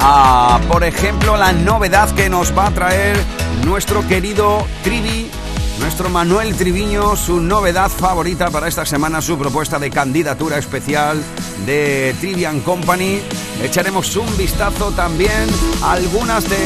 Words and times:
a, 0.00 0.58
por 0.66 0.82
ejemplo, 0.82 1.36
la 1.36 1.52
novedad 1.52 2.10
que 2.10 2.28
nos 2.28 2.52
va 2.58 2.66
a 2.66 2.70
traer 2.72 3.16
nuestro 3.64 4.06
querido 4.08 4.66
Trivi, 4.82 5.30
nuestro 5.78 6.08
Manuel 6.10 6.56
Triviño, 6.56 7.14
su 7.14 7.40
novedad 7.40 7.88
favorita 7.88 8.50
para 8.50 8.66
esta 8.66 8.84
semana, 8.84 9.22
su 9.22 9.38
propuesta 9.38 9.78
de 9.78 9.90
candidatura 9.90 10.58
especial 10.58 11.22
de 11.64 12.16
Trivian 12.18 12.62
Company. 12.62 13.20
Echaremos 13.62 14.16
un 14.16 14.36
vistazo 14.36 14.90
también 14.90 15.46
a 15.84 15.92
algunas 15.92 16.50
de 16.50 16.56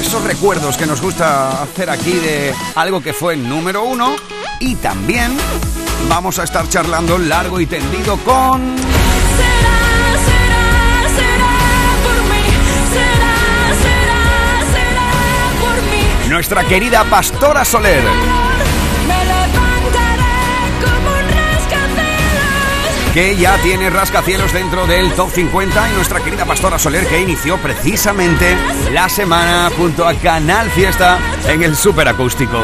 esos 0.00 0.24
recuerdos 0.24 0.76
que 0.76 0.86
nos 0.86 1.00
gusta 1.00 1.62
hacer 1.62 1.88
aquí 1.88 2.14
de 2.14 2.52
algo 2.74 3.00
que 3.00 3.12
fue 3.12 3.36
número 3.36 3.84
uno. 3.84 4.16
Y 4.58 4.74
también 4.74 5.36
vamos 6.08 6.40
a 6.40 6.42
estar 6.42 6.68
charlando 6.68 7.16
largo 7.16 7.60
y 7.60 7.66
tendido 7.66 8.16
con... 8.24 8.74
Nuestra 16.30 16.62
querida 16.62 17.02
Pastora 17.10 17.64
Soler. 17.64 18.04
Que 23.12 23.36
ya 23.36 23.58
tiene 23.58 23.90
rascacielos 23.90 24.52
dentro 24.52 24.86
del 24.86 25.12
top 25.14 25.28
50 25.28 25.90
y 25.90 25.94
nuestra 25.94 26.20
querida 26.20 26.44
Pastora 26.44 26.78
Soler 26.78 27.04
que 27.08 27.20
inició 27.20 27.58
precisamente 27.58 28.56
la 28.92 29.08
semana 29.08 29.70
junto 29.76 30.06
a 30.06 30.14
Canal 30.14 30.70
Fiesta 30.70 31.18
en 31.48 31.64
el 31.64 31.74
superacústico. 31.74 32.60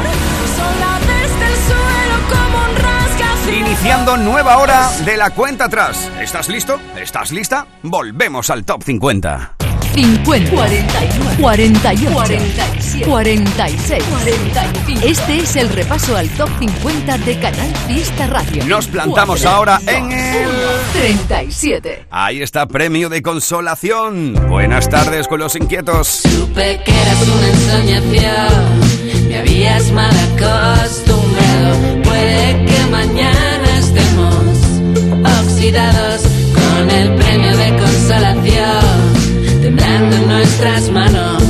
Iniciando 3.53 4.17
nueva 4.17 4.59
hora 4.59 4.89
de 5.05 5.17
la 5.17 5.31
cuenta 5.31 5.65
atrás. 5.65 6.09
¿Estás 6.21 6.49
listo? 6.49 6.79
¿Estás 6.97 7.33
lista? 7.33 7.67
Volvemos 7.83 8.49
al 8.51 8.65
top 8.65 8.85
50. 8.85 9.56
50, 9.97 10.51
41, 10.51 11.31
48, 11.41 12.13
47, 12.13 13.07
46, 13.07 14.05
45. 14.05 15.07
Este 15.07 15.39
es 15.39 15.57
el 15.57 15.71
repaso 15.71 16.15
al 16.15 16.29
top 16.31 16.51
50 16.59 17.17
de 17.17 17.39
Canal 17.39 17.75
Fiesta 17.87 18.27
Radio. 18.27 18.67
Nos 18.67 18.89
plantamos 18.89 19.47
ahora 19.47 19.81
en 19.87 20.13
el 20.13 20.51
37. 20.93 22.09
Ahí 22.11 22.43
está 22.43 22.67
premio 22.67 23.09
de 23.09 23.23
consolación. 23.23 24.35
Buenas 24.51 24.91
tardes 24.91 25.29
con 25.29 25.41
los 25.41 25.57
inquietos. 25.57 26.09
Supe 26.09 26.79
que 26.85 26.93
eras 26.93 27.29
una 27.29 27.49
ensoñación, 27.49 29.29
me 29.29 29.39
habías 29.39 29.91
mal 29.93 30.15
acostumbrado. 30.15 32.03
Puede 32.03 32.67
que 32.67 32.87
mañana 32.91 33.79
estemos 33.79 34.35
oxidados 35.41 36.21
con 36.55 36.91
el 36.91 37.15
premio 37.15 37.57
de 37.57 37.77
consolación 37.79 39.16
temblando 39.67 40.15
en 40.15 40.29
nuestras 40.29 40.91
manos, 40.93 41.43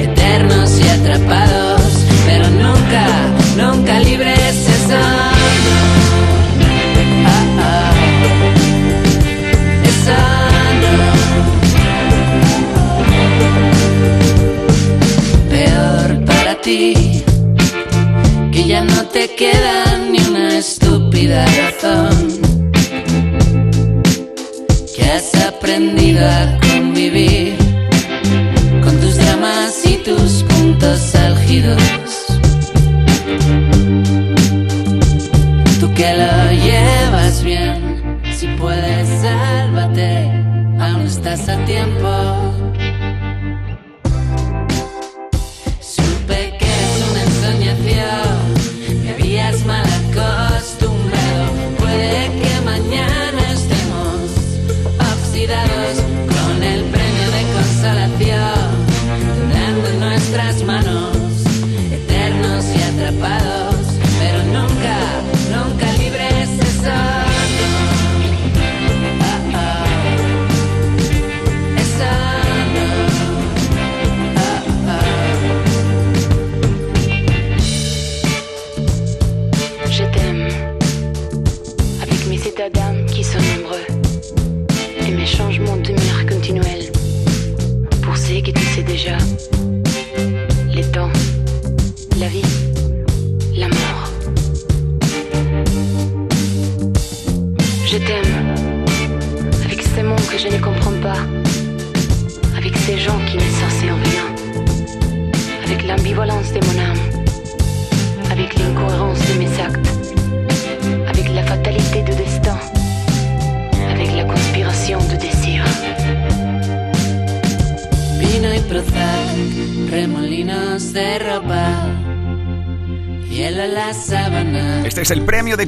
eternos 0.00 0.80
y 0.80 0.88
atrapados, 0.88 1.80
pero 2.26 2.50
nunca, 2.50 3.06
nunca 3.56 4.00
libres 4.00 4.56
para 16.26 16.60
ti, 16.60 17.22
que 18.52 18.66
ya 18.66 18.82
no 18.82 19.06
te 19.06 19.28
queda 19.36 19.98
ni 20.10 20.18
una 20.28 20.58
estúpida 20.58 21.46
razón. 21.46 22.40
Que 24.96 25.04
has 25.04 25.32
aprendido 25.46 26.26
a 26.26 26.65
con 28.82 28.98
tus 29.00 29.16
dramas 29.18 29.84
y 29.84 29.98
tus 29.98 30.42
puntos 30.44 31.14
álgidos. 31.14 31.78
Tú 35.78 35.92
que 35.92 36.14
lo 36.14 36.52
llevas 36.52 37.44
bien, 37.44 38.22
si 38.32 38.46
puedes, 38.58 39.08
sálvate, 39.20 40.30
aún 40.80 41.02
estás 41.02 41.46
a 41.50 41.62
tiempo. 41.66 42.25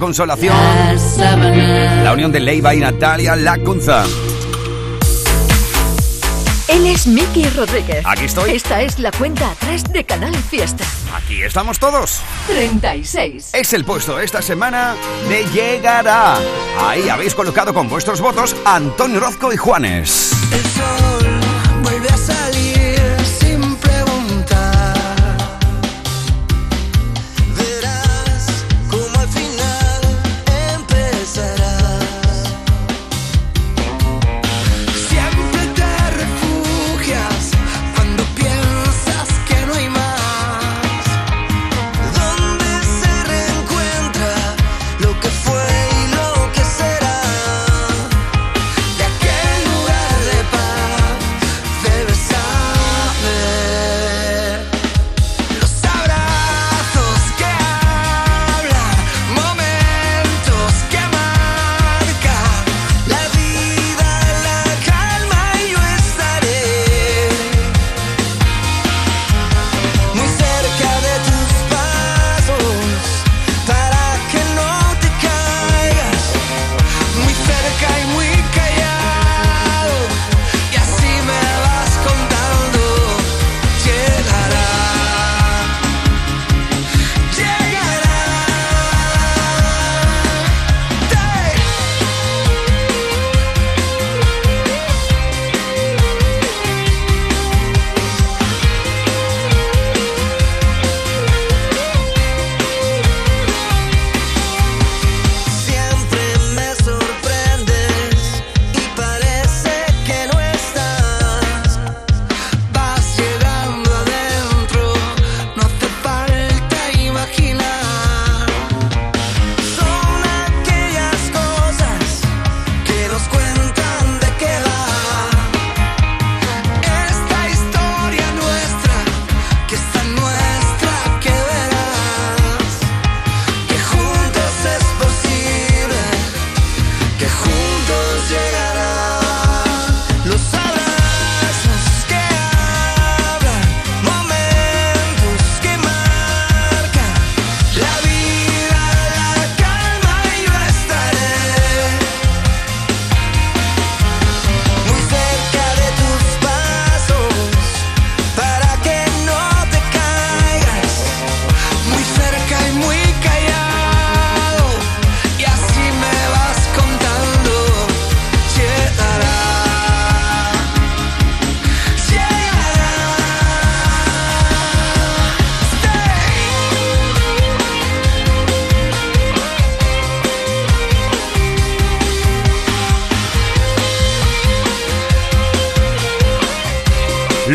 Consolación. 0.09 0.57
La 2.03 2.15
unión 2.15 2.33
de 2.33 2.41
Leiva 2.41 2.75
y 2.75 2.81
Natalia 2.81 3.37
Lacunza. 3.37 4.07
Él 6.67 6.87
es 6.87 7.07
Miki 7.07 7.45
Rodríguez. 7.51 8.03
Aquí 8.07 8.25
estoy. 8.25 8.53
Esta 8.53 8.81
es 8.81 8.99
la 8.99 9.11
cuenta 9.11 9.51
atrás 9.51 9.85
de 9.93 10.05
Canal 10.05 10.35
Fiesta. 10.35 10.83
Aquí 11.15 11.43
estamos 11.43 11.79
todos. 11.79 12.23
36. 12.47 13.51
Es 13.53 13.75
el 13.75 13.85
puesto 13.85 14.19
esta 14.19 14.41
semana 14.41 14.97
de 15.29 15.45
Llegará. 15.53 16.39
Ahí 16.81 17.11
habéis 17.11 17.35
colocado 17.35 17.75
con 17.75 17.91
vuestros 17.91 18.23
votos 18.23 18.57
Antonio 18.65 19.21
Rozco 19.21 19.53
y 19.53 19.59
Juanes. 19.59 20.38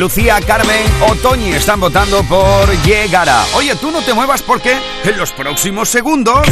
Lucía, 0.03 0.38
Carmen 0.45 0.85
o 1.07 1.15
Toñi 1.15 1.53
están 1.53 1.79
votando 1.79 2.21
por 2.23 2.69
Llegará. 2.83 3.45
Oye, 3.53 3.73
tú 3.77 3.89
no 3.89 4.01
te 4.01 4.13
muevas 4.13 4.41
porque 4.41 4.77
en 5.05 5.17
los 5.17 5.31
próximos 5.31 5.88
segundos... 5.88 6.45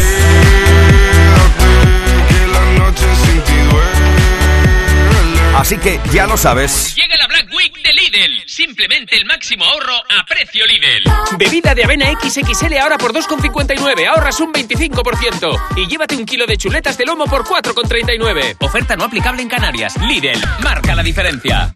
Así 5.54 5.78
que 5.78 6.00
ya 6.14 6.28
lo 6.28 6.38
sabes. 6.38 6.96
Llega 6.96 7.18
la 7.18 7.28
Black 7.28 7.50
Week 7.54 7.74
de 7.84 7.92
Lidl. 7.92 8.42
Simplemente 8.48 9.18
el 9.18 9.26
máximo 9.26 9.66
ahorro 9.66 9.98
a 9.98 10.26
precio 10.26 10.66
Lidl. 10.66 11.12
Bebida 11.38 11.76
de 11.76 11.84
avena 11.84 12.06
XXL 12.10 12.78
ahora 12.78 12.98
por 12.98 13.12
2,59. 13.12 14.08
Ahorras 14.08 14.40
un 14.40 14.54
25%. 14.54 15.62
Y 15.76 15.88
llévate 15.88 16.16
un 16.16 16.24
kilo 16.24 16.48
de 16.48 16.56
chuletas 16.56 16.98
de 16.98 17.06
lomo 17.06 17.26
por 17.26 17.44
4,39. 17.44 18.56
Oferta 18.62 18.96
no 18.96 19.04
aplicable 19.04 19.42
en 19.42 19.50
Canarias. 19.50 19.98
Lidl. 19.98 20.42
Marca 20.64 20.96
la 20.96 21.04
diferencia. 21.04 21.76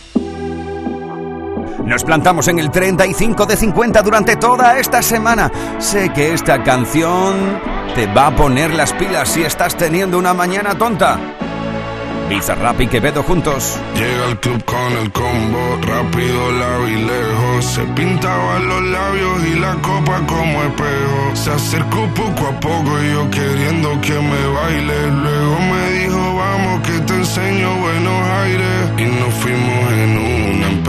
Nos 1.85 2.03
plantamos 2.03 2.47
en 2.47 2.59
el 2.59 2.71
35 2.71 3.45
de 3.45 3.57
50 3.57 4.01
durante 4.01 4.35
toda 4.35 4.77
esta 4.79 5.01
semana. 5.01 5.51
Sé 5.79 6.11
que 6.13 6.33
esta 6.33 6.63
canción 6.63 7.59
te 7.95 8.07
va 8.07 8.27
a 8.27 8.35
poner 8.35 8.73
las 8.73 8.93
pilas 8.93 9.29
si 9.29 9.43
estás 9.43 9.75
teniendo 9.75 10.17
una 10.17 10.33
mañana 10.33 10.77
tonta. 10.77 11.19
Bizarrap 12.31 12.79
y 12.79 12.87
Quevedo 12.87 13.23
juntos. 13.23 13.77
Llega 13.93 14.25
al 14.27 14.39
club 14.39 14.63
con 14.63 14.91
el 15.03 15.11
combo, 15.11 15.77
rápido, 15.81 16.87
y 16.87 16.95
lejos. 16.95 17.65
Se 17.65 17.83
pintaban 17.83 18.69
los 18.69 18.83
labios 18.83 19.43
y 19.47 19.59
la 19.59 19.73
copa 19.81 20.21
como 20.25 20.63
espejo. 20.63 21.35
Se 21.35 21.51
acercó 21.51 22.07
poco 22.15 22.47
a 22.47 22.59
poco 22.61 22.91
y 23.03 23.11
yo 23.11 23.29
queriendo 23.31 23.99
que 23.99 24.13
me 24.13 24.47
baile. 24.47 25.11
Luego 25.11 25.59
me 25.59 25.91
dijo, 25.99 26.35
vamos 26.37 26.87
que 26.87 26.99
te 26.99 27.13
enseño 27.15 27.75
buenos 27.81 28.29
aires. 28.43 28.91
Y 28.97 29.03
nos 29.19 29.33
fuimos 29.33 29.91
en 29.91 30.17
una, 30.17 30.30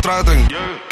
contratem. 0.00 0.46
Yeah. 0.50 0.89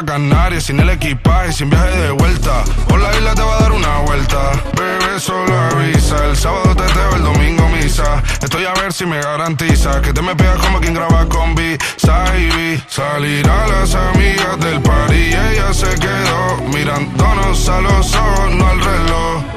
Pa' 0.00 0.06
Canarias 0.06 0.64
sin 0.64 0.80
el 0.80 0.90
equipaje, 0.90 1.52
sin 1.52 1.70
viaje 1.70 1.96
de 1.96 2.10
vuelta. 2.10 2.64
Por 2.88 3.00
la 3.00 3.14
isla 3.16 3.34
te 3.34 3.42
va 3.42 3.56
a 3.56 3.60
dar 3.60 3.72
una 3.72 3.98
vuelta. 4.00 4.52
Bebé, 4.76 5.20
solo 5.20 5.58
avisa. 5.58 6.26
El 6.26 6.36
sábado 6.36 6.74
te 6.74 6.84
teo, 6.92 7.16
el 7.16 7.22
domingo 7.22 7.68
misa. 7.68 8.22
Estoy 8.42 8.64
a 8.64 8.72
ver 8.74 8.92
si 8.92 9.06
me 9.06 9.20
garantiza 9.20 10.00
que 10.00 10.12
te 10.12 10.22
me 10.22 10.34
pegas 10.34 10.58
como 10.58 10.80
quien 10.80 10.94
graba 10.94 11.26
con 11.28 11.54
B. 11.54 11.78
Salir 12.88 13.48
a 13.48 13.66
las 13.68 13.94
amigas 13.94 14.58
del 14.60 14.80
par 14.82 15.12
ella 15.12 15.72
se 15.72 15.94
quedó 15.98 16.56
mirándonos 16.72 17.68
a 17.68 17.80
los 17.80 18.14
ojos, 18.14 18.54
no 18.54 18.66
al 18.66 18.80
reloj. 18.80 19.49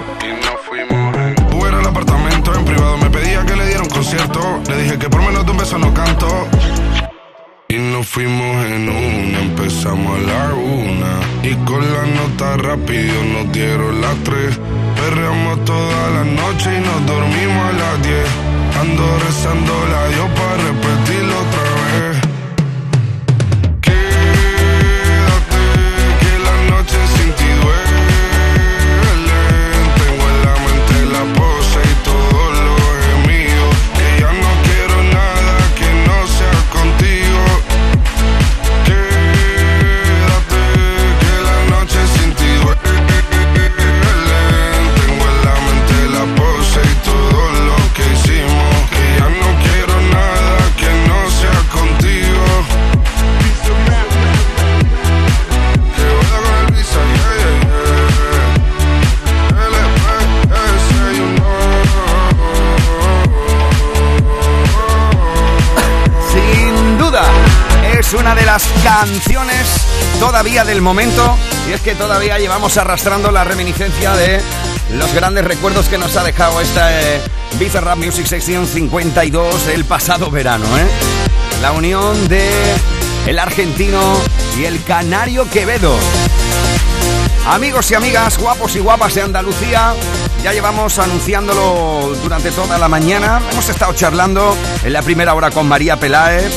Rápido 12.57 13.23
nos 13.33 13.51
dieron 13.51 14.01
las 14.01 14.15
tres. 14.23 14.59
Perreamos 14.95 15.65
toda 15.65 16.09
la 16.15 16.23
noche 16.23 16.69
y 16.77 16.81
nos 16.87 16.99
dormimos 17.05 17.63
a 17.69 17.73
las 17.81 18.03
diez. 18.03 18.29
Ando 18.81 19.05
rezando 19.25 19.73
la 19.91 20.07
Dios 20.09 20.29
para 20.37 20.55
repetirlo 20.69 21.22
las 68.53 68.67
canciones 68.83 69.67
todavía 70.19 70.63
del 70.63 70.79
momento 70.79 71.35
y 71.67 71.71
es 71.71 71.81
que 71.81 71.95
todavía 71.95 72.37
llevamos 72.37 72.77
arrastrando 72.77 73.31
la 73.31 73.43
reminiscencia 73.43 74.11
de 74.11 74.39
los 74.91 75.11
grandes 75.11 75.43
recuerdos 75.43 75.87
que 75.87 75.97
nos 75.97 76.15
ha 76.17 76.23
dejado 76.23 76.61
esta 76.61 77.01
eh, 77.01 77.19
Visa 77.57 77.81
Rap 77.81 77.97
Music 77.97 78.27
Section 78.27 78.67
52 78.67 79.65
del 79.65 79.85
pasado 79.85 80.29
verano, 80.29 80.65
¿eh? 80.77 80.85
La 81.63 81.71
unión 81.71 82.27
de 82.27 82.47
el 83.25 83.39
argentino 83.39 83.99
y 84.55 84.65
el 84.65 84.83
canario 84.83 85.49
Quevedo. 85.49 85.97
Amigos 87.47 87.89
y 87.89 87.95
amigas, 87.95 88.37
guapos 88.37 88.75
y 88.75 88.79
guapas 88.81 89.15
de 89.15 89.23
Andalucía, 89.23 89.95
ya 90.43 90.53
llevamos 90.53 90.99
anunciándolo 90.99 92.15
durante 92.21 92.51
toda 92.51 92.77
la 92.77 92.87
mañana. 92.87 93.41
Hemos 93.51 93.67
estado 93.67 93.93
charlando 93.93 94.55
en 94.83 94.93
la 94.93 95.01
primera 95.01 95.33
hora 95.33 95.49
con 95.49 95.67
María 95.67 95.99
Peláez, 95.99 96.53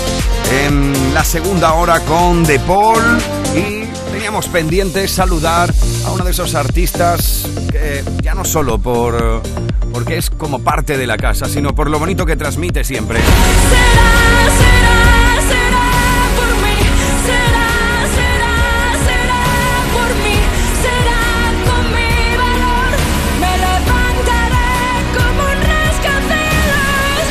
en 0.51 1.15
la 1.15 1.25
segunda 1.25 1.75
hora 1.75 2.01
con 2.01 2.45
De 2.45 2.59
Paul 2.61 3.03
y 3.55 3.85
teníamos 4.13 4.49
pendiente 4.49 5.09
saludar 5.09 5.73
a 6.05 6.13
uno 6.13 6.25
de 6.25 6.31
esos 6.31 6.55
artistas 6.55 7.49
que 7.71 8.05
ya 8.23 8.35
no 8.35 8.45
solo 8.45 8.79
por 8.79 9.43
porque 9.93 10.19
es 10.19 10.31
como 10.31 10.59
parte 10.59 10.99
de 10.99 11.07
la 11.07 11.17
casa, 11.17 11.49
sino 11.49 11.75
por 11.75 11.91
lo 11.91 11.99
bonito 11.99 12.27
que 12.27 12.37
transmite 12.37 12.85
siempre. 12.85 13.21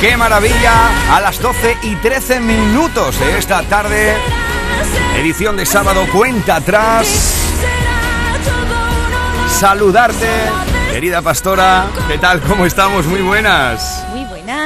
¡Qué 0.06 0.18
maravilla! 0.18 1.16
A 1.16 1.20
las 1.20 1.42
12 1.42 1.78
y 1.82 1.96
13 1.96 2.40
minutos 2.40 3.20
de 3.20 3.40
esta 3.40 3.64
tarde, 3.64 4.14
edición 5.18 5.58
de 5.58 5.66
sábado, 5.66 6.06
cuenta 6.14 6.58
atrás. 6.58 7.08
Saludarte, 9.50 10.30
querida 10.92 11.24
pastora. 11.24 11.88
¿Qué 12.08 12.20
tal? 12.20 12.40
¿Cómo 12.42 12.68
estamos? 12.68 13.08
Muy 13.08 13.22
buenas. 13.22 14.05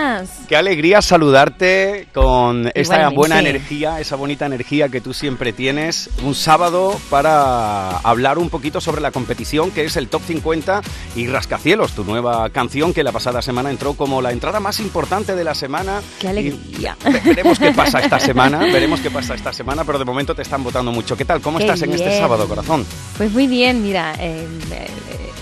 Buenas. 0.09 0.29
Qué 0.47 0.55
alegría 0.55 1.01
saludarte 1.01 2.07
con 2.13 2.67
esta 2.73 2.95
Igualmente. 2.95 3.15
buena 3.15 3.39
energía, 3.39 3.99
esa 3.99 4.15
bonita 4.15 4.45
energía 4.45 4.89
que 4.89 5.01
tú 5.01 5.13
siempre 5.13 5.53
tienes. 5.53 6.09
Un 6.23 6.33
sábado 6.35 6.99
para 7.09 7.97
hablar 7.99 8.37
un 8.39 8.49
poquito 8.49 8.81
sobre 8.81 9.01
la 9.01 9.11
competición 9.11 9.71
que 9.71 9.85
es 9.85 9.95
el 9.97 10.07
Top 10.07 10.21
50 10.25 10.81
y 11.15 11.27
Rascacielos, 11.27 11.91
tu 11.93 12.03
nueva 12.03 12.49
canción 12.49 12.93
que 12.93 13.03
la 13.03 13.11
pasada 13.11 13.41
semana 13.41 13.69
entró 13.69 13.93
como 13.93 14.21
la 14.21 14.31
entrada 14.31 14.59
más 14.59 14.79
importante 14.79 15.35
de 15.35 15.43
la 15.43 15.53
semana. 15.55 16.01
Qué 16.19 16.29
alegría. 16.29 16.97
Ve- 17.03 17.21
Veremos 17.23 17.59
qué 17.59 17.71
pasa 17.71 17.99
esta 17.99 18.19
semana, 18.19 18.59
veremos 18.59 18.99
qué 19.01 19.11
pasa 19.11 19.35
esta 19.35 19.53
semana, 19.53 19.83
pero 19.83 19.99
de 19.99 20.05
momento 20.05 20.33
te 20.35 20.41
están 20.41 20.63
votando 20.63 20.91
mucho. 20.91 21.15
¿Qué 21.15 21.25
tal? 21.25 21.41
¿Cómo 21.41 21.57
Qué 21.59 21.65
estás 21.65 21.81
en 21.83 21.93
este 21.93 22.17
sábado, 22.17 22.47
corazón? 22.47 22.85
Pues 23.17 23.31
muy 23.31 23.45
bien, 23.47 23.83
mira, 23.83 24.15
eh, 24.19 24.47
eh, 24.71 24.87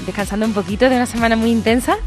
descansando 0.07 0.45
un 0.45 0.53
poquito 0.53 0.89
de 0.89 0.95
una 0.95 1.05
semana 1.05 1.35
muy 1.35 1.51
intensa, 1.51 1.97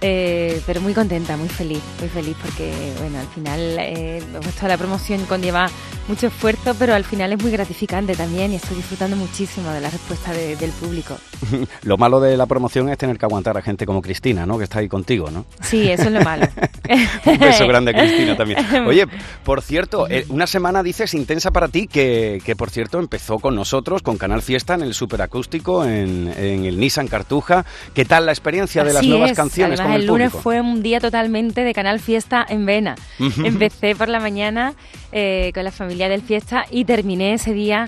eh, 0.00 0.60
pero 0.66 0.80
muy 0.80 0.92
contenta, 0.94 1.36
muy 1.36 1.48
feliz, 1.48 1.80
muy 2.00 2.08
feliz 2.08 2.36
porque, 2.42 2.72
bueno, 3.00 3.18
al 3.20 3.26
final 3.28 3.60
eh, 3.78 4.18
esto 4.48 4.62
de 4.62 4.68
la 4.68 4.76
promoción 4.78 5.24
conlleva 5.26 5.68
mucho 6.08 6.26
esfuerzo, 6.26 6.74
pero 6.78 6.94
al 6.94 7.04
final 7.04 7.32
es 7.32 7.40
muy 7.42 7.50
gratificante 7.52 8.14
también 8.16 8.52
y 8.52 8.56
estoy 8.56 8.76
disfrutando 8.76 9.16
muchísimo 9.16 9.70
de 9.70 9.80
la 9.80 9.88
respuesta 9.90 10.32
de- 10.32 10.56
del 10.56 10.70
público. 10.72 11.16
Lo 11.82 11.96
malo 11.96 12.20
de 12.20 12.36
la 12.36 12.46
promoción 12.46 12.88
es 12.88 12.98
tener 12.98 13.18
que 13.18 13.24
aguantar 13.26 13.56
a 13.56 13.62
gente 13.62 13.86
como 13.86 14.02
Cristina, 14.02 14.44
¿no? 14.46 14.58
Que 14.58 14.64
está 14.64 14.80
ahí 14.80 14.88
contigo, 14.88 15.30
¿no? 15.30 15.44
Sí, 15.62 15.88
eso 15.90 16.04
es 16.04 16.12
lo 16.12 16.20
malo. 16.22 16.46
Un 17.26 17.38
beso 17.38 17.66
grande 17.66 17.92
a 17.92 17.94
Cristina 17.94 18.36
también. 18.36 18.58
Oye, 18.86 19.06
por 19.44 19.62
cierto, 19.62 20.06
eh, 20.10 20.24
una 20.28 20.46
semana 20.46 20.82
dices 20.82 21.14
intensa 21.14 21.50
para 21.50 21.68
ti 21.68 21.86
que, 21.86 22.40
que, 22.44 22.56
por 22.56 22.70
cierto 22.70 22.98
empezó 22.98 23.38
con 23.38 23.54
nosotros, 23.54 24.02
con 24.02 24.18
Canal 24.18 24.42
Fiesta 24.42 24.74
en 24.74 24.82
el 24.82 24.94
superacústico, 24.94 25.84
en, 25.84 26.32
en 26.36 26.64
el 26.64 26.78
Nissan 26.78 27.08
Cartuja. 27.40 27.64
¿Qué 27.94 28.04
tal 28.04 28.26
la 28.26 28.32
experiencia 28.32 28.84
de 28.84 28.92
las 28.92 29.04
nuevas 29.04 29.32
es. 29.32 29.36
canciones 29.36 29.80
Además, 29.80 29.86
con 29.86 29.94
el, 29.94 30.00
el 30.02 30.06
lunes 30.06 30.30
público? 30.30 30.42
fue 30.42 30.60
un 30.60 30.82
día 30.82 31.00
totalmente 31.00 31.62
de 31.62 31.74
Canal 31.74 32.00
Fiesta 32.00 32.44
en 32.48 32.66
Vena. 32.66 32.94
Empecé 33.18 33.94
por 33.96 34.08
la 34.08 34.20
mañana 34.20 34.74
eh, 35.12 35.50
con 35.54 35.64
la 35.64 35.72
familia 35.72 36.08
del 36.08 36.22
Fiesta 36.22 36.66
y 36.70 36.84
terminé 36.84 37.34
ese 37.34 37.52
día 37.52 37.86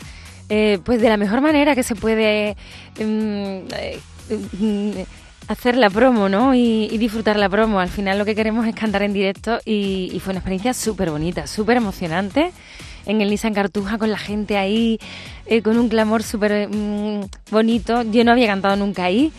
eh, 0.48 0.78
pues 0.84 1.00
de 1.00 1.08
la 1.08 1.16
mejor 1.16 1.40
manera 1.40 1.74
que 1.74 1.82
se 1.82 1.94
puede 1.94 2.56
mm, 2.98 3.02
eh, 3.02 4.00
mm, 4.58 4.90
hacer 5.48 5.76
la 5.76 5.90
promo, 5.90 6.28
¿no? 6.28 6.54
Y, 6.54 6.88
y 6.90 6.98
disfrutar 6.98 7.36
la 7.36 7.48
promo. 7.48 7.80
Al 7.80 7.88
final 7.88 8.18
lo 8.18 8.24
que 8.24 8.34
queremos 8.34 8.66
es 8.66 8.74
cantar 8.74 9.02
en 9.02 9.12
directo 9.12 9.58
y, 9.64 10.10
y 10.12 10.20
fue 10.20 10.32
una 10.32 10.38
experiencia 10.38 10.74
súper 10.74 11.10
bonita, 11.10 11.46
súper 11.46 11.76
emocionante. 11.76 12.52
En 13.06 13.20
el 13.20 13.30
Nissan 13.30 13.54
Cartuja 13.54 13.98
con 13.98 14.10
la 14.10 14.18
gente 14.18 14.56
ahí, 14.56 14.98
eh, 15.46 15.62
con 15.62 15.78
un 15.78 15.88
clamor 15.88 16.22
súper 16.22 16.68
mm, 16.68 17.20
bonito. 17.50 18.02
Yo 18.02 18.24
no 18.24 18.32
había 18.32 18.46
cantado 18.46 18.76
nunca 18.76 19.04
ahí. 19.04 19.32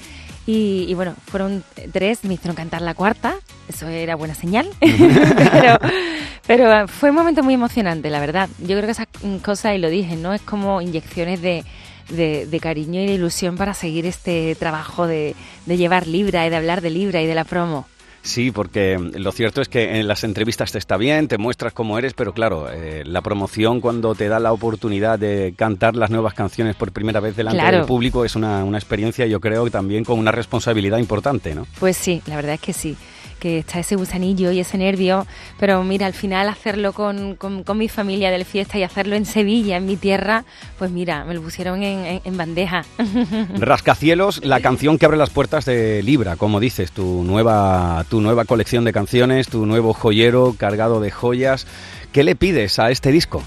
Y, 0.50 0.94
bueno, 0.94 1.14
fueron 1.26 1.62
tres, 1.92 2.24
me 2.24 2.36
hicieron 2.36 2.56
cantar 2.56 2.82
la 2.82 2.94
cuarta, 2.94 3.36
eso 3.68 3.86
era 3.90 4.16
buena 4.16 4.34
señal. 4.34 4.70
pero, 6.48 6.88
fue 6.88 7.10
un 7.10 7.18
momento 7.18 7.44
muy 7.44 7.54
emocionante, 7.54 8.10
la 8.10 8.22
verdad. 8.22 8.48
Yo 8.60 8.68
creo 8.78 8.84
que 8.84 8.92
esas 8.92 9.08
cosas, 9.44 9.76
y 9.76 9.78
lo 9.78 9.90
dije, 9.90 10.16
¿no? 10.16 10.34
Es 10.34 10.42
como 10.42 10.82
inyecciones 10.82 11.42
de, 11.42 11.66
de, 12.12 12.46
de 12.46 12.60
cariño 12.62 13.02
y 13.02 13.08
de 13.08 13.16
ilusión 13.16 13.58
para 13.58 13.74
seguir 13.74 14.06
este 14.06 14.56
trabajo 14.56 15.06
de, 15.06 15.36
de 15.66 15.76
llevar 15.76 16.08
Libra 16.08 16.48
y 16.48 16.50
de 16.50 16.56
hablar 16.56 16.80
de 16.80 16.92
Libra 16.92 17.22
y 17.22 17.28
de 17.28 17.36
la 17.36 17.44
promo. 17.44 17.86
Sí, 18.28 18.52
porque 18.52 19.00
lo 19.00 19.32
cierto 19.32 19.62
es 19.62 19.70
que 19.70 20.00
en 20.00 20.08
las 20.08 20.24
entrevistas 20.26 20.72
te 20.74 20.78
está 20.78 20.98
bien, 20.98 21.30
te 21.30 21.38
muestras 21.38 21.72
cómo 21.72 21.98
eres, 21.98 22.14
pero 22.14 22.34
claro, 22.34 22.70
eh, 22.70 23.04
la 23.06 23.22
promoción 23.22 23.80
cuando 23.80 24.16
te 24.16 24.28
da 24.28 24.40
la 24.40 24.52
oportunidad 24.52 25.18
de 25.18 25.54
cantar 25.56 25.96
las 25.96 26.10
nuevas 26.12 26.34
canciones 26.34 26.76
por 26.76 26.92
primera 26.92 27.22
vez 27.22 27.38
delante 27.38 27.60
Claro. 27.62 27.78
del 27.78 27.86
público 27.86 28.26
es 28.26 28.36
una, 28.36 28.66
una 28.66 28.78
experiencia, 28.78 29.26
yo 29.28 29.40
creo, 29.40 29.64
que 29.64 29.72
también 29.72 30.04
con 30.04 30.20
una 30.20 30.32
responsabilidad 30.34 30.98
importante, 30.98 31.56
¿no? 31.56 31.66
Pues 31.80 31.96
sí, 31.96 32.22
la 32.28 32.36
verdad 32.36 32.56
es 32.56 32.62
que 32.62 32.74
sí, 32.74 32.98
que 33.40 33.60
está 33.60 33.80
ese 33.80 33.96
gusanillo 33.96 34.52
y 34.52 34.60
ese 34.60 34.78
nervio, 34.78 35.26
pero 35.60 35.84
mira, 35.84 36.06
al 36.08 36.14
final 36.14 36.50
hacerlo 36.50 36.94
con, 36.94 37.36
con- 37.36 37.64
con 37.64 37.78
mi 37.78 37.88
familia 37.90 38.32
del 38.32 38.46
fiesta 38.46 38.78
y 38.78 38.84
hacerlo 38.84 39.16
en 39.16 39.26
Sevilla, 39.26 39.78
en 39.78 39.86
mi 39.86 39.96
tierra, 39.96 40.44
pues 40.80 40.92
mira, 40.92 41.24
me 41.26 41.34
lo 41.34 41.42
pusieron 41.42 41.84
en, 41.84 42.06
en- 42.06 42.22
en 42.24 42.38
bandeja. 42.38 42.84
Rascacielos, 43.60 44.44
la 44.44 44.60
canción 44.60 44.98
que 44.98 45.06
abre 45.06 45.18
las 45.18 45.30
puertas 45.30 45.66
de 45.66 46.02
Libra, 46.04 46.36
como 46.36 46.60
dices, 46.60 46.92
tu 46.92 47.24
nueva, 47.24 48.06
tu 48.10 48.22
nueva 48.22 48.46
colección 48.46 48.84
de 48.84 48.94
canciones, 48.94 49.48
tu 49.48 49.66
nuevo 49.66 49.94
joyero 49.94 50.56
cargado 50.58 51.00
de 51.00 51.12
joyas. 51.12 51.68
¿Qué 52.12 52.24
le 52.24 52.36
pides 52.36 52.80
a 52.80 52.90
este 52.92 53.12
disco? 53.12 53.44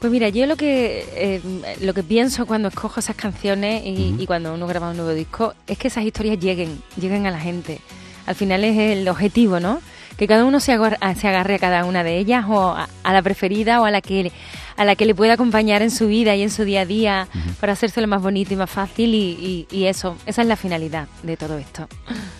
Pues 0.00 0.12
mira, 0.12 0.28
yo 0.28 0.44
lo 0.46 0.56
que 0.56 1.06
eh, 1.14 1.40
lo 1.80 1.94
que 1.94 2.02
pienso 2.02 2.44
cuando 2.46 2.68
escojo 2.68 3.00
esas 3.00 3.16
canciones 3.16 3.82
y, 3.84 4.14
y 4.18 4.26
cuando 4.26 4.52
uno 4.52 4.66
graba 4.66 4.90
un 4.90 4.96
nuevo 4.98 5.12
disco 5.14 5.54
es 5.66 5.78
que 5.78 5.88
esas 5.88 6.04
historias 6.04 6.38
lleguen, 6.38 6.82
lleguen 7.00 7.26
a 7.26 7.30
la 7.30 7.40
gente. 7.40 7.80
Al 8.26 8.34
final 8.34 8.64
es 8.64 8.76
el 8.78 9.08
objetivo, 9.08 9.60
¿no? 9.60 9.80
Que 10.16 10.26
cada 10.26 10.44
uno 10.44 10.60
se, 10.60 10.72
agar- 10.72 10.96
a- 11.00 11.14
se 11.14 11.28
agarre 11.28 11.56
a 11.56 11.58
cada 11.58 11.84
una 11.84 12.02
de 12.02 12.18
ellas 12.18 12.44
o 12.48 12.70
a, 12.70 12.88
a 13.02 13.12
la 13.12 13.22
preferida 13.22 13.80
o 13.80 13.84
a 13.84 13.90
la 13.90 14.00
que 14.00 14.32
a 14.78 14.84
la 14.84 14.94
que 14.94 15.06
le 15.06 15.14
pueda 15.14 15.34
acompañar 15.34 15.80
en 15.80 15.90
su 15.90 16.06
vida 16.06 16.34
y 16.36 16.42
en 16.42 16.50
su 16.50 16.64
día 16.64 16.82
a 16.82 16.86
día 16.86 17.28
para 17.60 17.72
hacérselo 17.72 18.06
más 18.08 18.20
bonito 18.20 18.52
y 18.52 18.56
más 18.56 18.68
fácil 18.70 19.14
y, 19.14 19.66
y- 19.70 19.74
y 19.74 19.84
eso, 19.86 20.16
esa 20.26 20.42
es 20.42 20.48
la 20.48 20.56
finalidad 20.56 21.08
de 21.22 21.36
todo 21.38 21.56
esto. 21.56 21.88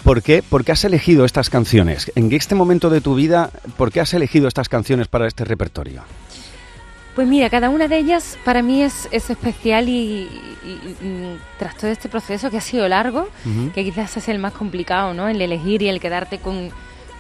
¿Por 0.05 0.23
qué? 0.23 0.43
¿Por 0.43 0.62
qué 0.64 0.73
has 0.73 0.85
elegido 0.85 1.25
estas 1.25 1.49
canciones? 1.49 2.12
¿En 2.14 2.31
este 2.33 2.55
momento 2.55 2.90
de 2.90 3.00
tu 3.00 3.14
vida, 3.14 3.50
por 3.78 3.90
qué 3.90 4.00
has 4.00 4.12
elegido 4.12 4.49
estas 4.49 4.69
canciones 4.69 5.09
para 5.09 5.26
este 5.26 5.45
repertorio? 5.45 6.02
Pues 7.17 7.27
mira, 7.27 7.49
cada 7.51 7.71
una 7.71 7.89
de 7.89 7.97
ellas 7.97 8.39
para 8.45 8.61
mí 8.63 8.83
es, 8.83 9.09
es 9.11 9.31
especial 9.31 9.89
y, 9.89 10.29
y- 10.65 10.97
y, 11.03 11.39
tras 11.59 11.75
todo 11.77 11.91
este 11.91 12.09
proceso 12.11 12.51
que 12.51 12.59
ha 12.59 12.61
sido 12.61 12.87
largo, 12.89 13.29
que 13.73 13.83
quizás 13.85 14.17
es 14.19 14.29
el 14.29 14.39
más 14.39 14.53
complicado, 14.53 15.15
¿no? 15.15 15.27
El 15.27 15.41
elegir 15.41 15.81
y 15.81 15.89
el 15.89 15.99
quedarte 15.99 16.39
con, 16.39 16.71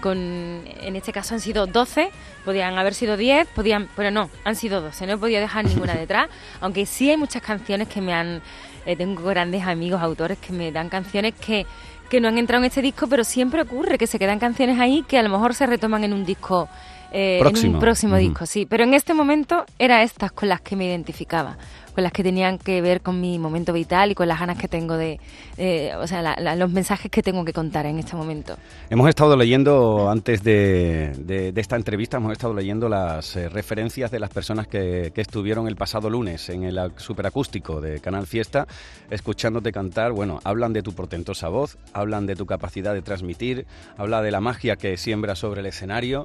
con, 0.02 0.18
en 0.18 0.96
este 0.96 1.12
caso 1.12 1.32
han 1.34 1.40
sido 1.40 1.66
12, 1.66 2.10
podían 2.44 2.76
haber 2.78 2.92
sido 2.92 3.16
10, 3.16 3.48
podían, 3.48 3.88
pero 3.96 4.10
no, 4.10 4.28
han 4.44 4.54
sido 4.54 4.82
12, 4.82 5.06
no 5.06 5.14
he 5.14 5.16
podido 5.16 5.40
dejar 5.40 5.64
ninguna 5.64 5.94
detrás, 5.98 6.28
aunque 6.60 6.84
sí 6.84 7.08
hay 7.10 7.16
muchas 7.16 7.40
canciones 7.40 7.88
que 7.88 8.02
me 8.02 8.12
han, 8.12 8.42
eh, 8.84 8.96
tengo 8.96 9.22
grandes 9.24 9.64
amigos, 9.64 10.02
autores 10.02 10.36
que 10.36 10.52
me 10.52 10.72
dan 10.72 10.90
canciones 10.90 11.32
que, 11.34 11.64
que 12.10 12.20
no 12.20 12.28
han 12.28 12.36
entrado 12.36 12.62
en 12.62 12.66
este 12.68 12.82
disco, 12.82 13.06
pero 13.06 13.24
siempre 13.24 13.62
ocurre 13.62 13.96
que 13.96 14.06
se 14.06 14.18
quedan 14.18 14.38
canciones 14.38 14.78
ahí 14.78 15.04
que 15.08 15.18
a 15.18 15.22
lo 15.22 15.30
mejor 15.30 15.54
se 15.54 15.64
retoman 15.66 16.04
en 16.04 16.12
un 16.12 16.26
disco 16.26 16.68
eh, 17.16 17.38
en 17.38 17.74
un 17.74 17.80
próximo 17.80 18.16
disco, 18.16 18.46
sí. 18.46 18.66
Pero 18.66 18.84
en 18.84 18.94
este 18.94 19.14
momento 19.14 19.64
era 19.78 20.02
estas 20.02 20.32
con 20.32 20.48
las 20.48 20.60
que 20.60 20.76
me 20.76 20.84
identificaba, 20.86 21.56
con 21.94 22.02
las 22.04 22.12
que 22.12 22.22
tenían 22.22 22.58
que 22.58 22.82
ver 22.82 23.00
con 23.00 23.20
mi 23.20 23.38
momento 23.38 23.72
vital 23.72 24.10
y 24.10 24.14
con 24.14 24.28
las 24.28 24.38
ganas 24.38 24.58
que 24.58 24.68
tengo 24.68 24.96
de, 24.98 25.18
eh, 25.56 25.92
o 25.98 26.06
sea, 26.06 26.20
la- 26.20 26.36
la- 26.38 26.54
los 26.54 26.70
mensajes 26.70 27.10
que 27.10 27.22
tengo 27.22 27.44
que 27.44 27.54
contar 27.54 27.86
en 27.86 27.98
este 27.98 28.14
momento. 28.16 28.56
Hemos 28.90 29.08
estado 29.08 29.34
leyendo, 29.36 30.10
antes 30.10 30.42
de, 30.42 31.12
de- 31.18 31.52
de 31.52 31.60
esta 31.60 31.76
entrevista, 31.76 32.18
hemos 32.18 32.32
estado 32.32 32.52
leyendo 32.52 32.88
las 32.90 33.34
eh, 33.36 33.48
referencias 33.48 34.10
de 34.10 34.18
las 34.20 34.28
personas 34.30 34.66
que, 34.66 35.10
que 35.14 35.22
estuvieron 35.22 35.68
el 35.68 35.76
pasado 35.76 36.10
lunes 36.10 36.50
en 36.50 36.64
el 36.64 36.76
ac- 36.76 36.98
superacústico 36.98 37.80
de 37.80 38.00
Canal 38.00 38.26
Fiesta, 38.26 38.66
escuchándote 39.10 39.72
cantar. 39.72 40.12
Bueno, 40.12 40.40
hablan 40.44 40.74
de 40.74 40.82
tu 40.82 40.92
portentosa 40.92 41.48
voz, 41.48 41.78
hablan 41.94 42.26
de 42.26 42.36
tu 42.36 42.44
capacidad 42.44 42.92
de 42.92 43.00
transmitir, 43.02 43.66
habla 43.96 44.20
de 44.20 44.30
la 44.30 44.40
magia 44.40 44.76
que 44.76 44.96
siembra 44.98 45.34
sobre 45.34 45.60
el 45.60 45.66
escenario. 45.66 46.24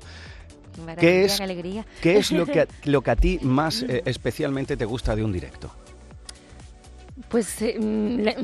Maravilla, 0.80 1.02
¿Qué 1.02 1.26
es, 1.26 1.38
qué 1.38 1.44
alegría. 1.44 1.86
qué 2.02 2.18
es 2.18 2.32
lo, 2.32 2.46
que, 2.46 2.62
a- 2.62 2.68
lo 2.86 3.02
que 3.02 3.12
a 3.12 3.16
ti 3.16 3.40
más 3.42 3.84
eh, 3.84 4.02
especialmente 4.06 4.78
te 4.78 4.86
gusta 4.86 5.16
de 5.16 5.24
un 5.24 5.32
directo? 5.32 5.72
Pues, 7.30 7.62
eh, 7.62 7.78
mm, 7.80 8.20
la, 8.20 8.36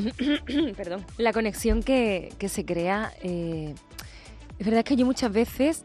perdón, 0.78 1.06
la 1.18 1.34
conexión 1.34 1.84
que, 1.84 2.32
que 2.38 2.50
se 2.50 2.66
crea. 2.66 3.12
eh, 3.24 3.74
es 4.60 4.66
verdad 4.66 4.84
que 4.84 4.96
yo 4.96 5.06
muchas 5.06 5.32
veces, 5.32 5.84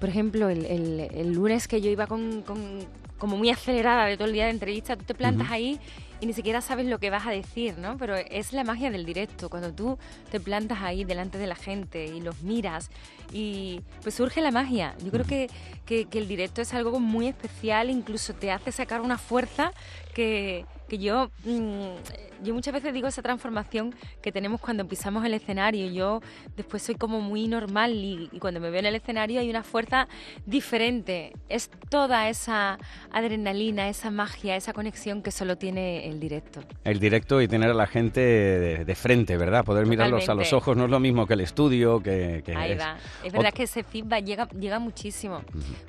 por 0.00 0.08
ejemplo, 0.08 0.48
el, 0.48 0.64
el- 0.66 1.00
el 1.14 1.32
lunes 1.32 1.68
que 1.68 1.80
yo 1.80 1.90
iba 1.90 2.06
con, 2.06 2.42
con- 2.42 2.86
como 3.18 3.36
muy 3.36 3.50
acelerada 3.50 4.06
de 4.06 4.16
todo 4.16 4.26
el 4.28 4.34
día 4.34 4.44
de 4.44 4.50
entrevista, 4.50 4.96
tú 4.96 5.04
te 5.04 5.14
plantas 5.14 5.50
ahí 5.50 5.78
y 6.24 6.26
ni 6.26 6.32
siquiera 6.32 6.62
sabes 6.62 6.86
lo 6.86 6.98
que 6.98 7.10
vas 7.10 7.26
a 7.26 7.30
decir, 7.30 7.76
¿no? 7.76 7.98
Pero 7.98 8.16
es 8.16 8.54
la 8.54 8.64
magia 8.64 8.90
del 8.90 9.04
directo, 9.04 9.50
cuando 9.50 9.74
tú 9.74 9.98
te 10.30 10.40
plantas 10.40 10.78
ahí 10.80 11.04
delante 11.04 11.36
de 11.36 11.46
la 11.46 11.54
gente 11.54 12.06
y 12.06 12.22
los 12.22 12.42
miras 12.42 12.88
y 13.30 13.82
pues 14.02 14.14
surge 14.14 14.40
la 14.40 14.50
magia. 14.50 14.94
Yo 15.04 15.10
creo 15.10 15.26
que, 15.26 15.50
que- 15.84 16.06
que 16.06 16.18
el 16.18 16.26
directo 16.26 16.62
es 16.62 16.72
algo 16.72 16.98
muy 16.98 17.26
especial, 17.28 17.90
incluso 17.90 18.32
te 18.32 18.50
hace 18.50 18.72
sacar 18.72 19.02
una 19.02 19.18
fuerza 19.18 19.72
que, 20.14 20.64
que 20.88 20.98
yo, 20.98 21.30
mm, 21.44 22.42
yo 22.44 22.54
muchas 22.54 22.72
veces 22.74 22.92
digo 22.94 23.08
esa 23.08 23.22
transformación 23.22 23.94
que 24.22 24.32
tenemos 24.32 24.60
cuando 24.60 24.86
pisamos 24.86 25.24
el 25.24 25.34
escenario. 25.34 25.90
Yo 25.90 26.20
después 26.56 26.82
soy 26.82 26.94
como 26.94 27.20
muy 27.20 27.48
normal 27.48 27.92
y, 27.94 28.28
y 28.32 28.38
cuando 28.38 28.60
me 28.60 28.70
veo 28.70 28.80
en 28.80 28.86
el 28.86 28.94
escenario 28.94 29.40
hay 29.40 29.50
una 29.50 29.62
fuerza 29.62 30.08
diferente. 30.46 31.32
Es 31.48 31.70
toda 31.90 32.28
esa 32.28 32.78
adrenalina, 33.10 33.88
esa 33.88 34.10
magia, 34.10 34.56
esa 34.56 34.72
conexión 34.72 35.22
que 35.22 35.30
solo 35.30 35.56
tiene 35.56 36.08
el 36.08 36.20
directo. 36.20 36.60
El 36.84 37.00
directo 37.00 37.40
y 37.42 37.48
tener 37.48 37.70
a 37.70 37.74
la 37.74 37.86
gente 37.86 38.20
de, 38.20 38.84
de 38.84 38.94
frente, 38.94 39.36
¿verdad? 39.36 39.64
Poder 39.64 39.86
mirarlos 39.86 40.28
a 40.28 40.34
los 40.34 40.48
Totalmente. 40.48 40.54
ojos 40.56 40.76
no 40.76 40.84
es 40.84 40.90
lo 40.90 41.00
mismo 41.00 41.26
que 41.26 41.34
el 41.34 41.40
estudio, 41.40 42.00
que... 42.02 42.42
que 42.44 42.54
Ahí 42.54 42.72
es 42.72 42.80
va. 42.80 42.96
Es 43.24 43.32
verdad 43.32 43.50
ot- 43.50 43.54
que 43.54 43.62
ese 43.64 43.82
feedback 43.82 44.24
llega, 44.24 44.48
llega 44.50 44.78
muchísimo. 44.78 45.40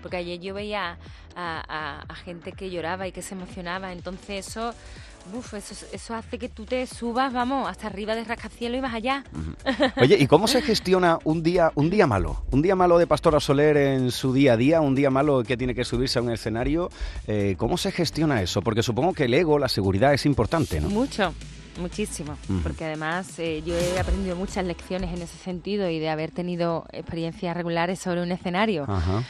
Porque 0.02 0.18
ayer 0.18 0.40
yo 0.40 0.54
veía 0.54 0.98
a, 1.36 1.64
a- 1.68 2.02
a 2.08 2.16
gente 2.16 2.52
que 2.54 2.70
lloraba 2.70 3.08
y 3.08 3.12
que 3.12 3.22
se 3.22 3.36
emocionaba. 3.36 3.92
Entonces 3.92 4.48
eso, 4.48 4.74
uf, 5.34 5.54
eso, 5.54 5.86
eso 5.92 6.16
hace 6.16 6.38
que 6.38 6.50
tú 6.50 6.66
te 6.66 6.86
subas, 6.88 7.34
vamos, 7.34 7.70
hasta 7.70 7.88
arriba 7.88 8.16
del 8.16 8.26
rascacielos 8.26 8.78
y 8.80 8.82
más 8.82 8.94
allá. 8.94 9.24
Oye, 10.02 10.18
¿y 10.20 10.28
cómo 10.28 10.48
se 10.48 10.62
gestiona 10.62 11.20
un 11.24 11.44
día, 11.44 11.72
un 11.76 11.90
día 11.90 12.08
malo? 12.08 12.44
Un 12.52 12.62
día 12.62 12.76
malo 12.76 12.98
de 12.98 13.08
Pastora 13.08 13.40
Soler 13.40 13.78
en 13.78 14.12
su 14.12 14.34
día 14.34 14.54
a 14.54 14.58
día, 14.58 14.82
un 14.82 14.96
día 14.96 15.10
malo 15.10 15.44
que 15.44 15.58
tiene 15.58 15.76
que 15.76 15.84
subirse 15.84 16.20
a 16.20 16.22
un 16.22 16.32
escenario. 16.32 16.90
eh, 17.28 17.56
¿Cómo 17.58 17.78
se 17.78 17.92
gestiona 17.92 18.42
eso? 18.42 18.62
Porque 18.62 18.82
supongo 18.84 19.14
que 19.14 19.26
el 19.26 19.34
ego, 19.34 19.60
la 19.60 19.68
seguridad 19.70 20.14
es 20.14 20.26
importante, 20.26 20.80
¿no? 20.80 20.90
Mucho, 20.90 21.34
muchísimo. 21.82 22.38
Porque 22.64 22.86
además 22.86 23.38
eh, 23.40 23.62
yo 23.66 23.76
he 23.76 24.00
aprendido 24.00 24.36
muchas 24.36 24.64
lecciones 24.66 25.12
en 25.14 25.22
ese 25.22 25.38
sentido 25.38 25.90
y 25.90 26.00
de 26.00 26.10
haber 26.10 26.32
tenido 26.32 26.86
experiencias 26.94 27.56
regulares 27.58 28.00
sobre 28.00 28.22
un 28.22 28.32
escenario. 28.32 28.86
Ajá. 28.88 29.24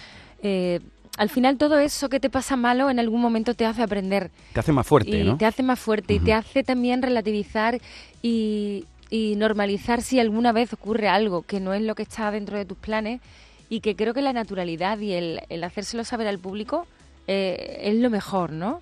Eh, 0.44 0.80
al 1.18 1.30
final 1.30 1.58
todo 1.58 1.80
eso 1.80 2.10
que 2.10 2.20
te 2.20 2.30
pasa 2.30 2.56
malo 2.56 2.90
en 2.90 3.00
algún 3.00 3.22
momento 3.22 3.54
te 3.54 3.66
hace 3.66 3.82
aprender. 3.82 4.32
Te 4.54 4.60
hace 4.60 4.72
más 4.72 4.86
fuerte, 4.86 5.20
y 5.20 5.24
¿no? 5.24 5.38
te 5.38 5.46
hace 5.46 5.64
más 5.64 5.80
fuerte 5.80 6.14
y 6.14 6.20
te 6.20 6.34
hace 6.34 6.64
también 6.64 7.02
relativizar 7.02 7.80
y, 8.22 8.86
y 9.10 9.36
normalizar 9.38 10.02
si 10.02 10.20
alguna 10.20 10.52
vez 10.52 10.74
ocurre 10.74 11.08
algo 11.08 11.44
que 11.44 11.60
no 11.60 11.74
es 11.74 11.82
lo 11.82 11.96
que 11.96 12.04
está 12.04 12.32
dentro 12.32 12.58
de 12.58 12.66
tus 12.66 12.78
planes 12.78 13.22
y 13.70 13.80
que 13.80 13.96
creo 13.96 14.14
que 14.14 14.22
la 14.22 14.34
naturalidad 14.34 15.00
y 15.00 15.14
el, 15.14 15.42
el 15.50 15.64
hacérselo 15.64 16.04
saber 16.04 16.28
al 16.28 16.40
público 16.40 16.86
eh, 17.28 17.80
es 17.82 17.96
lo 17.96 18.10
mejor, 18.10 18.52
¿no? 18.52 18.82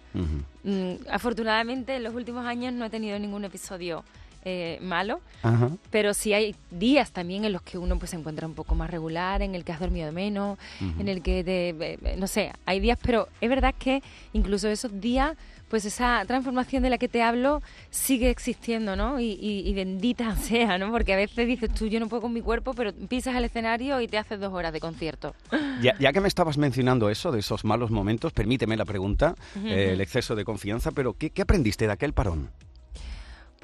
Mm, 0.63 0.93
afortunadamente 1.09 1.95
en 1.95 2.03
los 2.03 2.13
últimos 2.13 2.45
años 2.45 2.73
no 2.73 2.85
he 2.85 2.89
tenido 2.89 3.17
ningún 3.17 3.45
episodio 3.45 4.03
eh, 4.45 4.77
malo, 4.81 5.21
Ajá. 5.41 5.69
pero 5.89 6.13
sí 6.13 6.33
hay 6.33 6.55
días 6.71 7.11
también 7.11 7.45
en 7.45 7.53
los 7.53 7.61
que 7.61 7.77
uno 7.77 7.97
pues 7.97 8.11
se 8.11 8.17
encuentra 8.17 8.47
un 8.47 8.53
poco 8.53 8.75
más 8.75 8.89
regular, 8.89 9.41
en 9.41 9.55
el 9.55 9.63
que 9.63 9.71
has 9.71 9.79
dormido 9.79 10.11
menos, 10.11 10.57
en 10.99 11.07
el 11.07 11.21
que 11.21 11.43
te, 11.43 11.69
eh, 11.69 11.75
eh, 12.03 12.15
no 12.17 12.27
sé, 12.27 12.51
hay 12.65 12.79
días, 12.79 12.97
pero 13.01 13.27
es 13.41 13.49
verdad 13.49 13.73
que 13.77 14.01
incluso 14.33 14.67
esos 14.69 14.99
días, 14.99 15.35
pues 15.69 15.85
esa 15.85 16.23
transformación 16.27 16.83
de 16.83 16.89
la 16.91 16.97
que 16.99 17.07
te 17.07 17.23
hablo 17.23 17.61
sigue 17.89 18.29
existiendo, 18.29 18.95
¿no? 18.95 19.19
Y, 19.19 19.31
y- 19.41 19.67
y 19.67 19.73
bendita 19.73 20.35
sea, 20.37 20.77
¿no? 20.77 20.91
Porque 20.91 21.13
a 21.13 21.17
veces 21.17 21.47
dices 21.47 21.73
tú, 21.73 21.87
yo 21.87 21.99
no 21.99 22.07
puedo 22.09 22.21
con 22.21 22.33
mi 22.33 22.41
cuerpo, 22.41 22.73
pero 22.73 22.93
pisas 22.93 23.35
el 23.35 23.45
escenario 23.45 23.99
y 24.01 24.07
te 24.07 24.17
haces 24.19 24.39
dos 24.39 24.53
horas 24.53 24.71
de 24.73 24.79
concierto. 24.79 25.33
Ya, 25.81 25.95
ya 25.99 26.13
que 26.13 26.21
me 26.21 26.27
estabas 26.27 26.57
mencionando 26.57 27.09
eso, 27.09 27.31
de 27.31 27.39
esos 27.39 27.65
malos 27.65 27.89
momentos, 27.89 28.33
permíteme 28.33 28.77
la 28.77 28.85
pregunta, 28.85 29.35
eh, 29.63 29.91
el 29.93 30.01
exceso 30.01 30.35
de 30.35 30.45
confianza, 30.45 30.91
pero 30.91 31.13
¿qué, 31.13 31.31
qué 31.31 31.41
aprendiste 31.41 31.87
de 31.87 31.93
aquel 31.93 32.13
parón? 32.13 32.49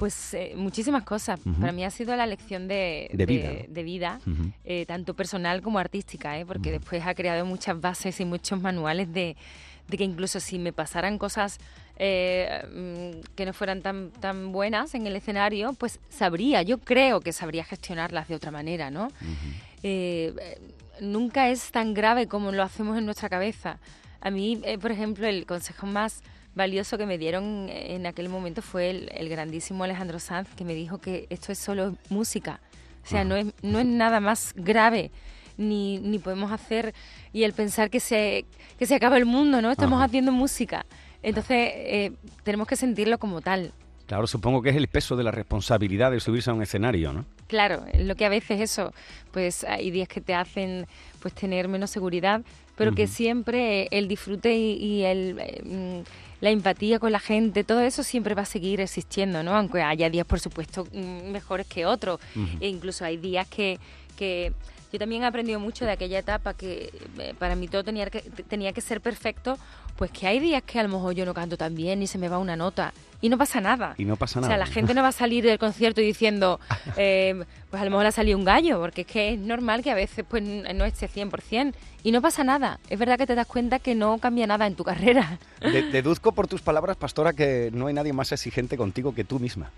Pues 0.00 0.32
eh, 0.34 0.54
muchísimas 0.56 1.02
cosas. 1.04 1.38
Para 1.60 1.72
mí 1.72 1.84
ha 1.84 1.90
sido 1.90 2.16
la 2.16 2.24
lección 2.26 2.66
de, 2.68 3.10
De 3.12 3.26
vida, 3.26 3.48
de- 3.50 3.66
¿no? 3.68 3.74
de 3.74 3.82
vida, 3.82 4.18
Ujú. 4.26 4.50
eh, 4.64 4.86
tanto 4.86 5.12
personal 5.14 5.60
como 5.60 5.78
artística, 5.78 6.38
¿eh? 6.38 6.46
porque 6.46 6.70
después 6.72 7.04
ha 7.06 7.14
creado 7.14 7.44
muchas 7.44 7.78
bases 7.78 8.18
y 8.18 8.24
muchos 8.24 8.58
manuales 8.62 9.12
de, 9.12 9.36
de 9.88 9.96
que 9.98 10.04
incluso 10.04 10.40
si 10.40 10.58
me 10.58 10.72
pasaran 10.72 11.18
cosas 11.18 11.58
eh, 11.98 12.62
mm, 12.72 13.34
que 13.36 13.44
no 13.44 13.52
fueran 13.52 13.82
tan, 13.82 14.10
tan 14.10 14.52
buenas 14.52 14.94
en 14.94 15.06
el 15.06 15.14
escenario, 15.16 15.74
pues 15.74 16.00
sabría, 16.08 16.62
yo 16.62 16.78
creo 16.78 17.20
que 17.20 17.34
sabría 17.34 17.62
gestionarlas 17.64 18.26
de 18.28 18.36
otra 18.36 18.50
manera, 18.50 18.90
¿no? 18.90 19.08
Eh, 19.82 20.32
nunca 21.02 21.50
es 21.50 21.70
tan 21.72 21.92
grave 21.92 22.26
como 22.26 22.52
lo 22.52 22.62
hacemos 22.62 22.96
en 22.96 23.04
nuestra 23.04 23.28
cabeza. 23.28 23.78
A 24.22 24.30
mí, 24.30 24.60
por 24.80 24.92
ejemplo, 24.92 25.26
el 25.26 25.44
consejo 25.44 25.86
más 25.86 26.22
valioso 26.54 26.98
que 26.98 27.06
me 27.06 27.18
dieron 27.18 27.68
en 27.70 28.06
aquel 28.06 28.28
momento 28.28 28.62
fue 28.62 28.90
el, 28.90 29.10
el 29.14 29.28
grandísimo 29.28 29.84
Alejandro 29.84 30.18
Sanz, 30.18 30.48
que 30.56 30.64
me 30.64 30.74
dijo 30.74 30.98
que 30.98 31.26
esto 31.30 31.52
es 31.52 31.58
solo 31.58 31.96
música. 32.08 32.60
O 33.04 33.08
sea, 33.08 33.24
no 33.24 33.36
es, 33.36 33.46
no 33.62 33.78
es 33.78 33.86
nada 33.86 34.20
más 34.20 34.52
grave. 34.54 35.10
Ni, 35.56 35.98
ni 35.98 36.18
podemos 36.18 36.52
hacer 36.52 36.94
y 37.34 37.42
el 37.42 37.52
pensar 37.52 37.90
que 37.90 38.00
se, 38.00 38.46
que 38.78 38.86
se 38.86 38.94
acaba 38.94 39.18
el 39.18 39.26
mundo, 39.26 39.60
¿no? 39.60 39.70
Estamos 39.70 39.98
Ajá. 39.98 40.06
haciendo 40.06 40.32
música. 40.32 40.86
Entonces, 41.22 41.72
eh, 41.74 42.12
tenemos 42.44 42.66
que 42.66 42.76
sentirlo 42.76 43.18
como 43.18 43.42
tal. 43.42 43.74
Claro, 44.06 44.26
supongo 44.26 44.62
que 44.62 44.70
es 44.70 44.76
el 44.76 44.88
peso 44.88 45.16
de 45.16 45.22
la 45.24 45.30
responsabilidad 45.30 46.10
de 46.12 46.20
subirse 46.20 46.48
a 46.48 46.54
un 46.54 46.62
escenario, 46.62 47.12
¿no? 47.12 47.26
Claro, 47.46 47.84
lo 47.92 48.14
que 48.16 48.24
a 48.24 48.30
veces 48.30 48.58
eso, 48.60 48.94
pues 49.32 49.64
hay 49.64 49.90
días 49.90 50.08
que 50.08 50.22
te 50.22 50.34
hacen 50.34 50.86
pues 51.20 51.34
tener 51.34 51.68
menos 51.68 51.90
seguridad, 51.90 52.40
pero 52.74 52.94
que 52.94 53.04
Ujú. 53.04 53.12
siempre 53.12 53.86
el 53.90 54.08
disfrute 54.08 54.56
y, 54.56 54.72
y 54.82 55.02
el, 55.02 55.36
eh, 55.40 55.62
mm, 55.62 56.00
la 56.40 56.50
empatía 56.50 56.98
con 56.98 57.12
la 57.12 57.20
gente, 57.20 57.64
todo 57.64 57.80
eso 57.80 58.02
siempre 58.02 58.34
va 58.34 58.42
a 58.42 58.46
seguir 58.46 58.80
existiendo, 58.80 59.42
¿no? 59.42 59.54
Aunque 59.54 59.82
haya 59.82 60.08
días, 60.08 60.26
por 60.26 60.40
supuesto, 60.40 60.86
mm, 60.92 61.30
mejores 61.30 61.66
que 61.66 61.86
otros. 61.86 62.20
E 62.60 62.68
incluso 62.68 63.04
hay 63.04 63.16
días 63.16 63.46
que, 63.48 63.78
que 64.16 64.52
yo 64.92 64.98
también 64.98 65.22
he 65.22 65.26
aprendido 65.26 65.60
mucho 65.60 65.84
de 65.84 65.92
aquella 65.92 66.18
etapa 66.18 66.54
que 66.54 66.90
eh, 67.18 67.34
para 67.38 67.54
mí 67.54 67.68
todo 67.68 67.84
tenía 67.84 68.08
que, 68.10 68.20
tenía 68.20 68.72
que 68.72 68.80
ser 68.80 69.00
perfecto 69.00 69.58
pues 70.00 70.10
que 70.12 70.26
hay 70.26 70.40
días 70.40 70.62
que 70.62 70.80
a 70.80 70.82
lo 70.82 70.88
mejor 70.88 71.12
yo 71.14 71.26
no 71.26 71.34
canto 71.34 71.58
tan 71.58 71.74
bien 71.74 72.02
y 72.02 72.06
se 72.06 72.16
me 72.16 72.26
va 72.30 72.38
una 72.38 72.56
nota 72.56 72.94
y 73.20 73.28
no 73.28 73.36
pasa 73.36 73.60
nada. 73.60 73.94
Y 73.98 74.06
no 74.06 74.16
pasa 74.16 74.38
O 74.38 74.40
nada. 74.40 74.54
sea, 74.54 74.56
la 74.58 74.64
gente 74.64 74.94
no 74.94 75.02
va 75.02 75.08
a 75.08 75.12
salir 75.12 75.44
del 75.44 75.58
concierto 75.58 76.00
diciendo, 76.00 76.58
eh, 76.96 77.44
pues 77.68 77.82
a 77.82 77.84
lo 77.84 77.90
mejor 77.90 78.04
le 78.04 78.08
ha 78.08 78.12
salido 78.12 78.38
un 78.38 78.46
gallo, 78.46 78.80
porque 78.80 79.02
es 79.02 79.06
que 79.06 79.34
es 79.34 79.38
normal 79.38 79.82
que 79.82 79.90
a 79.90 79.94
veces 79.94 80.24
pues 80.26 80.42
no 80.42 80.86
esté 80.86 81.06
100%. 81.06 81.74
Y 82.02 82.12
no 82.12 82.22
pasa 82.22 82.44
nada. 82.44 82.80
Es 82.88 82.98
verdad 82.98 83.18
que 83.18 83.26
te 83.26 83.34
das 83.34 83.46
cuenta 83.46 83.78
que 83.78 83.94
no 83.94 84.16
cambia 84.16 84.46
nada 84.46 84.66
en 84.66 84.74
tu 84.74 84.84
carrera. 84.84 85.38
De- 85.60 85.82
deduzco 85.92 86.32
por 86.32 86.48
tus 86.48 86.62
palabras, 86.62 86.96
Pastora, 86.96 87.34
que 87.34 87.68
no 87.74 87.88
hay 87.88 87.92
nadie 87.92 88.14
más 88.14 88.32
exigente 88.32 88.78
contigo 88.78 89.14
que 89.14 89.24
tú 89.24 89.38
misma. 89.38 89.70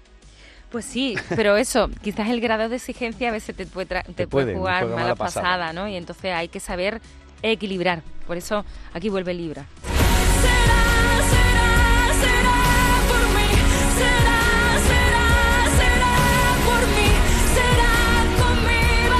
Pues 0.71 0.85
sí, 0.85 1.17
pero 1.35 1.57
eso, 1.57 1.91
quizás 2.01 2.31
el 2.31 2.41
grado 2.41 2.69
de 2.69 2.77
exigencia 2.77 3.29
a 3.31 3.33
veces 3.33 3.57
te 3.57 3.67
puede, 3.67 3.89
tra- 3.89 4.05
te 4.05 4.29
puede, 4.29 4.53
puede 4.53 4.57
jugar 4.57 4.85
mala 4.85 4.97
mala 5.03 5.15
pasada. 5.17 5.47
pasada, 5.47 5.73
¿no? 5.73 5.89
Y 5.89 5.97
entonces 5.97 6.33
hay 6.33 6.47
que 6.47 6.61
saber 6.61 7.01
equilibrar. 7.43 8.03
Por 8.29 8.37
eso 8.37 8.65
aquí 8.95 9.09
vuelve 9.09 9.35
Libra. 9.35 9.67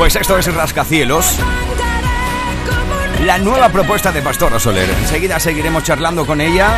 Pues 0.02 0.16
esto 0.16 0.37
es 0.37 0.52
Rascacielos. 0.52 1.38
La 3.24 3.38
nueva 3.38 3.68
propuesta 3.68 4.11
de 4.11 4.20
Pastora 4.20 4.58
Soler. 4.58 4.90
Enseguida 4.90 5.38
seguiremos 5.38 5.85
charlando 5.85 6.26
con 6.26 6.40
ella. 6.40 6.76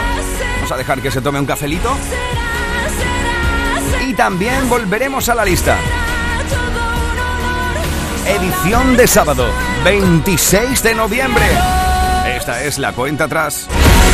Vamos 0.56 0.70
a 0.70 0.76
dejar 0.76 1.00
que 1.00 1.10
se 1.10 1.22
tome 1.22 1.40
un 1.40 1.46
cafelito. 1.46 1.96
Y 4.06 4.12
también 4.12 4.68
volveremos 4.68 5.26
a 5.30 5.34
la 5.34 5.44
lista. 5.46 5.78
Edición 8.26 8.94
de 8.94 9.06
sábado, 9.06 9.46
26 9.84 10.82
de 10.82 10.94
noviembre. 10.94 11.46
Esta 12.26 12.62
es 12.62 12.78
la 12.78 12.92
cuenta 12.92 13.24
atrás. 13.24 13.68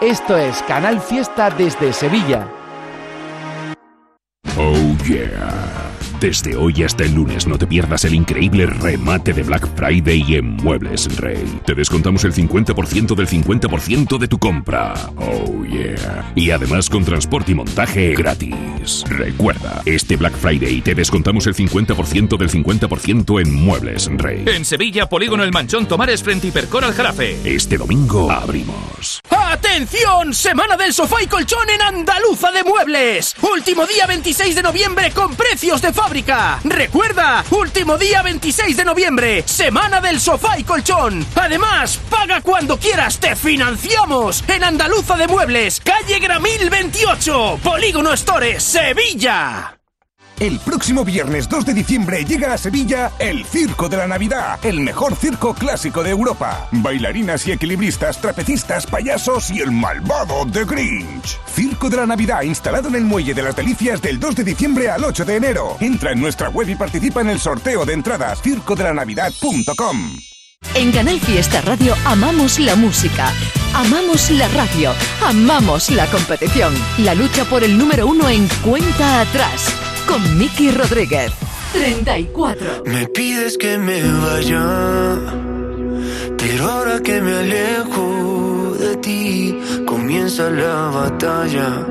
Esto 0.00 0.34
es 0.34 0.62
Canal 0.62 0.98
Fiesta 0.98 1.50
desde 1.50 1.92
Sevilla. 1.92 2.48
Oh 4.56 4.96
yeah. 5.04 5.89
Desde 6.20 6.54
hoy 6.54 6.82
hasta 6.82 7.04
el 7.04 7.14
lunes 7.14 7.46
no 7.46 7.56
te 7.56 7.66
pierdas 7.66 8.04
el 8.04 8.12
increíble 8.12 8.66
remate 8.66 9.32
de 9.32 9.42
Black 9.42 9.66
Friday 9.74 10.34
en 10.34 10.54
Muebles 10.56 11.16
Rey. 11.16 11.42
Te 11.64 11.74
descontamos 11.74 12.24
el 12.24 12.34
50% 12.34 13.14
del 13.14 13.26
50% 13.26 14.18
de 14.18 14.28
tu 14.28 14.38
compra. 14.38 14.92
Oh 15.16 15.64
yeah. 15.64 16.30
Y 16.34 16.50
además 16.50 16.90
con 16.90 17.06
transporte 17.06 17.52
y 17.52 17.54
montaje 17.54 18.14
gratis. 18.14 19.02
Recuerda, 19.08 19.80
este 19.86 20.16
Black 20.16 20.36
Friday 20.36 20.82
te 20.82 20.94
descontamos 20.94 21.46
el 21.46 21.54
50% 21.54 22.36
del 22.36 22.50
50% 22.50 23.40
en 23.40 23.54
Muebles 23.54 24.10
Rey. 24.18 24.44
En 24.46 24.66
Sevilla, 24.66 25.08
Polígono 25.08 25.42
El 25.42 25.52
Manchón 25.52 25.86
Tomares 25.86 26.22
frente 26.22 26.48
a 26.48 26.50
Hipercor 26.50 26.84
al 26.84 26.92
Jarafe. 26.92 27.38
Este 27.44 27.78
domingo 27.78 28.30
abrimos. 28.30 29.22
¡Atención! 29.30 30.34
Semana 30.34 30.76
del 30.76 30.92
sofá 30.92 31.22
y 31.22 31.26
colchón 31.26 31.68
en 31.70 31.80
Andaluza 31.80 32.52
de 32.52 32.62
Muebles. 32.62 33.34
Último 33.40 33.86
día 33.86 34.06
26 34.06 34.54
de 34.54 34.62
noviembre 34.62 35.10
con 35.12 35.34
precios 35.34 35.80
de 35.80 35.94
fábrica. 35.94 36.09
Recuerda, 36.64 37.44
último 37.50 37.96
día 37.96 38.20
26 38.22 38.76
de 38.76 38.84
noviembre, 38.84 39.44
semana 39.46 40.00
del 40.00 40.20
sofá 40.20 40.58
y 40.58 40.64
colchón. 40.64 41.24
Además, 41.36 42.00
paga 42.10 42.40
cuando 42.40 42.78
quieras, 42.78 43.18
te 43.20 43.36
financiamos. 43.36 44.42
En 44.48 44.64
Andaluza 44.64 45.16
de 45.16 45.28
Muebles, 45.28 45.80
calle 45.80 46.18
Gramil 46.18 46.68
28, 46.68 47.60
Polígono 47.62 48.16
Stores, 48.16 48.62
Sevilla. 48.62 49.79
El 50.40 50.58
próximo 50.58 51.04
viernes 51.04 51.50
2 51.50 51.66
de 51.66 51.74
diciembre 51.74 52.24
llega 52.24 52.54
a 52.54 52.56
Sevilla 52.56 53.12
el 53.18 53.44
Circo 53.44 53.90
de 53.90 53.98
la 53.98 54.06
Navidad, 54.06 54.58
el 54.64 54.80
mejor 54.80 55.14
circo 55.14 55.52
clásico 55.52 56.02
de 56.02 56.08
Europa. 56.08 56.66
Bailarinas 56.72 57.46
y 57.46 57.52
equilibristas, 57.52 58.18
trapecistas, 58.22 58.86
payasos 58.86 59.50
y 59.50 59.60
el 59.60 59.70
malvado 59.70 60.46
The 60.50 60.64
Grinch. 60.64 61.38
Circo 61.46 61.90
de 61.90 61.98
la 61.98 62.06
Navidad 62.06 62.40
instalado 62.40 62.88
en 62.88 62.94
el 62.94 63.04
Muelle 63.04 63.34
de 63.34 63.42
las 63.42 63.54
Delicias 63.54 64.00
del 64.00 64.18
2 64.18 64.36
de 64.36 64.44
diciembre 64.44 64.88
al 64.88 65.04
8 65.04 65.26
de 65.26 65.36
enero. 65.36 65.76
Entra 65.78 66.12
en 66.12 66.22
nuestra 66.22 66.48
web 66.48 66.70
y 66.70 66.74
participa 66.74 67.20
en 67.20 67.28
el 67.28 67.38
sorteo 67.38 67.84
de 67.84 67.92
entradas 67.92 68.40
circodelannavidad.com. 68.40 70.20
En 70.74 70.90
Canal 70.90 71.20
Fiesta 71.20 71.60
Radio 71.60 71.94
amamos 72.06 72.58
la 72.58 72.76
música, 72.76 73.30
amamos 73.74 74.30
la 74.30 74.48
radio, 74.48 74.94
amamos 75.22 75.90
la 75.90 76.06
competición. 76.06 76.72
La 76.96 77.14
lucha 77.14 77.44
por 77.44 77.62
el 77.62 77.76
número 77.76 78.06
uno 78.06 78.26
en 78.30 78.48
cuenta 78.62 79.20
atrás 79.20 79.89
con 80.10 80.38
Miki 80.38 80.72
Rodríguez. 80.72 81.30
34. 81.72 82.82
Me 82.84 83.06
pides 83.06 83.56
que 83.56 83.78
me 83.78 84.02
vaya, 84.02 84.66
pero 86.36 86.68
ahora 86.68 87.00
que 87.00 87.20
me 87.20 87.32
alejo 87.32 88.74
de 88.76 88.96
ti, 88.96 89.56
comienza 89.86 90.50
la 90.50 90.90
batalla. 90.98 91.86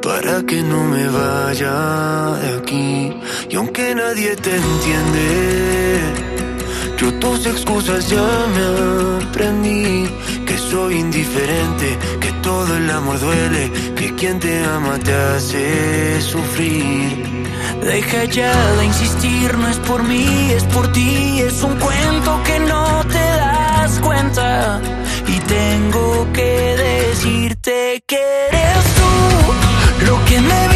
Para 0.00 0.40
que 0.46 0.62
no 0.62 0.84
me 0.84 1.08
vaya 1.08 2.36
de 2.42 2.50
aquí, 2.58 3.12
y 3.50 3.56
aunque 3.56 3.94
nadie 3.96 4.36
te 4.36 4.54
entiende, 4.54 6.00
yo 6.96 7.12
tus 7.14 7.44
excusas 7.46 8.08
ya 8.08 8.28
me 8.54 9.26
aprendí. 9.26 10.06
Soy 10.70 10.96
indiferente, 10.96 11.98
que 12.20 12.30
todo 12.42 12.76
el 12.76 12.90
amor 12.90 13.18
duele, 13.18 13.70
que 13.96 14.14
quien 14.14 14.38
te 14.38 14.64
ama 14.66 14.98
te 14.98 15.14
hace 15.14 16.20
sufrir. 16.20 17.46
Deja 17.82 18.24
ya 18.24 18.54
de 18.76 18.84
insistir, 18.84 19.56
no 19.56 19.66
es 19.66 19.78
por 19.78 20.02
mí, 20.02 20.26
es 20.52 20.64
por 20.64 20.92
ti, 20.92 21.40
es 21.40 21.62
un 21.62 21.74
cuento 21.76 22.42
que 22.44 22.58
no 22.60 23.02
te 23.04 23.18
das 23.18 23.98
cuenta. 24.00 24.80
Y 25.26 25.38
tengo 25.40 26.30
que 26.34 26.76
decirte 26.76 28.04
que 28.06 28.20
eres 28.50 28.84
tú, 28.98 30.04
lo 30.06 30.22
que 30.26 30.38
me 30.38 30.67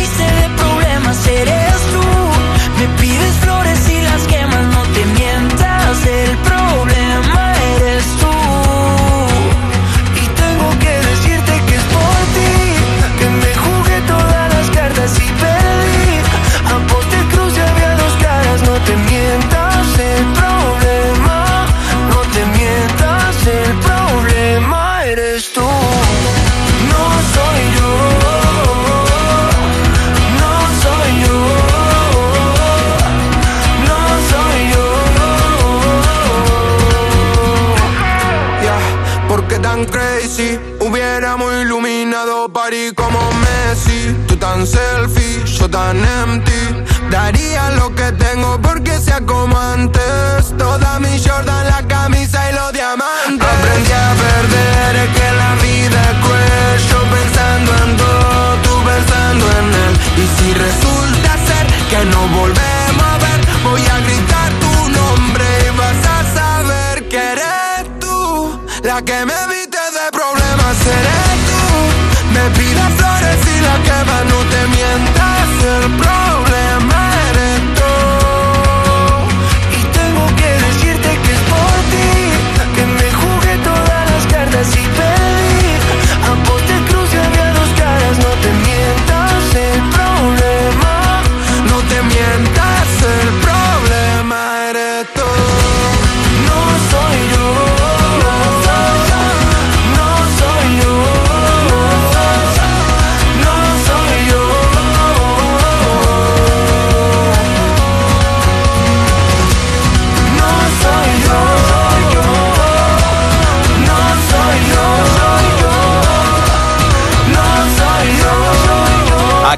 tan 44.62 44.66
selfie, 44.66 45.44
yo 45.44 45.68
tan 45.68 45.96
empty. 45.96 46.84
Daría 47.10 47.70
lo 47.70 47.94
que 47.94 48.12
tengo 48.12 48.60
porque 48.60 48.98
sea 48.98 49.20
como 49.20 49.58
antes. 49.58 50.56
Toda 50.56 51.00
mi 51.00 51.18
Jordan, 51.18 51.66
la 51.66 51.82
camisa 51.88 52.50
y 52.50 52.54
los 52.54 52.72
diamantes. 52.72 53.48
Aprendí 53.54 53.92
a 53.92 54.14
perder, 54.24 54.96
es 55.04 55.10
que 55.16 55.28
la 55.42 55.52
vida 55.66 56.00
es 56.10 56.82
pensando 57.16 57.70
en 57.84 57.96
todo, 57.96 58.56
tú 58.64 58.74
pensando 58.84 59.44
en 59.58 59.66
él. 59.84 59.94
Y 60.22 60.26
si 60.36 60.54
resulta 60.54 61.30
ser 61.48 61.66
que 61.90 62.04
no 62.04 62.20
volvemos 62.28 63.06
a 63.12 63.18
ver, 63.18 63.40
voy 63.64 63.82
a 63.94 63.98
gritar 64.06 64.50
tu 64.64 64.74
nombre 65.00 65.44
y 65.66 65.76
vas 65.76 66.02
a 66.06 66.18
saber 66.38 67.08
que 67.08 67.18
eres 67.32 67.98
tú 67.98 68.60
la 68.82 69.02
que 69.02 69.26
me 69.26 69.31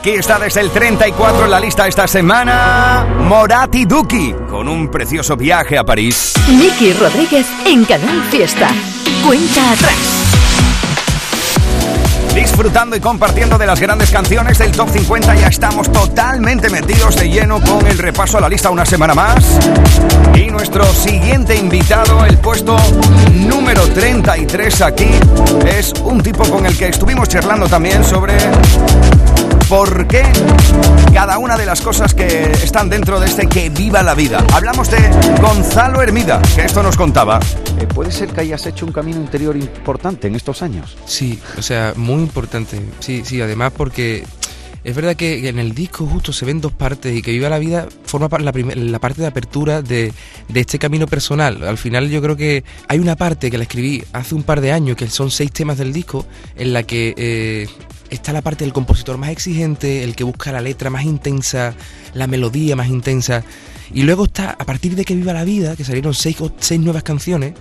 Aquí 0.05 0.17
está 0.17 0.39
desde 0.39 0.61
el 0.61 0.71
34 0.71 1.47
en 1.47 1.51
la 1.51 1.59
lista 1.59 1.89
esta 1.89 2.07
semana 2.07 3.07
Morati 3.21 3.87
Duki 3.87 4.35
con 4.51 4.69
un 4.69 4.91
precioso 4.91 5.35
viaje 5.35 5.79
a 5.79 5.85
París. 5.85 6.35
Miki 6.47 6.93
Rodríguez 6.93 7.47
en 7.65 7.87
Canal 7.87 8.23
Fiesta. 8.25 8.69
Cuenta 9.27 9.73
atrás. 9.73 9.97
Disfrutando 12.35 12.97
y 12.97 13.01
compartiendo 13.01 13.57
de 13.57 13.67
las 13.67 13.81
grandes 13.81 14.11
canciones 14.11 14.59
del 14.59 14.73
Top 14.73 14.91
50 14.91 15.37
ya 15.37 15.47
estamos 15.47 15.91
totalmente 15.91 16.69
metidos 16.69 17.17
de 17.17 17.31
lleno 17.31 17.63
con 17.63 17.87
el 17.87 17.97
repaso 17.97 18.37
a 18.37 18.43
la 18.43 18.51
lista 18.51 18.69
una 18.69 18.85
semana 18.85 19.15
más. 19.15 19.59
Y 20.35 20.51
nuestro 20.51 20.85
siguiente 20.85 21.57
invitado, 21.57 22.27
el 22.27 22.37
puesto 22.37 22.77
número 23.33 23.89
33 23.89 24.83
aquí, 24.83 25.09
es 25.67 25.95
un 26.03 26.23
tipo 26.23 26.45
con 26.45 26.67
el 26.67 26.77
que 26.77 26.89
estuvimos 26.89 27.27
charlando 27.27 27.69
también 27.69 28.05
sobre 28.05 28.37
por 29.69 30.07
qué 30.07 30.23
cada 31.13 31.39
una 31.39 31.57
de 31.57 31.67
las 31.67 31.81
cosas 31.81 32.15
que 32.15 32.53
están 32.53 32.91
dentro 32.91 33.21
de 33.21 33.27
este 33.27 33.47
Que 33.47 33.71
Viva 33.71 34.03
la 34.03 34.15
Vida. 34.15 34.45
Hablamos 34.53 34.91
de 34.91 34.99
Gonzalo 35.41 36.03
Hermida, 36.03 36.43
que 36.55 36.63
esto 36.63 36.83
nos 36.83 36.97
contaba. 36.97 37.41
Eh, 37.81 37.87
¿Puede 37.87 38.11
ser 38.11 38.29
que 38.29 38.41
hayas 38.43 38.67
hecho 38.67 38.85
un 38.85 38.93
camino 38.93 39.19
interior 39.19 39.57
importante 39.57 40.27
en 40.29 40.35
estos 40.35 40.63
años? 40.63 40.97
Sí, 41.07 41.39
o 41.59 41.63
sea, 41.63 41.93
muy 41.97 42.23
importante. 42.23 42.81
Sí, 43.01 43.23
sí, 43.25 43.41
además 43.41 43.73
porque 43.77 44.25
es 44.83 44.95
verdad 44.95 45.17
que 45.17 45.49
en 45.49 45.59
el 45.59 45.75
disco 45.75 46.07
justo 46.07 46.33
se 46.33 46.45
ven 46.45 46.61
dos 46.61 46.73
partes 46.73 47.17
y 47.17 47.23
que 47.23 47.31
Viva 47.31 47.49
la 47.49 47.59
Vida 47.59 47.87
forma 48.05 48.29
la 48.39 48.99
parte 48.99 49.23
de 49.23 49.29
apertura 49.29 49.83
de, 49.83 50.13
de 50.49 50.61
este 50.61 50.79
camino 50.79 51.07
personal. 51.07 51.63
Al 51.65 51.79
final 51.79 52.11
yo 52.11 52.21
creo 52.21 52.37
que 52.37 52.65
hay 52.89 52.99
una 52.99 53.17
parte 53.17 53.51
que 53.51 53.57
la 53.57 53.65
escribí 53.65 54.05
hace 54.13 54.35
un 54.35 54.43
par 54.43 54.61
de 54.61 54.73
años, 54.73 54.97
que 54.97 55.09
son 55.09 55.31
seis 55.31 55.53
temas 55.53 55.79
del 55.79 55.93
disco, 55.93 56.27
en 56.57 56.73
la 56.73 56.83
que 56.83 57.15
eh, 57.17 57.69
está 58.11 58.33
la 58.33 58.43
parte 58.43 58.65
del 58.65 58.73
compositor 58.73 59.19
más 59.19 59.31
exigente, 59.31 60.05
el 60.05 60.17
que 60.17 60.25
busca 60.25 60.53
la 60.53 60.61
letra 60.61 60.91
más 60.91 61.05
intensa, 61.05 61.75
la 62.13 62.27
melodía 62.27 62.77
más 62.77 62.89
intensa. 62.89 63.45
Y 63.93 64.03
luego 64.03 64.25
está, 64.25 64.51
a 64.51 64.65
partir 64.65 64.97
de 64.97 65.05
que 65.05 65.15
Viva 65.15 65.33
la 65.33 65.45
Vida, 65.45 65.77
que 65.77 65.85
salieron 65.85 66.15
seis, 66.15 66.37
seis 66.59 66.81
nuevas 66.81 67.03
canciones, 67.03 67.55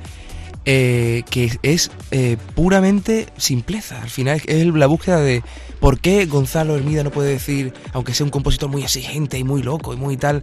eh, 0.65 1.23
que 1.30 1.52
es 1.63 1.91
eh, 2.12 2.38
puramente 2.56 3.28
simpleza. 3.38 4.02
Al 4.02 4.10
final 4.10 4.41
es 4.45 4.65
la 4.67 4.88
búsqueda 4.88 5.19
de 5.19 5.41
por 5.80 5.99
qué 5.99 6.26
Gonzalo 6.26 6.76
Hermida 6.78 7.04
no 7.04 7.12
puede 7.12 7.32
decir, 7.32 7.73
aunque 7.91 8.13
sea 8.13 8.23
un 8.26 8.30
compositor 8.30 8.69
muy 8.69 8.84
exigente 8.84 9.38
y 9.38 9.43
muy 9.43 9.62
loco 9.62 9.93
y 9.93 9.97
muy 9.97 10.15
tal, 10.15 10.41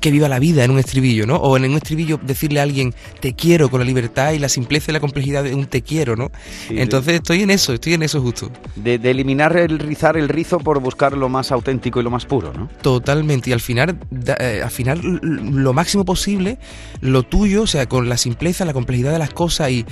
que 0.00 0.10
viva 0.10 0.28
la 0.28 0.38
vida 0.38 0.64
en 0.64 0.70
un 0.70 0.78
estribillo, 0.78 1.26
¿no? 1.26 1.36
O 1.36 1.56
en 1.56 1.64
un 1.64 1.76
estribillo 1.76 2.20
decirle 2.22 2.60
a 2.60 2.64
alguien 2.64 2.94
te 3.20 3.32
quiero 3.34 3.70
con 3.70 3.80
la 3.80 3.86
libertad 3.86 4.32
y 4.32 4.38
la 4.38 4.50
simpleza 4.50 4.90
y 4.90 4.94
la 4.94 5.00
complejidad 5.00 5.44
de 5.44 5.54
un 5.54 5.64
te 5.66 5.80
quiero, 5.80 6.14
¿no? 6.16 6.30
Sí, 6.68 6.74
Entonces 6.78 7.14
estoy 7.14 7.40
en 7.42 7.50
eso, 7.50 7.72
estoy 7.72 7.94
en 7.94 8.02
eso 8.02 8.20
justo. 8.20 8.50
De, 8.76 8.98
de 8.98 9.10
eliminar 9.10 9.56
el 9.56 9.78
rizar 9.78 10.18
el 10.18 10.28
rizo 10.28 10.58
por 10.58 10.80
buscar 10.80 11.16
lo 11.16 11.30
más 11.30 11.52
auténtico 11.52 12.00
y 12.00 12.02
lo 12.02 12.10
más 12.10 12.26
puro, 12.26 12.52
¿no? 12.52 12.68
Totalmente, 12.82 13.48
y 13.48 13.52
al 13.54 13.60
final, 13.60 13.98
da- 14.10 14.36
eh, 14.38 14.60
al 14.62 14.70
final 14.70 15.00
lo 15.22 15.72
máximo 15.72 16.04
posible, 16.04 16.58
lo 17.00 17.22
tuyo, 17.22 17.62
o 17.62 17.66
sea, 17.66 17.86
con 17.86 18.10
la 18.10 18.18
simpleza, 18.18 18.66
la 18.66 18.74
complejidad 18.74 19.12
de 19.12 19.18
las 19.18 19.30
cosas 19.62 19.70
y 19.70 19.86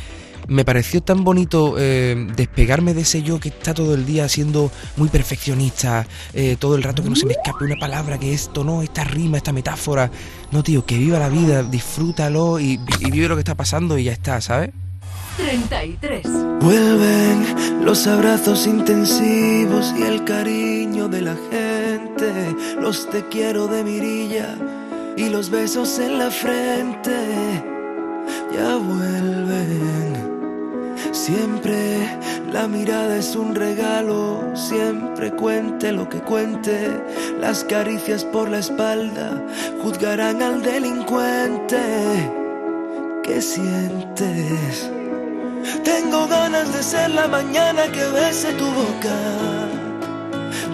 me 0.48 0.64
pareció 0.64 1.00
tan 1.00 1.22
bonito 1.22 1.76
eh, 1.78 2.26
despegarme 2.35 2.94
de 2.94 3.02
ese 3.02 3.22
yo 3.22 3.38
que 3.38 3.50
está 3.50 3.72
todo 3.72 3.94
el 3.94 4.04
día 4.04 4.28
siendo 4.28 4.70
muy 4.96 5.09
perfeccionista, 5.09 6.06
eh, 6.33 6.56
todo 6.59 6.74
el 6.74 6.83
rato 6.83 7.02
que 7.02 7.11
no 7.11 7.16
se 7.16 7.26
me 7.26 7.33
escape 7.33 7.64
una 7.64 7.76
palabra, 7.76 8.18
que 8.18 8.33
esto 8.33 8.64
no, 8.64 8.83
esta 8.83 9.04
rima, 9.04 9.37
esta 9.37 9.52
metáfora. 9.52 10.11
No, 10.50 10.62
tío, 10.62 10.85
que 10.85 10.98
viva 10.98 11.18
la 11.18 11.28
vida, 11.28 11.62
disfrútalo 11.62 12.59
y, 12.59 12.80
y 13.00 13.11
vive 13.11 13.28
lo 13.28 13.37
que 13.37 13.40
está 13.40 13.54
pasando 13.54 13.96
y 13.96 14.04
ya 14.04 14.12
está, 14.12 14.40
¿sabes? 14.40 14.70
33. 15.37 16.22
Vuelven 16.61 17.85
los 17.85 18.06
abrazos 18.06 18.66
intensivos 18.66 19.94
y 19.96 20.02
el 20.02 20.24
cariño 20.24 21.09
de 21.09 21.22
la 21.22 21.37
gente, 21.50 22.56
los 22.80 23.09
te 23.09 23.26
quiero 23.28 23.68
de 23.68 23.85
mirilla 23.85 24.56
y 25.16 25.28
los 25.28 25.50
besos 25.50 25.98
en 26.00 26.18
la 26.18 26.30
frente. 26.30 27.80
Ya 28.53 28.77
vuelven. 28.77 30.31
Siempre 31.12 32.19
la 32.53 32.66
mirada 32.66 33.16
es 33.16 33.37
un 33.37 33.55
regalo, 33.55 34.43
siempre 34.55 35.31
cuente 35.31 35.93
lo 35.93 36.09
que 36.09 36.19
cuente. 36.21 37.01
Las 37.40 37.64
caricias 37.64 38.25
por 38.25 38.49
la 38.49 38.59
espalda 38.59 39.45
juzgarán 39.83 40.43
al 40.43 40.62
delincuente. 40.62 41.79
¿Qué 43.23 43.40
sientes? 43.40 44.90
Tengo 45.85 46.27
ganas 46.27 46.73
de 46.73 46.83
ser 46.83 47.11
la 47.11 47.29
mañana 47.29 47.83
que 47.93 48.05
bese 48.07 48.53
tu 48.55 48.64
boca, 48.66 49.16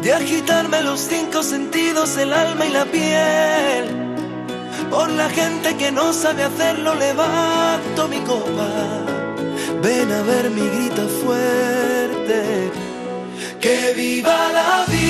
de 0.00 0.12
agitarme 0.12 0.80
los 0.82 1.00
cinco 1.00 1.42
sentidos, 1.42 2.16
el 2.16 2.32
alma 2.32 2.66
y 2.66 2.70
la 2.70 2.84
piel. 2.84 4.05
Por 4.90 5.10
la 5.10 5.28
gente 5.30 5.76
que 5.76 5.90
no 5.90 6.12
sabe 6.12 6.44
hacerlo, 6.44 6.94
levanto 6.94 8.08
mi 8.08 8.20
copa. 8.20 8.68
Ven 9.82 10.12
a 10.12 10.22
ver 10.22 10.50
mi 10.50 10.66
grita 10.68 11.06
fuerte. 11.22 12.70
Que 13.60 13.94
viva 13.94 14.48
la 14.52 14.84
vida, 14.86 15.05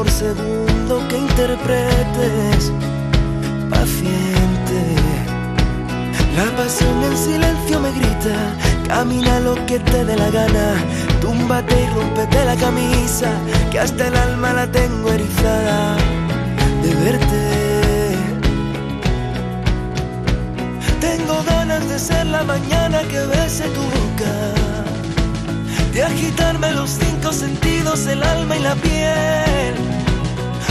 por 0.00 0.10
segundo 0.10 1.06
que 1.08 1.18
interpretes. 1.18 2.72
Paciente. 3.68 4.80
La 6.38 6.46
pasión 6.56 7.04
en 7.04 7.16
silencio 7.18 7.80
me 7.80 7.90
grita. 7.92 8.36
Camina 8.88 9.40
lo 9.40 9.54
que 9.66 9.78
te 9.78 10.04
dé 10.06 10.16
la 10.16 10.30
gana. 10.30 10.68
Túmbate 11.20 11.74
y 11.84 11.86
rompete 11.94 12.42
la 12.46 12.56
camisa. 12.56 13.28
Que 13.70 13.78
hasta 13.78 14.08
el 14.08 14.16
alma 14.16 14.54
la 14.54 14.66
tengo 14.72 15.12
erizada 15.12 15.96
de 16.82 16.94
verte. 17.04 17.42
Tengo 21.06 21.34
ganas 21.44 21.86
de 21.90 21.98
ser 21.98 22.24
la 22.26 22.42
mañana 22.44 23.02
que 23.10 23.20
bese 23.32 23.64
tu 23.76 23.82
boca, 23.96 24.32
de 25.92 26.02
agitarme 26.02 26.70
los 26.72 26.90
cinco 26.90 27.32
sentidos, 27.32 28.06
el 28.06 28.22
alma 28.22 28.56
y 28.56 28.60
la 28.60 28.74
piel. 28.76 29.74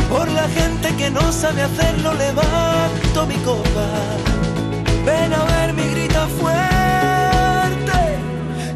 Por 0.10 0.28
la 0.32 0.48
gente 0.50 0.96
que 0.96 1.10
no 1.10 1.32
sabe 1.32 1.62
hacerlo, 1.64 2.14
levanto 2.14 3.26
mi 3.28 3.36
copa. 3.38 3.88
Ven 5.06 5.34
a 5.34 5.44
ver 5.46 5.74
mi 5.74 5.84
grita 5.94 6.28
fuerte, 6.40 8.00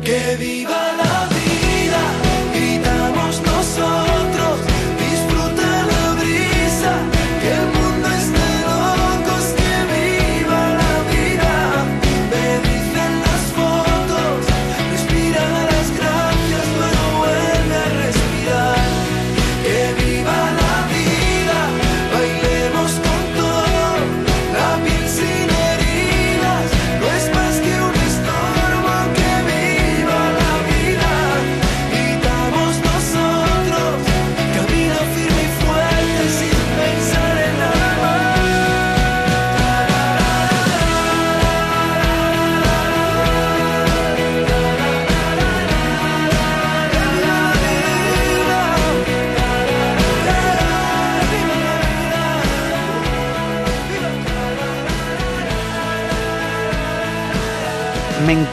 que 0.03 0.36
viva 0.38 0.82
la 1.01 1.27
vida, 1.36 2.01
gritamos 2.53 3.41
nosotros. 3.41 4.12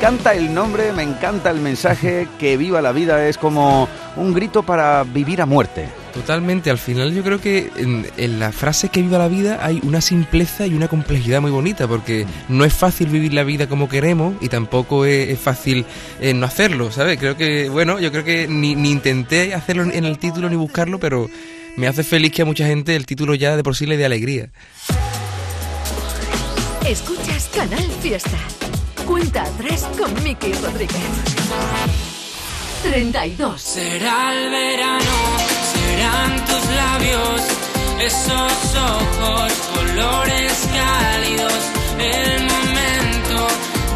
Encanta 0.00 0.32
el 0.32 0.54
nombre, 0.54 0.94
me 0.94 1.02
encanta 1.02 1.50
el 1.50 1.60
mensaje, 1.60 2.26
que 2.38 2.56
viva 2.56 2.80
la 2.80 2.90
vida 2.90 3.28
es 3.28 3.36
como 3.36 3.86
un 4.16 4.32
grito 4.32 4.62
para 4.62 5.04
vivir 5.04 5.42
a 5.42 5.46
muerte. 5.46 5.90
Totalmente, 6.14 6.70
al 6.70 6.78
final 6.78 7.12
yo 7.12 7.22
creo 7.22 7.38
que 7.38 7.70
en, 7.76 8.38
la 8.40 8.50
frase 8.50 8.88
que 8.88 9.02
viva 9.02 9.18
la 9.18 9.28
vida 9.28 9.58
hay 9.60 9.78
una 9.82 10.00
simpleza 10.00 10.66
y 10.66 10.72
una 10.72 10.88
complejidad 10.88 11.42
muy 11.42 11.50
bonita, 11.50 11.86
porque 11.86 12.24
no 12.48 12.64
es 12.64 12.72
fácil 12.72 13.08
vivir 13.08 13.34
la 13.34 13.44
vida 13.44 13.68
como 13.68 13.90
queremos 13.90 14.36
y 14.40 14.48
tampoco 14.48 15.04
es, 15.04 15.38
fácil 15.38 15.84
eh, 16.18 16.32
no 16.32 16.46
hacerlo, 16.46 16.90
¿sabes? 16.90 17.18
Creo 17.18 17.36
que, 17.36 17.68
bueno, 17.68 18.00
yo 18.00 18.10
creo 18.10 18.24
que 18.24 18.48
ni, 18.48 18.74
ni 18.76 18.92
intenté 18.92 19.52
hacerlo 19.52 19.82
en 19.82 20.06
el 20.06 20.18
título 20.18 20.48
ni 20.48 20.56
buscarlo, 20.56 20.98
pero 20.98 21.28
me 21.76 21.88
hace 21.88 22.04
feliz 22.04 22.32
que 22.32 22.40
a 22.40 22.46
mucha 22.46 22.66
gente 22.66 22.96
el 22.96 23.04
título 23.04 23.34
ya 23.34 23.54
de 23.54 23.62
por 23.62 23.76
sí 23.76 23.84
le 23.84 23.98
dé 23.98 24.06
alegría. 24.06 24.48
Escuchas 26.86 27.50
Canal 27.54 27.84
Fiesta. 28.00 28.38
Cuenta 29.10 29.42
3 29.58 29.88
con 29.98 30.22
Miki 30.22 30.52
Rodríguez. 30.52 31.02
32. 32.84 33.60
Será 33.60 34.32
el 34.32 34.50
verano, 34.50 35.16
serán 35.74 36.46
tus 36.46 36.64
labios, 36.76 37.42
esos 37.98 38.76
ojos, 38.76 39.52
colores 39.74 40.68
cálidos, 40.72 41.60
el 41.98 42.44
momento 42.44 43.48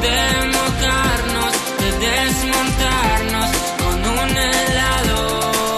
de 0.03 0.19
mojarnos, 0.49 1.53
de 1.79 1.91
desmontarnos. 2.09 3.34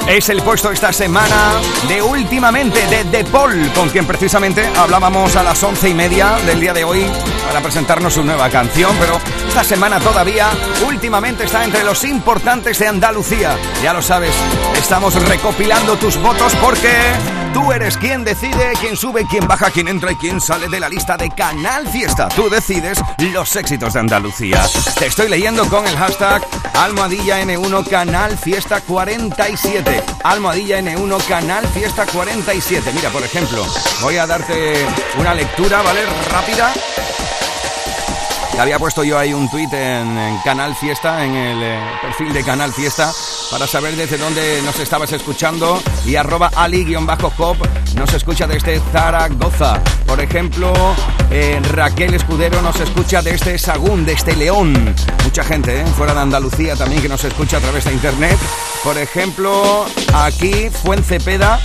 Es 0.08 0.28
el 0.28 0.40
puesto 0.42 0.70
esta 0.70 0.92
semana 0.92 1.60
de 1.88 2.00
últimamente 2.00 2.86
de 2.86 3.04
The 3.06 3.24
Paul, 3.24 3.72
con 3.74 3.88
quien 3.90 4.06
precisamente 4.06 4.64
hablábamos 4.76 5.34
a 5.34 5.42
las 5.42 5.60
once 5.64 5.88
y 5.88 5.94
media 5.94 6.36
del 6.46 6.60
día 6.60 6.72
de 6.72 6.84
hoy 6.84 7.04
para 7.44 7.60
presentarnos 7.60 8.14
su 8.14 8.22
nueva 8.22 8.48
canción, 8.48 8.94
pero 9.00 9.20
esta 9.48 9.64
semana 9.64 9.98
todavía, 9.98 10.48
últimamente 10.86 11.44
está 11.44 11.64
entre 11.64 11.82
los 11.82 12.04
importantes 12.04 12.78
de 12.78 12.86
Andalucía. 12.86 13.56
Ya 13.82 13.92
lo 13.92 14.00
sabes, 14.00 14.34
estamos 14.78 15.14
recopilando 15.28 15.96
tus 15.96 16.20
votos 16.20 16.54
porque 16.62 16.92
tú 17.52 17.72
eres 17.72 17.96
quien 17.96 18.22
decide, 18.22 18.74
quién 18.80 18.96
sube, 18.96 19.26
quién 19.28 19.48
baja, 19.48 19.70
quién 19.70 19.88
entra 19.88 20.12
y 20.12 20.16
quién 20.16 20.40
sale 20.40 20.68
de 20.68 20.78
la 20.78 20.88
lista 20.88 21.16
de 21.16 21.30
Canal 21.30 21.88
Fiesta. 21.88 22.28
Tú 22.28 22.48
decides 22.48 23.00
los 23.32 23.56
éxitos 23.56 23.94
de 23.94 24.00
Andalucía. 24.00 24.64
Te 24.98 25.06
estoy 25.06 25.28
leyendo 25.28 25.66
con 25.68 25.86
el 25.86 25.96
hashtag 25.96 26.46
Almohadilla 26.74 27.42
N1 27.42 27.88
Canal 27.88 28.36
Fiesta 28.36 28.80
47. 28.82 29.95
Almohadilla 30.24 30.80
N1 30.80 31.24
Canal 31.26 31.66
Fiesta 31.68 32.06
47. 32.06 32.92
Mira, 32.92 33.10
por 33.10 33.22
ejemplo, 33.22 33.64
voy 34.00 34.16
a 34.16 34.26
darte 34.26 34.74
una 35.18 35.34
lectura, 35.34 35.82
¿vale? 35.82 36.00
Rápida 36.30 36.72
había 38.58 38.78
puesto 38.78 39.04
yo 39.04 39.18
ahí 39.18 39.32
un 39.34 39.48
tuit 39.50 39.72
en, 39.72 40.38
Canal 40.44 40.74
Fiesta, 40.74 41.24
en 41.24 41.34
el 41.34 41.62
eh, 41.62 41.78
perfil 42.00 42.32
de 42.32 42.42
Canal 42.42 42.72
Fiesta, 42.72 43.12
para 43.50 43.66
saber 43.66 43.96
desde 43.96 44.18
dónde 44.18 44.60
nos 44.62 44.78
estabas 44.78 45.12
escuchando. 45.12 45.80
Y 46.04 46.16
arroba 46.16 46.50
ali-cop 46.54 47.56
nos 47.96 48.12
escucha 48.14 48.46
desde 48.46 48.80
Zaragoza. 48.92 49.80
Por 50.06 50.20
ejemplo, 50.20 50.72
eh, 51.30 51.60
Raquel 51.72 52.14
Escudero 52.14 52.62
nos 52.62 52.78
escucha 52.80 53.22
desde 53.22 53.58
Sagún, 53.58 54.04
desde 54.04 54.36
León. 54.36 54.94
Mucha 55.24 55.44
gente, 55.44 55.80
¿eh? 55.80 55.86
fuera 55.96 56.14
de 56.14 56.20
Andalucía 56.20 56.76
también 56.76 57.02
que 57.02 57.08
nos 57.08 57.24
escucha 57.24 57.58
a 57.58 57.60
través 57.60 57.84
de 57.84 57.92
internet. 57.92 58.38
Por 58.84 58.98
ejemplo, 58.98 59.86
aquí 60.14 60.70
Fuencepeda 60.70 61.60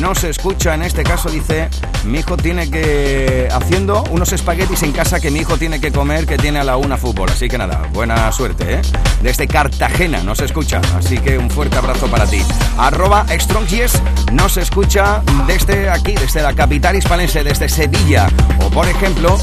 no 0.00 0.14
se 0.14 0.30
escucha, 0.30 0.74
en 0.74 0.82
este 0.82 1.02
caso 1.02 1.28
dice, 1.28 1.68
mi 2.04 2.20
hijo 2.20 2.36
tiene 2.36 2.70
que, 2.70 3.48
haciendo 3.52 4.04
unos 4.10 4.32
espaguetis 4.32 4.82
en 4.82 4.92
casa 4.92 5.20
que 5.20 5.30
mi 5.30 5.40
hijo 5.40 5.58
tiene 5.58 5.80
que 5.80 5.92
comer, 5.92 6.26
que 6.26 6.38
tiene 6.38 6.60
a 6.60 6.64
la 6.64 6.76
una 6.76 6.96
fútbol. 6.96 7.28
Así 7.30 7.48
que 7.48 7.58
nada, 7.58 7.88
buena 7.92 8.30
suerte, 8.32 8.74
¿eh? 8.74 8.82
Desde 9.22 9.46
Cartagena 9.46 10.22
no 10.22 10.34
se 10.34 10.46
escucha, 10.46 10.80
así 10.96 11.18
un 11.30 11.50
fuerte 11.50 11.76
abrazo 11.76 12.06
para 12.08 12.26
ti. 12.26 12.42
Arroba 12.78 13.26
Strongies 13.30 14.02
no 14.32 14.48
se 14.48 14.62
escucha 14.62 15.22
desde 15.46 15.88
aquí, 15.88 16.14
desde 16.14 16.42
la 16.42 16.54
capital 16.54 16.96
hispalense, 16.96 17.44
desde 17.44 17.68
Sevilla. 17.68 18.28
O 18.64 18.70
por 18.70 18.88
ejemplo, 18.88 19.38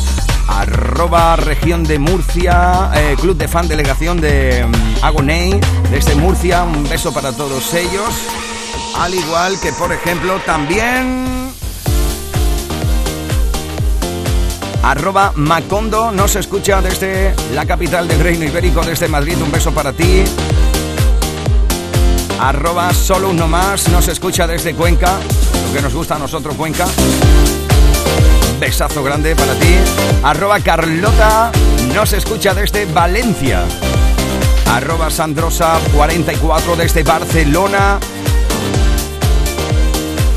arroba 0.48 1.36
región 1.36 1.84
de 1.84 2.00
Murcia, 2.00 2.92
eh, 2.96 3.16
club 3.20 3.38
de 3.38 3.48
fan 3.48 3.68
delegación 3.68 4.20
de 4.20 4.66
um, 4.66 5.06
Agoney, 5.06 5.60
desde 5.92 6.16
Murcia, 6.16 6.64
un 6.64 6.88
beso 6.88 7.14
para 7.14 7.32
todos 7.32 7.74
ellos. 7.74 8.10
Al 8.98 9.14
igual 9.14 9.60
que, 9.62 9.72
por 9.74 9.92
ejemplo, 9.92 10.40
también... 10.46 11.28
Arroba 14.82 15.34
Macondo 15.36 16.12
nos 16.12 16.36
escucha 16.36 16.82
desde 16.82 17.36
la 17.54 17.66
capital 17.66 18.08
del 18.08 18.20
Reino 18.20 18.46
Ibérico, 18.46 18.82
desde 18.82 19.08
Madrid. 19.08 19.36
Un 19.42 19.52
beso 19.52 19.72
para 19.72 19.92
ti. 19.92 20.24
Arroba 22.40 22.94
solo 22.94 23.30
uno 23.30 23.48
más 23.48 23.88
nos 23.90 24.08
escucha 24.08 24.48
desde 24.48 24.74
Cuenca. 24.74 25.20
Lo 25.68 25.74
que 25.74 25.82
nos 25.82 25.94
gusta 25.94 26.16
a 26.16 26.20
nosotros, 26.20 26.56
Cuenca. 26.56 26.86
Besazo 28.60 29.04
grande 29.04 29.36
para 29.36 29.54
ti. 29.56 29.76
Arroba 30.24 30.60
Carlota 30.60 31.52
nos 31.94 32.14
escucha 32.14 32.54
desde 32.54 32.86
Valencia. 32.86 33.66
Arroba 34.74 35.10
Sandrosa44 35.10 36.76
desde 36.76 37.04
Barcelona 37.04 38.00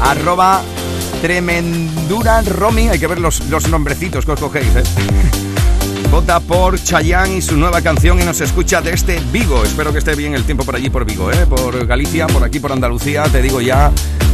arroba 0.03 0.63
Tremendura 1.21 2.43
Romy. 2.43 2.89
Hay 2.89 2.99
que 2.99 3.07
ver 3.07 3.21
los, 3.21 3.41
los 3.49 3.69
nombrecitos 3.69 4.25
que 4.25 4.33
os 4.33 4.41
cogéis, 4.41 4.75
¿eh? 4.77 4.83
Vota 6.13 6.41
por 6.41 6.79
Chayanne 6.79 7.39
y 7.39 7.41
su 7.41 7.57
nueva 7.57 7.81
canción 7.81 8.21
y 8.21 8.25
nos 8.25 8.43
escucha 8.43 8.83
desde 8.83 9.19
Vigo. 9.33 9.65
Espero 9.65 9.93
que 9.93 9.99
esté 9.99 10.15
bien 10.15 10.35
el 10.35 10.45
tiempo 10.45 10.63
por 10.63 10.77
allí, 10.77 10.91
por 10.91 11.07
Vigo, 11.07 11.33
¿eh? 11.33 11.47
por 11.47 11.87
Galicia, 11.87 12.27
por 12.27 12.45
aquí, 12.45 12.61
por 12.61 12.71
Andalucía. 12.71 13.23
Te 13.33 13.41
digo 13.41 13.63
ya 13.63 13.91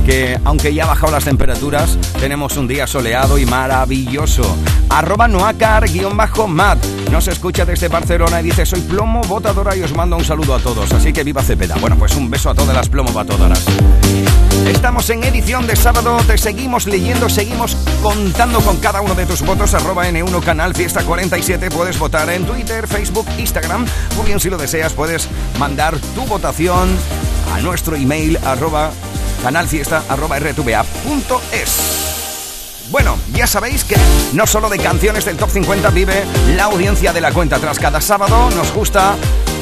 que, 0.08 0.40
aunque 0.46 0.72
ya 0.72 0.84
ha 0.84 0.86
bajado 0.86 1.12
las 1.12 1.24
temperaturas, 1.24 1.98
tenemos 2.18 2.56
un 2.56 2.66
día 2.66 2.86
soleado 2.86 3.36
y 3.36 3.44
maravilloso. 3.44 4.56
Arroba 4.88 5.28
Noacar-Mat. 5.28 6.78
Nos 7.12 7.28
escucha 7.28 7.66
desde 7.66 7.88
Barcelona 7.88 8.40
y 8.40 8.44
dice: 8.44 8.64
Soy 8.64 8.80
plomo 8.80 9.20
votadora 9.20 9.76
y 9.76 9.82
os 9.82 9.94
mando 9.94 10.16
un 10.16 10.24
saludo 10.24 10.54
a 10.54 10.60
todos. 10.60 10.90
Así 10.92 11.12
que 11.12 11.24
viva 11.24 11.42
Cepeda. 11.42 11.76
Bueno, 11.78 11.96
pues 11.98 12.16
un 12.16 12.30
beso 12.30 12.48
a 12.48 12.54
todas 12.54 12.74
las 12.74 12.88
plomo 12.88 13.12
votadoras. 13.12 13.62
Estamos 14.66 15.10
en 15.10 15.24
edición 15.24 15.66
de 15.66 15.76
sábado, 15.76 16.16
te 16.26 16.38
seguimos 16.38 16.86
leyendo, 16.86 17.28
seguimos 17.28 17.76
contando 18.02 18.60
con 18.60 18.78
cada 18.78 19.02
uno 19.02 19.14
de 19.14 19.26
tus 19.26 19.42
votos, 19.42 19.74
arroba 19.74 20.08
N1 20.08 20.42
Canal 20.42 20.74
Fiesta 20.74 21.02
47, 21.04 21.70
puedes 21.70 21.98
votar 21.98 22.30
en 22.30 22.44
Twitter, 22.44 22.86
Facebook, 22.86 23.26
Instagram, 23.38 23.86
o 24.18 24.24
bien 24.24 24.40
si 24.40 24.48
lo 24.48 24.56
deseas 24.56 24.92
puedes 24.94 25.28
mandar 25.58 25.98
tu 26.14 26.22
votación 26.26 26.88
a 27.54 27.60
nuestro 27.60 27.96
email 27.96 28.38
arroba 28.44 28.90
canalfiesta 29.42 30.02
arroba 30.08 30.38
rtva.es. 30.38 32.08
Bueno, 32.90 33.18
ya 33.34 33.46
sabéis 33.46 33.84
que 33.84 33.96
no 34.32 34.46
solo 34.46 34.70
de 34.70 34.78
canciones 34.78 35.26
del 35.26 35.36
Top 35.36 35.50
50 35.50 35.90
vive 35.90 36.24
la 36.56 36.64
audiencia 36.64 37.12
de 37.12 37.20
la 37.20 37.32
cuenta. 37.32 37.58
Tras 37.58 37.78
cada 37.78 38.00
sábado 38.00 38.50
nos 38.50 38.72
gusta 38.72 39.14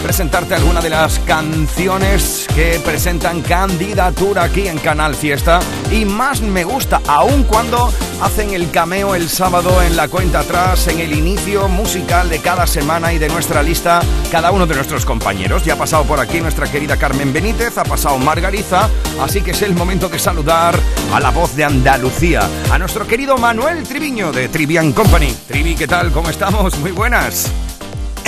presentarte 0.07 0.55
alguna 0.55 0.81
de 0.81 0.89
las 0.89 1.19
canciones 1.19 2.47
que 2.55 2.81
presentan 2.85 3.43
candidatura 3.43 4.45
aquí 4.45 4.69
en 4.69 4.79
Canal 4.79 5.17
Fiesta. 5.17 5.59
Y 5.91 6.05
más 6.05 6.41
me 6.43 6.63
gusta 6.63 7.01
aún 7.09 7.43
cuando 7.43 7.93
hacen 8.23 8.51
el 8.51 8.71
cameo 8.71 9.17
el 9.17 9.29
sábado 9.29 9.83
en 9.83 9.97
la 9.97 10.07
cuenta 10.07 10.39
atrás, 10.39 10.87
en 10.87 11.01
el 11.01 11.13
inicio 11.13 11.67
musical 11.67 12.29
de 12.29 12.39
cada 12.39 12.69
semana 12.69 13.13
y 13.13 13.19
de 13.19 13.29
nuestra 13.29 13.65
lista, 13.65 14.01
cada 14.31 14.53
uno 14.53 14.65
de 14.65 14.77
nuestros 14.77 15.05
compañeros. 15.05 15.65
Ya 15.65 15.73
ha 15.73 15.77
pasado 15.77 16.05
por 16.05 16.21
aquí 16.21 16.41
nuestra 16.41 16.71
querida 16.71 16.97
Carmen 16.97 17.33
Benítez, 17.33 17.77
ha 17.77 17.83
pasado 17.83 18.17
Margarita, 18.19 18.89
así 19.21 19.41
que 19.41 19.51
es 19.51 19.63
el 19.63 19.75
momento 19.75 20.09
de 20.09 20.21
saludar 20.21 20.79
a 21.13 21.19
la 21.19 21.31
voz 21.31 21.57
de 21.57 21.65
Andalucía, 21.65 22.49
a 22.71 22.79
nuestro 22.79 23.09
querido 23.09 23.39
Manuel 23.39 23.83
Triviño 23.83 24.31
de 24.31 24.49
Trivian 24.51 24.93
Company. 24.93 25.35
Trivi, 25.49 25.75
¿qué 25.75 25.89
tal? 25.89 26.13
¿Cómo 26.13 26.31
estamos? 26.31 26.79
Muy 26.79 26.93
buenas. 26.93 27.51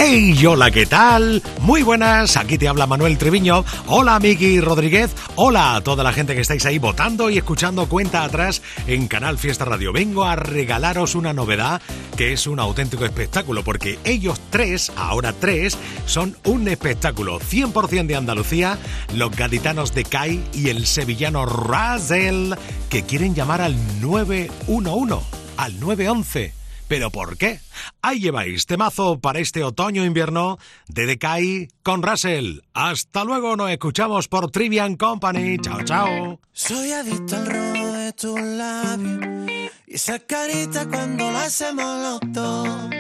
Hey, 0.00 0.46
hola, 0.46 0.70
¿qué 0.70 0.86
tal? 0.86 1.42
Muy 1.60 1.82
buenas, 1.82 2.36
aquí 2.36 2.56
te 2.56 2.68
habla 2.68 2.86
Manuel 2.86 3.18
Treviño. 3.18 3.64
Hola, 3.88 4.20
Miki 4.20 4.60
Rodríguez. 4.60 5.12
Hola 5.34 5.74
a 5.74 5.80
toda 5.80 6.04
la 6.04 6.12
gente 6.12 6.36
que 6.36 6.40
estáis 6.40 6.64
ahí 6.66 6.78
votando 6.78 7.28
y 7.30 7.36
escuchando 7.36 7.88
cuenta 7.88 8.22
atrás 8.22 8.62
en 8.86 9.08
Canal 9.08 9.38
Fiesta 9.38 9.64
Radio. 9.64 9.92
Vengo 9.92 10.22
a 10.22 10.36
regalaros 10.36 11.16
una 11.16 11.32
novedad 11.32 11.82
que 12.16 12.32
es 12.32 12.46
un 12.46 12.60
auténtico 12.60 13.04
espectáculo, 13.04 13.64
porque 13.64 13.98
ellos 14.04 14.40
tres, 14.50 14.92
ahora 14.94 15.32
tres, 15.32 15.76
son 16.06 16.36
un 16.44 16.68
espectáculo 16.68 17.40
100% 17.40 18.06
de 18.06 18.14
Andalucía, 18.14 18.78
los 19.16 19.32
gaditanos 19.32 19.94
de 19.94 20.04
CAI 20.04 20.44
y 20.54 20.68
el 20.68 20.86
sevillano 20.86 21.44
Razel, 21.44 22.54
que 22.88 23.02
quieren 23.02 23.34
llamar 23.34 23.62
al 23.62 23.74
911, 24.00 25.26
al 25.56 25.80
911 25.80 26.57
¿Pero 26.88 27.10
por 27.10 27.36
qué? 27.36 27.60
Ahí 28.00 28.18
lleváis 28.18 28.64
temazo 28.64 29.20
para 29.20 29.40
este 29.40 29.62
otoño-invierno 29.62 30.58
de 30.88 31.04
Decay 31.04 31.68
con 31.82 32.02
Russell. 32.02 32.60
Hasta 32.72 33.24
luego, 33.24 33.56
nos 33.56 33.70
escuchamos 33.70 34.26
por 34.28 34.50
Trivian 34.50 34.96
Company. 34.96 35.58
Chao, 35.58 35.82
chao. 35.84 36.40
Soy 36.52 36.92
adicto 36.92 37.36
al 37.36 37.46
robo 37.46 37.92
de 37.92 38.12
tus 38.14 38.40
labios 38.40 39.50
y 39.86 39.94
esa 39.94 40.18
carita 40.18 40.88
cuando 40.88 41.30
lo 41.30 41.38
hacemos 41.38 41.84
los 41.84 42.32
dos. 42.32 42.90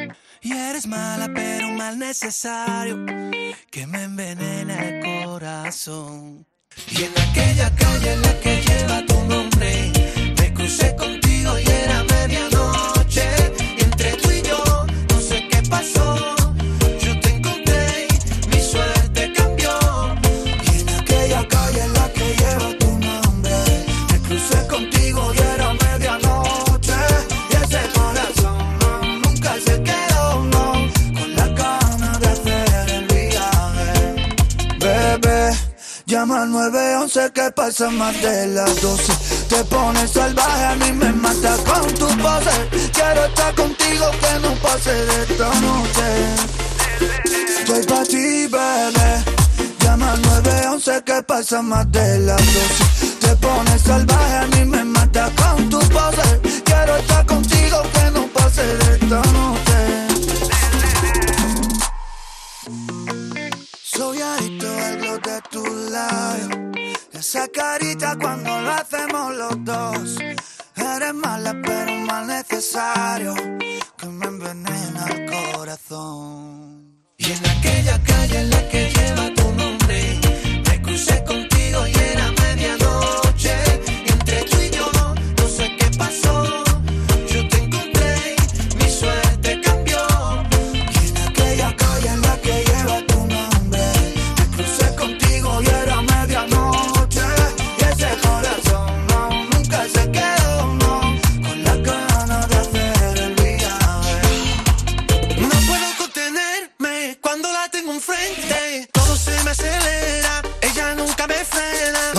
Y 0.42 0.52
eres 0.52 0.86
mala, 0.86 1.30
pero 1.34 1.70
mal 1.70 1.98
necesario 1.98 3.04
que 3.70 3.86
me 3.86 4.04
envenena 4.04 4.86
el 4.86 5.24
corazón. 5.24 6.46
Y 6.90 7.04
en 7.04 7.12
aquella 7.18 7.74
calle 7.74 8.12
en 8.12 8.22
la 8.22 8.40
que 8.40 8.62
lleva 8.62 9.06
tu 9.06 9.24
nombre, 9.24 9.92
me 10.38 10.54
crucé 10.54 10.94
contigo 10.94 11.27
911 37.18 37.32
que 37.32 37.50
pasa 37.50 37.90
más 37.90 38.22
de 38.22 38.46
las 38.48 38.80
12. 38.80 39.12
Te 39.48 39.64
pones 39.64 40.10
salvaje, 40.12 40.64
a 40.64 40.74
mí 40.76 40.92
me 40.92 41.12
mata 41.14 41.56
con 41.66 41.92
tu 41.94 42.06
pose. 42.06 42.90
Quiero 42.92 43.24
estar 43.24 43.54
contigo, 43.54 44.10
que 44.20 44.40
no 44.40 44.54
pase 44.62 44.92
de 44.92 45.22
esta 45.24 45.48
noche. 45.60 46.06
Estoy 47.58 47.82
pa' 47.86 48.04
ti, 48.04 48.46
bebé. 48.46 49.24
Llama 49.80 50.12
al 50.12 50.22
911 50.22 51.02
que 51.04 51.22
pasa 51.24 51.62
más 51.62 51.90
de 51.90 52.18
las 52.20 52.40
12. 52.40 53.16
Te 53.20 53.36
pones 53.36 53.82
salvaje, 53.82 54.36
a 54.36 54.46
mí 54.46 54.64
me 54.64 54.84
mata 54.84 55.30
con 55.36 55.68
tu 55.68 55.78
pose. 55.78 56.40
Quiero 56.64 56.96
estar 56.98 57.26
contigo, 57.26 57.82
que 57.94 58.10
no 58.12 58.26
pase 58.28 58.62
de 58.62 58.94
esta 58.94 59.22
noche. 59.38 59.78
Soy 63.82 64.20
adicto 64.22 64.68
al 64.68 65.20
de 65.20 65.42
tu 65.50 65.64
labio. 65.90 66.67
Esa 67.18 67.48
carita 67.48 68.16
cuando 68.16 68.60
lo 68.60 68.70
hacemos 68.70 69.34
los 69.34 69.64
dos. 69.64 70.18
Eres 70.76 71.14
mala, 71.14 71.52
pero 71.64 71.92
mal 72.06 72.28
necesario 72.28 73.34
que 73.96 74.06
me 74.06 74.26
envenena 74.26 75.04
el 75.10 75.28
corazón. 75.28 76.94
Y 77.16 77.32
en 77.32 77.44
aquella 77.44 78.00
calle 78.04 78.38
en 78.38 78.50
la 78.50 78.68
que 78.68 78.90
lleva 78.90 79.34
tu 79.34 79.52
nombre, 79.52 80.20
me 80.64 80.80
crucé 80.82 81.24
contigo 81.24 81.57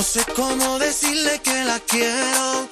sé 0.09 0.25
cómo 0.35 0.79
decirle 0.79 1.39
que 1.43 1.63
la 1.65 1.79
quiero. 1.81 2.67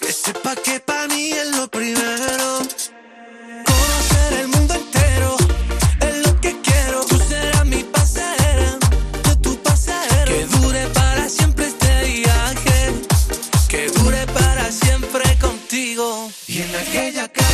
Que 0.00 0.10
sepa 0.10 0.54
que 0.56 0.80
para 0.80 1.06
mí 1.08 1.30
es 1.30 1.54
lo 1.54 1.68
primero. 1.68 2.48
Conocer 3.66 4.32
el 4.40 4.48
mundo 4.48 4.72
entero 4.74 5.36
es 6.00 6.26
lo 6.26 6.40
que 6.40 6.58
quiero. 6.62 7.04
Tú 7.04 7.18
serás 7.28 7.66
mi 7.66 7.84
pasajera, 7.84 8.78
yo 9.26 9.38
tu 9.40 9.62
pasajero. 9.62 10.32
Que 10.32 10.46
dure 10.46 10.86
para 11.00 11.28
siempre 11.28 11.66
este 11.66 12.04
viaje. 12.04 12.78
Que 13.68 13.90
dure 13.90 14.26
para 14.28 14.72
siempre 14.72 15.24
contigo. 15.38 16.30
Y 16.46 16.62
en 16.62 16.74
aquella 16.74 17.28
calle 17.28 17.51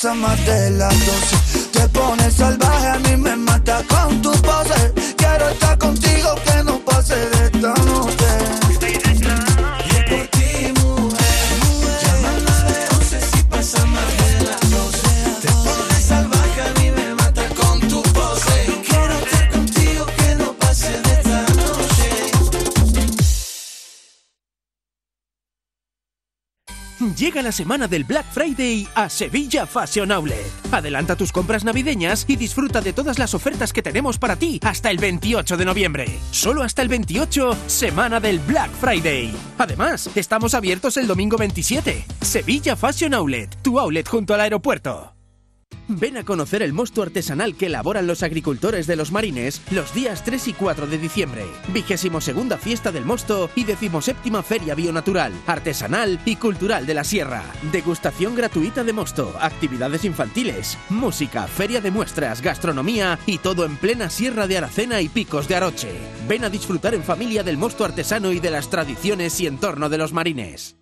911 0.00 0.08
que 0.08 0.08
pasa 0.08 0.14
más 0.14 0.46
de 0.46 0.70
las 0.70 1.06
12. 1.06 1.68
Te 1.72 1.88
pones 1.88 2.34
salvaje, 2.34 2.67
semana 27.52 27.88
del 27.88 28.04
Black 28.04 28.26
Friday 28.32 28.86
a 28.94 29.08
Sevilla 29.08 29.66
Fashion 29.66 30.12
Outlet. 30.12 30.46
Adelanta 30.72 31.16
tus 31.16 31.32
compras 31.32 31.64
navideñas 31.64 32.24
y 32.28 32.36
disfruta 32.36 32.80
de 32.80 32.92
todas 32.92 33.18
las 33.18 33.34
ofertas 33.34 33.72
que 33.72 33.82
tenemos 33.82 34.18
para 34.18 34.36
ti 34.36 34.60
hasta 34.62 34.90
el 34.90 34.98
28 34.98 35.56
de 35.56 35.64
noviembre. 35.64 36.18
Solo 36.30 36.62
hasta 36.62 36.82
el 36.82 36.88
28, 36.88 37.56
semana 37.66 38.20
del 38.20 38.38
Black 38.40 38.70
Friday. 38.80 39.34
Además, 39.58 40.10
estamos 40.14 40.54
abiertos 40.54 40.96
el 40.96 41.06
domingo 41.06 41.36
27. 41.36 42.04
Sevilla 42.20 42.76
Fashion 42.76 43.14
Outlet, 43.14 43.56
tu 43.62 43.78
outlet 43.78 44.08
junto 44.08 44.34
al 44.34 44.40
aeropuerto. 44.40 45.17
Ven 45.90 46.18
a 46.18 46.24
conocer 46.24 46.62
el 46.62 46.74
mosto 46.74 47.02
artesanal 47.02 47.56
que 47.56 47.66
elaboran 47.66 48.06
los 48.06 48.22
agricultores 48.22 48.86
de 48.86 48.94
los 48.94 49.10
marines 49.10 49.62
los 49.70 49.94
días 49.94 50.22
3 50.22 50.48
y 50.48 50.52
4 50.52 50.86
de 50.86 50.98
diciembre. 50.98 51.46
Vigésimo 51.72 52.20
segunda 52.20 52.58
fiesta 52.58 52.92
del 52.92 53.06
mosto 53.06 53.48
y 53.54 53.64
decimoséptima 53.64 54.42
feria 54.42 54.74
bionatural, 54.74 55.32
artesanal 55.46 56.20
y 56.26 56.36
cultural 56.36 56.84
de 56.84 56.92
la 56.92 57.04
sierra. 57.04 57.42
Degustación 57.72 58.36
gratuita 58.36 58.84
de 58.84 58.92
mosto, 58.92 59.34
actividades 59.40 60.04
infantiles, 60.04 60.76
música, 60.90 61.46
feria 61.46 61.80
de 61.80 61.90
muestras, 61.90 62.42
gastronomía 62.42 63.18
y 63.24 63.38
todo 63.38 63.64
en 63.64 63.76
plena 63.78 64.10
sierra 64.10 64.46
de 64.46 64.58
Aracena 64.58 65.00
y 65.00 65.08
picos 65.08 65.48
de 65.48 65.56
Aroche. 65.56 65.92
Ven 66.28 66.44
a 66.44 66.50
disfrutar 66.50 66.94
en 66.94 67.02
familia 67.02 67.42
del 67.42 67.56
mosto 67.56 67.86
artesano 67.86 68.32
y 68.32 68.40
de 68.40 68.50
las 68.50 68.68
tradiciones 68.68 69.40
y 69.40 69.46
entorno 69.46 69.88
de 69.88 69.96
los 69.96 70.12
marines. 70.12 70.77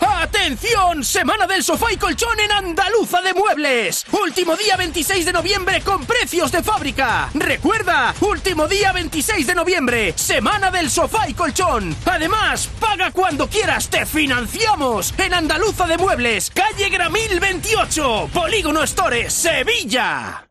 ¡Atención! 0.00 1.04
Semana 1.04 1.46
del 1.46 1.62
sofá 1.62 1.92
y 1.92 1.96
colchón 1.96 2.38
en 2.40 2.52
Andaluza 2.52 3.20
de 3.20 3.34
Muebles. 3.34 4.04
Último 4.12 4.56
día 4.56 4.76
26 4.76 5.26
de 5.26 5.32
noviembre 5.32 5.80
con 5.80 6.04
precios 6.04 6.52
de 6.52 6.62
fábrica. 6.62 7.30
Recuerda, 7.34 8.14
último 8.20 8.66
día 8.68 8.92
26 8.92 9.46
de 9.46 9.54
noviembre, 9.54 10.12
semana 10.16 10.70
del 10.70 10.90
sofá 10.90 11.28
y 11.28 11.34
colchón. 11.34 11.96
Además, 12.04 12.68
paga 12.80 13.10
cuando 13.10 13.48
quieras, 13.48 13.88
te 13.88 14.06
financiamos. 14.06 15.14
En 15.18 15.34
Andaluza 15.34 15.86
de 15.86 15.98
Muebles, 15.98 16.50
calle 16.50 16.88
Gramil 16.88 17.40
28, 17.40 18.30
Polígono 18.32 18.86
Stores, 18.86 19.32
Sevilla. 19.32 20.44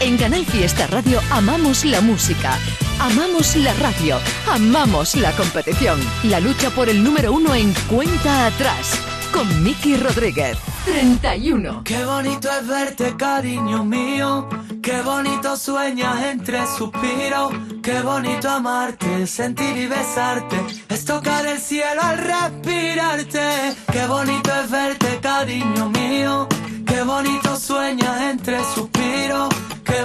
En 0.00 0.16
Canal 0.16 0.44
Fiesta 0.46 0.86
Radio 0.86 1.20
amamos 1.30 1.84
la 1.84 2.00
música, 2.00 2.58
amamos 2.98 3.56
la 3.56 3.74
radio, 3.74 4.18
amamos 4.50 5.16
la 5.16 5.32
competición. 5.32 6.00
La 6.24 6.40
lucha 6.40 6.70
por 6.70 6.88
el 6.88 7.02
número 7.02 7.32
uno 7.32 7.54
en 7.54 7.72
cuenta 7.88 8.46
atrás. 8.46 8.98
Con 9.32 9.62
Miki 9.62 9.96
Rodríguez. 9.96 10.58
31. 10.84 11.82
Qué 11.84 12.04
bonito 12.04 12.48
es 12.50 12.66
verte, 12.66 13.16
cariño 13.16 13.84
mío. 13.84 14.48
Qué 14.82 15.00
bonito 15.02 15.56
sueñas 15.56 16.22
entre 16.24 16.66
suspiros. 16.66 17.52
Qué 17.82 18.00
bonito 18.02 18.50
amarte, 18.50 19.26
sentir 19.26 19.76
y 19.76 19.86
besarte. 19.86 20.60
Es 20.88 21.04
tocar 21.04 21.46
el 21.46 21.58
cielo 21.58 22.02
al 22.02 22.18
respirarte. 22.18 23.74
Qué 23.92 24.06
bonito 24.06 24.50
es 24.62 24.70
verte, 24.70 25.18
cariño 25.22 25.88
mío. 25.90 26.48
Qué 26.86 27.02
bonito 27.02 27.56
sueñas 27.56 28.20
entre 28.22 28.58
suspiros. 28.74 29.48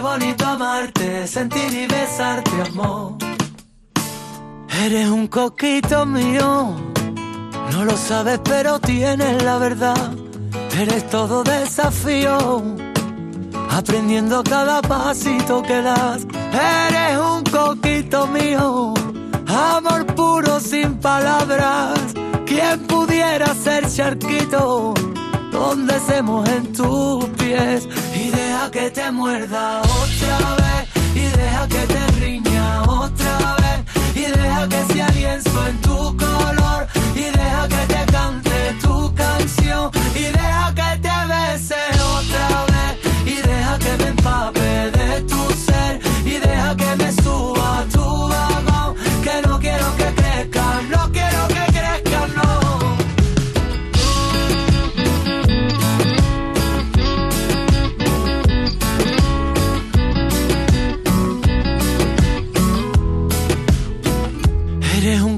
Bonito 0.01 0.45
amarte, 0.45 1.27
sentir 1.27 1.73
y 1.73 1.87
besarte, 1.87 2.51
amor. 2.69 3.15
Eres 4.83 5.09
un 5.09 5.27
coquito 5.27 6.05
mío. 6.05 6.75
No 7.71 7.83
lo 7.83 7.97
sabes, 7.97 8.39
pero 8.43 8.79
tienes 8.79 9.43
la 9.43 9.57
verdad. 9.57 10.13
Eres 10.79 11.09
todo 11.09 11.43
desafío. 11.43 12.61
aprendiendo 13.71 14.43
cada 14.43 14.81
pasito 14.81 15.61
que 15.61 15.81
das. 15.81 16.25
Eres 16.51 17.17
un 17.19 17.43
coquito 17.43 18.27
mío, 18.27 18.93
amor 19.47 20.05
puro 20.15 20.59
sin 20.59 20.97
palabras. 20.97 21.99
¿Quién 22.45 22.85
pudiera 22.87 23.53
ser 23.55 23.91
charquito? 23.91 24.93
Donde 25.57 25.99
se 25.99 26.21
mojen 26.21 26.71
tus 26.73 27.25
pies. 27.39 27.87
Y 28.15 28.29
deja 28.29 28.69
que 28.71 28.89
te 28.91 29.11
muerda 29.11 29.81
otra 29.81 30.37
vez 30.61 30.83
y 31.15 31.25
deja 31.37 31.67
que 31.67 31.83
te 31.93 32.07
riña 32.19 32.83
otra 32.83 33.55
vez. 33.63 33.79
Y 34.15 34.25
deja 34.39 34.67
que 34.69 34.93
sea 34.93 35.09
lienzo 35.09 35.67
en 35.67 35.77
tu 35.81 36.17
color 36.17 36.87
y 37.15 37.25
deja 37.39 37.67
que 37.67 37.93
te 37.93 38.06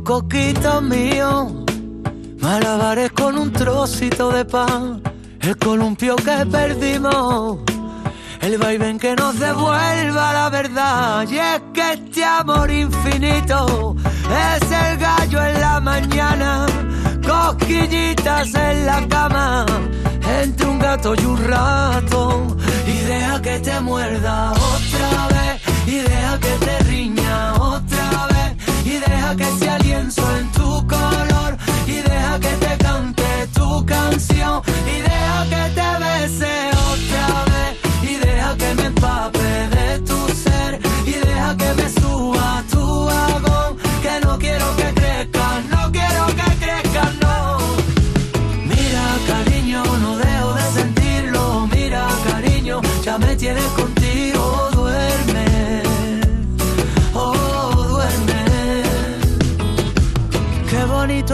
coquito 0.09 0.81
mío, 0.81 1.65
malabares 2.39 3.11
con 3.11 3.37
un 3.37 3.53
trocito 3.53 4.31
de 4.31 4.43
pan, 4.43 5.03
el 5.39 5.55
columpio 5.55 6.15
que 6.15 6.47
perdimos, 6.47 7.59
el 8.41 8.57
vaivén 8.57 8.97
que 8.97 9.15
nos 9.15 9.37
devuelva 9.37 10.33
la 10.33 10.49
verdad. 10.49 11.27
Y 11.29 11.37
es 11.37 11.61
que 11.75 11.93
este 11.93 12.25
amor 12.25 12.71
infinito 12.71 13.95
es 14.47 14.71
el 14.71 14.97
gallo 14.97 15.45
en 15.45 15.61
la 15.61 15.79
mañana, 15.79 16.65
cosquillitas 17.23 18.55
en 18.55 18.87
la 18.87 19.07
cama, 19.07 19.63
entre 20.41 20.65
un 20.65 20.79
gato 20.79 21.13
y 21.13 21.23
un 21.23 21.37
ratón. 21.37 22.57
Y 22.87 22.97
deja 23.05 23.39
que 23.43 23.59
te 23.59 23.79
muerda 23.79 24.53
otra 24.53 25.27
vez, 25.35 25.61
y 25.85 25.97
deja 25.99 26.39
que 26.39 26.65
te 26.65 26.79
riña 26.79 27.53
otra 27.53 27.79
vez 27.83 27.98
que 29.35 29.45
sea 29.59 29.77
lienzo 29.79 30.23
en 30.37 30.51
tu 30.51 30.87
color 30.87 31.57
y 31.85 32.01
deja 32.01 32.39
que 32.39 32.47
te 32.47 32.77
cante 32.83 33.47
tu 33.53 33.85
canción 33.85 34.61
y 34.87 35.01
deja 35.01 35.45
que 35.49 35.69
te 35.75 35.89
bese 36.03 36.69
otra 36.93 37.45
vez 37.45 38.11
y 38.11 38.15
deja 38.15 38.57
que 38.57 38.73
me 38.75 38.85
empape 38.85 39.69
de 39.69 39.99
tu 39.99 40.28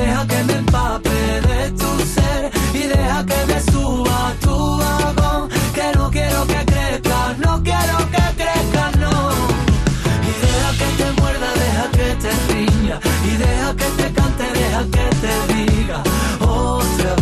Deja 0.00 0.26
que 0.26 0.44
me 0.44 0.54
empape 0.54 1.10
de 1.48 1.70
tu 1.72 1.90
ser. 2.14 2.50
Y 2.72 2.86
deja 2.88 3.26
que 3.26 3.40
me 3.50 3.60
suba 3.70 4.32
tu 4.40 4.78
vagón. 4.78 5.50
Que 5.74 5.92
no 5.94 6.10
quiero 6.10 6.46
que 6.46 6.64
crezca, 6.72 7.36
no 7.44 7.62
quiero 7.62 7.98
que 8.14 8.24
crezca, 8.40 8.84
no. 9.02 9.14
Y 10.30 10.32
deja 10.46 10.70
que 10.80 10.88
te 10.98 11.20
muerda, 11.20 11.48
deja 11.64 11.84
que 11.96 12.08
te 12.22 12.30
riña. 12.48 12.98
Y 13.30 13.36
deja 13.44 13.68
que 13.76 13.88
te 13.98 14.12
cante, 14.12 14.46
deja 14.60 14.82
que 14.94 15.06
te 15.22 15.34
diga. 15.52 16.02
Otra 16.40 17.14
vez, 17.16 17.19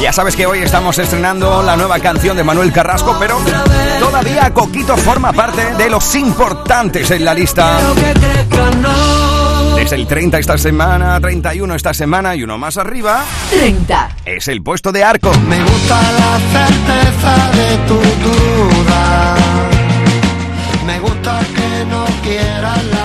Ya 0.00 0.12
sabes 0.12 0.36
que 0.36 0.46
hoy 0.46 0.60
estamos 0.60 0.96
estrenando 0.98 1.62
la 1.62 1.76
nueva 1.76 1.98
canción 1.98 2.36
de 2.36 2.44
Manuel 2.44 2.72
Carrasco, 2.72 3.16
pero 3.18 3.36
todavía 3.98 4.54
Coquito 4.54 4.96
forma 4.96 5.32
parte 5.32 5.74
de 5.74 5.90
los 5.90 6.14
importantes 6.14 7.10
en 7.10 7.24
la 7.24 7.34
lista. 7.34 7.80
Desde 9.74 9.96
el 9.96 10.06
30 10.06 10.38
esta 10.38 10.56
semana, 10.56 11.20
31 11.20 11.74
esta 11.74 11.92
semana 11.94 12.36
y 12.36 12.44
uno 12.44 12.58
más 12.58 12.76
arriba. 12.78 13.24
30. 13.50 14.10
Es 14.24 14.46
el 14.46 14.62
puesto 14.62 14.92
de 14.92 15.02
arco. 15.02 15.32
Me 15.48 15.62
gusta 15.62 16.00
la 16.12 16.38
certeza 16.52 17.50
de 17.52 17.76
tu 17.88 17.94
duda. 17.94 19.34
Me 20.86 21.00
gusta 21.00 21.40
que 21.54 21.84
no 21.86 22.04
quieras 22.22 22.84
la 22.84 22.97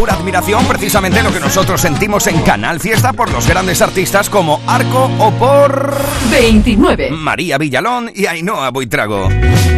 pura 0.00 0.14
admiración, 0.14 0.64
precisamente 0.64 1.22
lo 1.22 1.30
que 1.30 1.40
nosotros 1.40 1.78
sentimos 1.78 2.26
en 2.26 2.40
Canal 2.40 2.80
Fiesta 2.80 3.12
por 3.12 3.30
los 3.30 3.46
grandes 3.46 3.82
artistas 3.82 4.30
como 4.30 4.58
Arco 4.66 5.10
o 5.18 5.30
por 5.32 5.94
29. 6.30 7.10
María 7.10 7.58
Villalón 7.58 8.10
y 8.14 8.24
Ainhoa 8.24 8.70
Buitrago. 8.70 9.28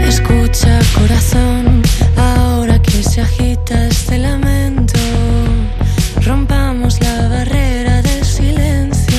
Escucha 0.07 0.79
corazón, 0.97 1.83
ahora 2.16 2.81
que 2.81 3.03
se 3.03 3.20
agita 3.20 3.89
este 3.89 4.18
lamento, 4.18 5.01
rompamos 6.25 7.01
la 7.01 7.29
barrera 7.29 8.01
del 8.01 8.25
silencio. 8.25 9.18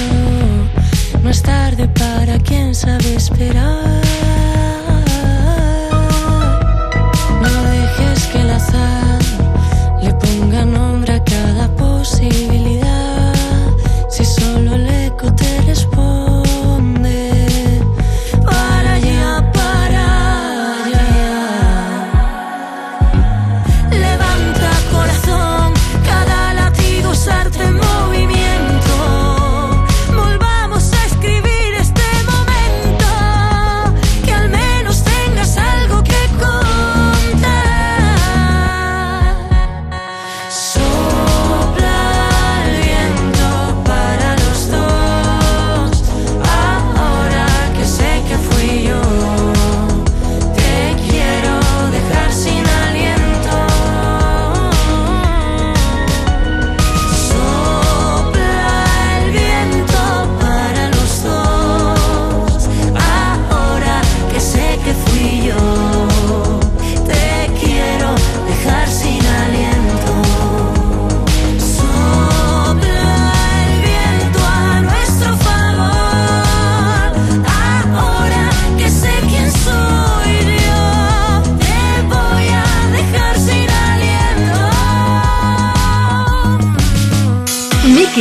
No 1.22 1.30
es 1.30 1.44
tarde 1.44 1.90
para 1.90 2.40
quien 2.40 2.74
sabe 2.74 3.16
esperar. 3.16 4.13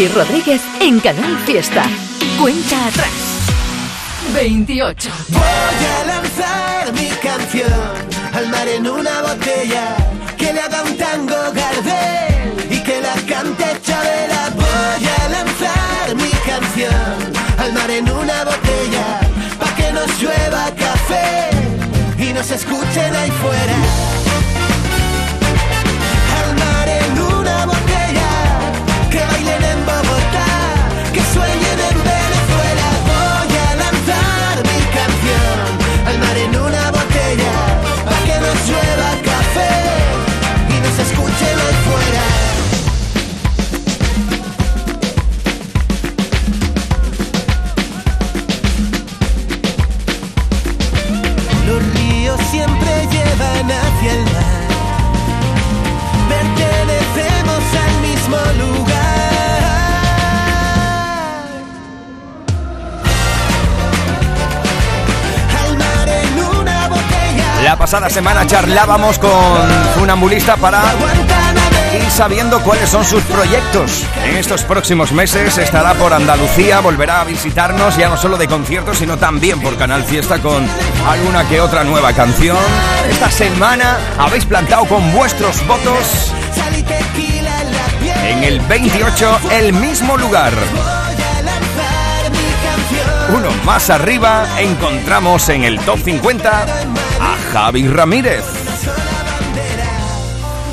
Miki 0.02 0.14
Rodríguez 0.14 0.60
en 0.80 0.98
Canal 0.98 1.38
Fiesta. 1.46 1.84
Cuenta 2.40 2.86
atrás. 2.86 3.08
28. 4.34 5.10
Voy 5.28 5.40
a 5.40 6.06
lanzar 6.06 6.92
mi 6.92 7.08
canción 7.22 7.70
al 8.32 8.48
mar 8.48 8.66
en 8.66 8.88
una 8.88 9.22
botella 9.22 9.94
que 10.36 10.52
le 10.52 10.60
haga 10.60 10.82
un 10.82 10.96
tango 10.96 11.36
Gardel 11.54 12.66
y 12.68 12.82
que 12.82 13.00
la 13.00 13.14
cante 13.32 13.64
Chabela. 13.86 14.50
Voy 14.56 15.06
a 15.06 15.28
lanzar 15.28 16.16
mi 16.16 16.32
canción 16.50 17.32
al 17.58 17.72
mar 17.72 17.90
en 17.90 18.10
una 18.10 18.44
botella 18.44 19.20
pa' 19.60 19.72
que 19.76 19.92
nos 19.92 20.20
llueva 20.20 20.64
café 20.74 21.50
y 22.18 22.32
nos 22.32 22.50
escuchen 22.50 23.14
ahí 23.14 23.30
fuera. 23.30 24.31
Pasada 67.82 68.08
semana 68.08 68.46
charlábamos 68.46 69.18
con 69.18 69.32
un 70.00 70.08
ambulista 70.08 70.56
para 70.56 70.80
ir 71.92 72.08
sabiendo 72.12 72.62
cuáles 72.62 72.88
son 72.88 73.04
sus 73.04 73.24
proyectos. 73.24 74.04
En 74.24 74.36
estos 74.36 74.62
próximos 74.62 75.10
meses 75.10 75.58
estará 75.58 75.92
por 75.94 76.12
Andalucía, 76.12 76.78
volverá 76.78 77.22
a 77.22 77.24
visitarnos 77.24 77.96
ya 77.96 78.08
no 78.08 78.16
solo 78.16 78.36
de 78.36 78.46
conciertos, 78.46 78.98
sino 78.98 79.18
también 79.18 79.60
por 79.60 79.76
Canal 79.76 80.04
Fiesta 80.04 80.40
con 80.40 80.64
alguna 81.08 81.42
que 81.48 81.60
otra 81.60 81.82
nueva 81.82 82.12
canción. 82.12 82.56
Esta 83.10 83.32
semana 83.32 83.98
habéis 84.16 84.44
plantado 84.44 84.84
con 84.84 85.12
vuestros 85.12 85.66
votos 85.66 86.32
en 88.24 88.44
el 88.44 88.60
28 88.60 89.40
el 89.54 89.72
mismo 89.72 90.16
lugar. 90.16 90.52
Uno 93.36 93.48
más 93.64 93.90
arriba 93.90 94.46
encontramos 94.60 95.48
en 95.48 95.64
el 95.64 95.80
top 95.80 95.98
50 95.98 96.66
a 97.22 97.36
Javi 97.52 97.86
Ramírez. 97.86 98.44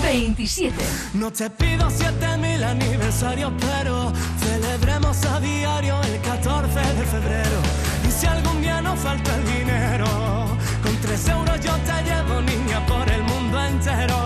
27. 0.02 0.74
No 1.14 1.32
te 1.32 1.48
pido 1.50 1.88
siete 1.92 2.38
mil 2.38 2.64
aniversarios, 2.64 3.52
pero 3.60 4.12
celebremos 4.40 5.24
a 5.26 5.40
diario 5.40 6.02
el 6.02 6.20
14 6.22 6.80
de 6.98 7.06
febrero. 7.06 7.60
Y 8.08 8.12
si 8.12 8.26
algún 8.26 8.62
día 8.62 8.82
nos 8.82 9.00
falta 9.00 9.30
el 9.36 9.46
dinero, 9.46 10.08
con 10.82 10.96
tres 11.04 11.28
euros 11.28 11.60
yo 11.62 11.74
te 11.88 11.98
llevo, 12.08 12.42
niña, 12.42 12.84
por 12.88 13.08
el 13.08 13.22
mundo 13.24 13.64
entero. 13.64 14.20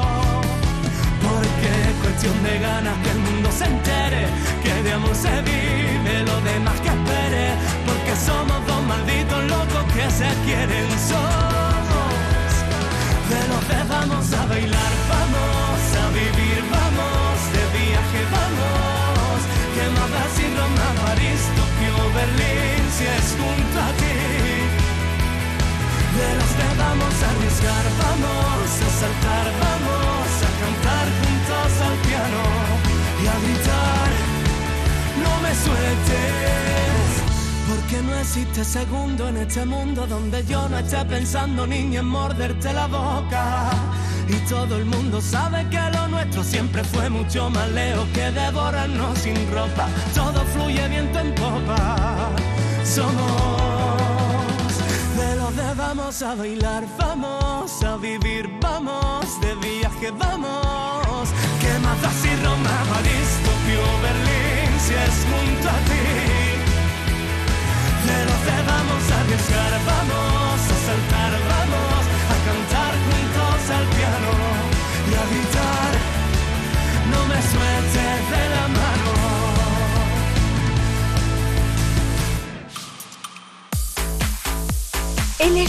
Porque 1.27 1.69
es 1.87 1.95
cuestión 2.03 2.43
de 2.43 2.59
ganas 2.59 2.97
que 3.03 3.11
el 3.11 3.19
mundo 3.19 3.49
se 3.51 3.65
entere, 3.65 4.23
que 4.63 4.73
de 4.83 4.93
amor 4.93 5.15
se 5.15 5.35
vive, 5.41 6.23
lo 6.23 6.39
demás 6.41 6.79
que 6.79 6.89
espere. 6.97 7.45
Porque 7.85 8.13
somos 8.27 8.65
dos 8.65 8.81
malditos 8.83 9.43
locos 9.43 9.83
que 9.93 10.09
se 10.09 10.29
quieren, 10.45 10.87
somos 11.09 11.52
de 13.33 13.83
vamos 13.89 14.33
a 14.33 14.45
bailar, 14.45 14.93
vamos 15.09 15.81
a 16.01 16.05
vivir, 16.13 16.61
vamos 16.69 17.35
de 17.55 17.63
viaje, 17.77 18.21
vamos. 18.37 19.37
Que 19.73 19.85
más 19.97 20.29
si 20.35 20.45
Roma, 20.57 20.87
París, 21.03 21.41
Tokio, 21.57 21.95
Berlín, 22.13 22.83
si 22.95 23.05
es 23.17 23.27
junto 23.37 23.77
a 23.79 23.91
ti. 23.99 24.17
De 26.17 26.29
vamos 26.77 27.15
a 27.23 27.29
arriesgar, 27.31 27.85
vamos 28.05 28.69
a 28.85 28.89
saltar, 29.01 29.45
vamos 29.65 30.29
a 30.47 30.51
cantar 30.61 31.05
juntos 31.19 31.71
al 31.87 31.95
piano 32.05 32.43
y 33.21 33.27
a 33.27 33.35
gritar. 33.43 34.09
No 35.23 35.31
me 35.43 35.51
sueltes. 35.63 36.62
Porque 37.67 38.01
no 38.03 38.15
existe 38.15 38.63
segundo 38.63 39.27
en 39.29 39.37
este 39.37 39.65
mundo 39.65 40.05
donde 40.05 40.43
yo 40.45 40.67
no 40.69 40.77
esté 40.77 41.03
pensando 41.05 41.65
niña 41.65 42.01
en 42.01 42.07
morderte 42.07 42.73
la 42.73 42.87
boca. 42.87 43.71
Y 44.27 44.35
todo 44.49 44.77
el 44.77 44.85
mundo 44.85 45.21
sabe 45.21 45.67
que 45.69 45.79
lo 45.91 46.07
nuestro 46.07 46.43
siempre 46.43 46.83
fue 46.83 47.09
mucho 47.09 47.49
más 47.49 47.69
lejos 47.71 48.07
que 48.13 48.31
devorarnos 48.31 49.17
sin 49.19 49.35
ropa. 49.51 49.87
Todo 50.13 50.43
fluye 50.53 50.87
viento 50.87 51.19
en 51.19 51.35
popa. 51.35 52.29
Somos 52.83 53.73
de 55.17 55.35
los 55.35 55.55
de 55.55 55.73
vamos 55.75 56.21
a 56.21 56.35
bailar, 56.35 56.85
vamos 56.97 57.83
a 57.83 57.97
vivir, 57.97 58.49
vamos 58.61 59.25
de 59.41 59.55
viaje, 59.55 60.11
vamos. 60.11 61.29
Que 61.61 61.79
más 61.79 62.01
da 62.01 62.11
Roma, 62.43 62.83
París, 62.89 63.32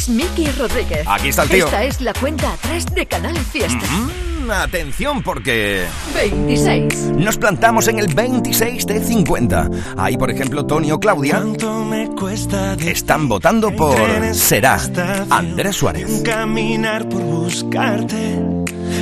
es 0.04 0.08
Miki 0.08 0.46
Rodríguez. 0.52 1.06
Aquí 1.06 1.28
está 1.28 1.44
el 1.44 1.48
tío. 1.48 1.64
Esta 1.66 1.84
es 1.84 2.00
la 2.00 2.12
cuenta 2.12 2.52
atrás 2.52 2.86
de 2.94 3.06
Canal 3.06 3.36
Fiesta. 3.38 3.86
Mm, 3.86 4.50
atención 4.50 5.22
porque 5.22 5.86
26. 6.14 7.12
nos 7.16 7.38
plantamos 7.38 7.88
en 7.88 7.98
el 7.98 8.12
26 8.12 8.86
de 8.86 9.02
50. 9.02 9.70
Ahí, 9.96 10.16
por 10.16 10.30
ejemplo, 10.30 10.66
Tony 10.66 10.90
o 10.92 11.00
Claudia 11.00 11.42
están 12.80 13.28
votando 13.28 13.70
por 13.74 13.96
Será 14.34 14.78
Andrés 15.30 15.76
Suárez. 15.76 16.22
Caminar 16.22 17.08
por 17.08 17.22
buscarte, 17.22 18.40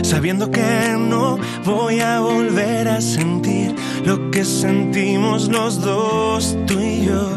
sabiendo 0.03 0.51
que 0.51 0.97
no 0.99 1.39
voy 1.65 2.01
a 2.01 2.21
volver 2.21 2.89
a 2.89 3.01
sentir 3.01 3.75
lo 4.05 4.31
que 4.31 4.45
sentimos 4.45 5.49
los 5.49 5.81
dos, 5.81 6.57
tú 6.67 6.79
y 6.79 7.07
yo, 7.07 7.37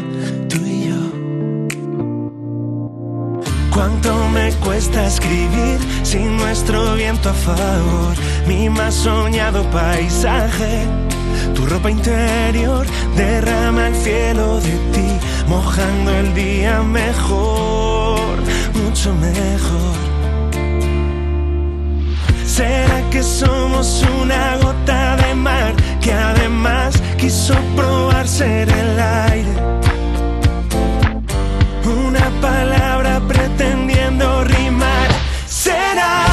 Cuánto 3.76 4.26
me 4.30 4.50
cuesta 4.64 5.04
escribir 5.06 5.78
sin 6.02 6.38
nuestro 6.38 6.94
viento 6.94 7.28
a 7.28 7.34
favor, 7.34 8.14
mi 8.48 8.70
más 8.70 8.94
soñado 8.94 9.62
paisaje. 9.70 10.86
Tu 11.54 11.66
ropa 11.66 11.90
interior 11.90 12.86
derrama 13.14 13.88
el 13.88 13.94
cielo 13.94 14.62
de 14.62 14.72
ti, 14.94 15.08
mojando 15.46 16.10
el 16.10 16.34
día 16.34 16.80
mejor, 16.80 18.38
mucho 18.82 19.12
mejor. 19.16 19.96
¿Será 22.46 23.02
que 23.10 23.22
somos 23.22 24.02
una 24.22 24.56
gota 24.56 25.16
de 25.16 25.34
mar 25.34 25.74
que 26.00 26.14
además 26.14 26.94
quiso 27.18 27.52
probar 27.76 28.26
ser 28.26 28.70
el 28.70 28.98
aire? 28.98 29.54
Una 31.84 32.30
palabra 32.40 32.75
pretendiendo 33.26 34.44
rimar. 34.44 35.08
¿Será 35.46 36.26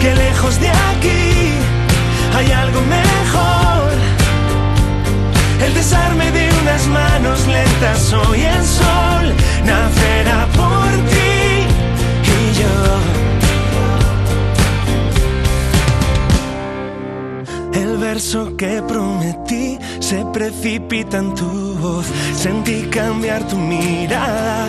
que 0.00 0.14
lejos 0.14 0.60
de 0.60 0.68
aquí 0.68 1.52
hay 2.36 2.50
algo 2.52 2.80
mejor? 2.82 3.90
El 5.64 5.74
desarme 5.74 6.30
de 6.30 6.50
unas 6.62 6.86
manos 6.86 7.46
lentas 7.46 8.12
hoy 8.12 8.40
el 8.40 8.64
sol 8.64 9.34
nacerá 9.64 10.46
por 10.56 10.90
ti 11.12 11.66
y 12.36 12.38
yo. 12.60 12.76
El 17.82 17.98
verso 17.98 18.56
que 18.56 18.82
prometí 18.82 19.78
se 20.00 20.24
precipita 20.32 21.18
en 21.18 21.34
tu 21.34 21.74
voz. 21.74 22.06
Sentí 22.34 22.88
cambiar 22.90 23.46
tu 23.46 23.56
mirada, 23.56 24.68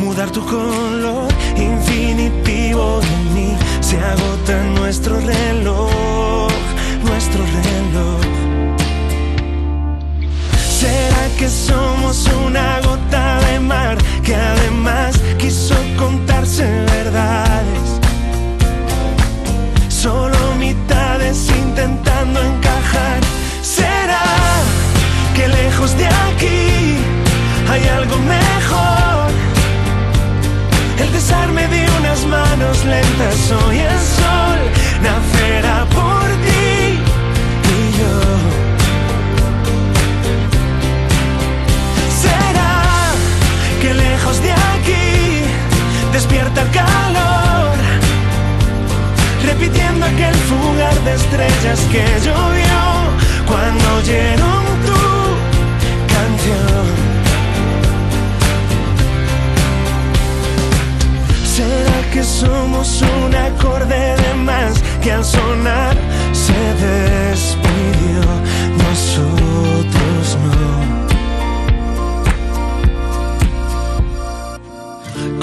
mudar 0.00 0.30
tu 0.30 0.42
color 0.44 1.28
infinitivo 1.56 3.00
de 3.00 3.16
mí. 3.34 3.50
Se 3.80 3.96
agota 3.98 4.54
nuestro 4.78 5.20
reloj, 5.20 6.50
nuestro 7.04 7.42
reloj. 7.44 8.20
¿Será 10.80 11.24
que 11.38 11.48
somos 11.48 12.26
una 12.46 12.80
gota 12.80 13.40
de 13.46 13.60
mar 13.60 13.96
que 14.24 14.34
además 14.34 15.20
quiso 15.38 15.76
contarse 15.98 16.64
verdades? 16.96 17.86
Solo 19.88 20.38
mitades 20.58 21.50
intentando 21.64 22.40
encajar. 22.40 23.20
¿Será 23.62 24.24
que 25.34 25.46
lejos 25.48 25.96
de 25.98 26.06
aquí 26.06 26.96
hay 27.70 27.82
algo 27.98 28.16
mejor? 28.18 28.39
El 31.00 31.12
desarme 31.12 31.66
de 31.68 31.88
unas 31.98 32.26
manos 32.26 32.84
lentas 32.84 33.50
hoy 33.52 33.78
el 33.78 34.00
sol 34.18 34.58
nacerá 35.02 35.86
por 35.86 36.26
ti 36.44 37.00
y 37.74 37.98
yo. 37.98 38.16
Será 42.24 42.74
que 43.80 43.94
lejos 43.94 44.42
de 44.42 44.52
aquí 44.52 45.42
despierta 46.12 46.60
el 46.60 46.70
calor, 46.70 47.76
repitiendo 49.46 50.04
aquel 50.04 50.34
fugar 50.50 50.96
de 51.06 51.14
estrellas 51.14 51.80
que 51.90 52.04
llovió 52.26 52.80
cuando 53.46 53.96
oyeron 53.96 54.69
que 62.12 62.24
somos 62.24 63.02
un 63.02 63.34
acorde 63.34 64.16
de 64.16 64.34
más 64.34 64.82
que 65.02 65.12
al 65.12 65.24
sonar 65.24 65.96
se 66.32 66.52
despidió? 66.86 68.22
Nosotros 68.84 70.38
no. 70.44 70.60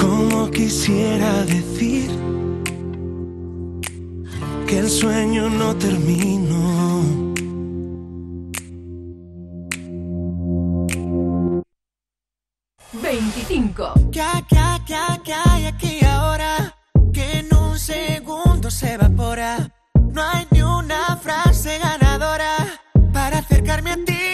Como 0.01 0.51
quisiera 0.51 1.43
decir 1.45 2.09
que 4.67 4.79
el 4.79 4.89
sueño 4.89 5.49
no 5.49 5.75
terminó. 5.75 6.57
¿Qué, 14.11 14.56
se 18.77 18.93
evapora. 18.93 19.71
No 20.13 20.21
hay 20.21 20.45
ni 20.51 20.61
una 20.61 21.17
frase 21.17 21.79
ganadora 21.79 22.53
para 23.11 23.39
acercarme 23.39 23.91
a 23.91 23.95
ti. 23.95 24.27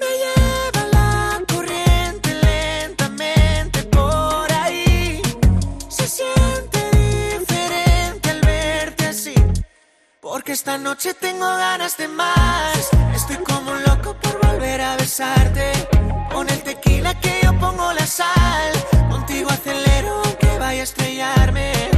Me 0.00 0.08
lleva 0.22 0.82
la 0.92 1.42
corriente 1.52 2.30
lentamente 2.48 3.82
por 3.96 4.46
ahí. 4.52 5.20
Se 5.88 6.06
siente 6.06 6.78
diferente 6.96 8.30
al 8.30 8.40
verte 8.40 9.06
así. 9.08 9.34
Porque 10.20 10.52
esta 10.52 10.78
noche 10.78 11.12
tengo 11.14 11.48
ganas 11.66 11.96
de 11.96 12.06
más. 12.06 12.88
Estoy 13.16 13.38
como 13.38 13.72
un 13.72 13.82
loco 13.82 14.14
por 14.22 14.34
volver 14.46 14.80
a 14.80 14.96
besarte. 14.96 15.72
Con 16.32 16.48
el 16.48 16.62
tequila 16.62 17.18
que 17.18 17.40
yo 17.42 17.52
pongo 17.58 17.92
la 17.92 18.06
sal. 18.06 18.70
Contigo 19.10 19.50
acelero 19.50 20.22
aunque 20.24 20.58
vaya 20.60 20.82
a 20.82 20.84
estrellarme. 20.84 21.97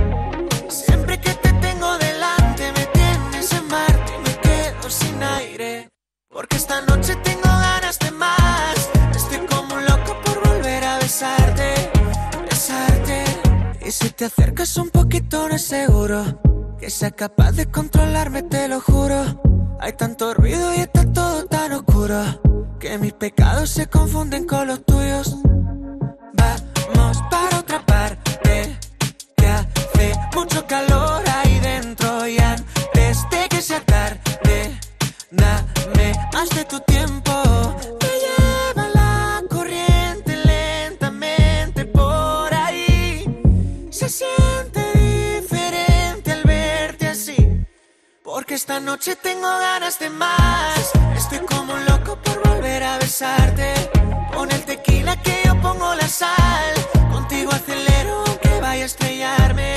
Porque 6.33 6.57
esta 6.57 6.81
noche 6.83 7.15
tengo 7.17 7.43
ganas 7.43 7.99
de 7.99 8.11
más. 8.13 8.91
Estoy 9.15 9.47
como 9.47 9.75
un 9.75 9.85
loco 9.85 10.17
por 10.25 10.49
volver 10.49 10.83
a 10.85 10.99
besarte, 10.99 11.91
besarte. 12.49 13.25
Y 13.85 13.91
si 13.91 14.11
te 14.11 14.25
acercas 14.27 14.77
un 14.79 14.89
poquito 14.89 15.49
no 15.49 15.55
es 15.57 15.65
seguro 15.65 16.25
que 16.79 16.89
sea 16.89 17.11
capaz 17.11 17.53
de 17.53 17.71
controlarme, 17.71 18.43
te 18.45 18.69
lo 18.69 18.81
juro. 18.81 19.79
Hay 19.81 19.93
tanto 19.93 20.33
ruido 20.33 20.75
y 20.75 20.81
está 20.81 21.05
todo 21.13 21.45
tan 21.47 21.73
oscuro 21.73 22.23
que 22.79 22.97
mis 22.97 23.13
pecados 23.13 23.69
se 23.71 23.87
confunden 23.89 24.47
con 24.47 24.69
los 24.69 24.85
tuyos. 24.87 25.37
Vamos 26.95 27.19
para 27.31 27.59
otra 27.59 27.85
parte 27.85 28.79
que 29.37 29.47
hace 29.47 30.15
mucho 30.35 30.67
calor 30.67 31.30
de 36.49 36.65
tu 36.65 36.81
tiempo. 36.81 37.33
Me 38.01 38.13
lleva 38.25 38.89
la 38.95 39.43
corriente 39.51 40.37
lentamente 40.37 41.85
por 41.85 42.55
ahí. 42.55 43.25
Se 43.91 44.09
siente 44.09 44.81
diferente 44.95 46.33
al 46.33 46.43
verte 46.45 47.09
así. 47.09 47.37
Porque 48.25 48.55
esta 48.55 48.81
noche 48.81 49.17
tengo 49.17 49.49
ganas 49.49 49.99
de 49.99 50.09
más. 50.09 50.93
Estoy 51.15 51.41
como 51.41 51.75
un 51.75 51.85
loco 51.85 52.17
por 52.23 52.43
volver 52.49 52.85
a 52.85 52.97
besarte. 52.97 53.75
Con 54.35 54.51
el 54.51 54.65
tequila 54.65 55.21
que 55.21 55.43
yo 55.45 55.61
pongo 55.61 55.95
la 55.95 56.09
sal. 56.09 56.75
Contigo 57.13 57.53
acelero 57.53 58.25
aunque 58.27 58.61
vaya 58.63 58.85
a 58.85 58.87
estrellarme. 58.87 59.75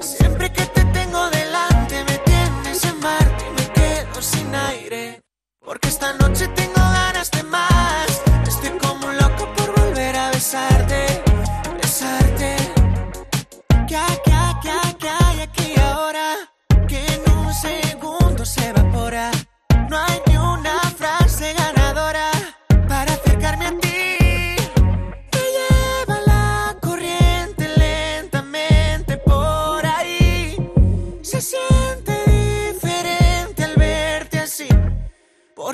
Siempre 0.00 0.52
que 0.52 0.66
te 0.66 0.84
tengo 0.84 1.30
delante 1.30 2.04
me 2.04 2.18
tienes 2.18 2.84
en 2.84 3.00
Marte 3.00 3.44
y 3.48 3.52
me 3.58 3.72
quedo 3.72 4.20
sin 4.20 4.54
aire. 4.54 5.22
Porque 5.64 5.88
esta 5.88 6.12
noche 6.14 6.48
tengo 6.48 6.74
ganas 6.74 7.30
de 7.30 7.42
más. 7.44 8.22
Estoy 8.46 8.70
como 8.78 9.06
un 9.06 9.16
loco 9.16 9.48
por 9.56 9.74
volver 9.80 10.16
a 10.16 10.30
besarte. 10.30 11.22
Besarte. 11.80 12.56
¿Qué, 13.88 14.04
qué, 14.24 14.42
qué, 14.62 14.96
qué 14.98 15.08
hay 15.08 15.40
aquí 15.40 15.74
ahora? 15.80 16.36
Que 16.86 17.04
en 17.06 17.22
un 17.36 17.52
segundo 17.54 18.44
se 18.44 18.68
evapora. 18.68 19.31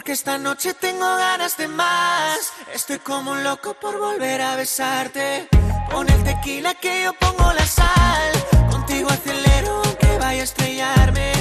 Porque 0.09 0.15
esta 0.15 0.39
noche 0.39 0.73
tengo 0.73 1.05
ganas 1.05 1.59
de 1.59 1.69
más. 1.69 2.39
Estoy 2.75 2.97
como 2.99 3.33
un 3.33 3.45
loco 3.45 3.75
por 3.79 3.99
volver 3.99 4.41
a 4.41 4.57
besarte. 4.57 5.49
Con 5.93 6.09
el 6.09 6.25
tequila 6.25 6.73
que 6.73 7.03
yo 7.03 7.13
pongo 7.13 7.53
la 7.53 7.67
sal. 7.67 8.33
Contigo 8.71 9.11
acelero 9.11 9.83
aunque 9.85 10.07
vaya 10.19 10.41
a 10.41 10.45
estrellarme. 10.45 11.33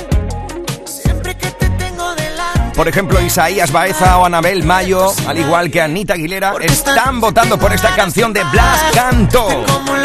Siempre 0.84 1.38
que 1.38 1.50
te 1.52 1.70
tengo 1.70 2.14
delante. 2.16 2.76
Por 2.76 2.90
ejemplo, 2.90 3.22
Isaías 3.22 3.72
Baeza 3.72 4.18
o 4.18 4.26
Anabel 4.26 4.66
Mayo, 4.66 5.14
al 5.26 5.38
igual 5.38 5.72
que 5.72 5.82
Anita 5.82 6.16
Aguilera, 6.16 6.56
están 6.60 7.22
votando 7.22 7.58
por 7.58 7.72
esta 7.72 7.96
canción 7.96 8.34
de 8.34 8.44
Blas 8.44 8.84
Canto. 8.94 9.48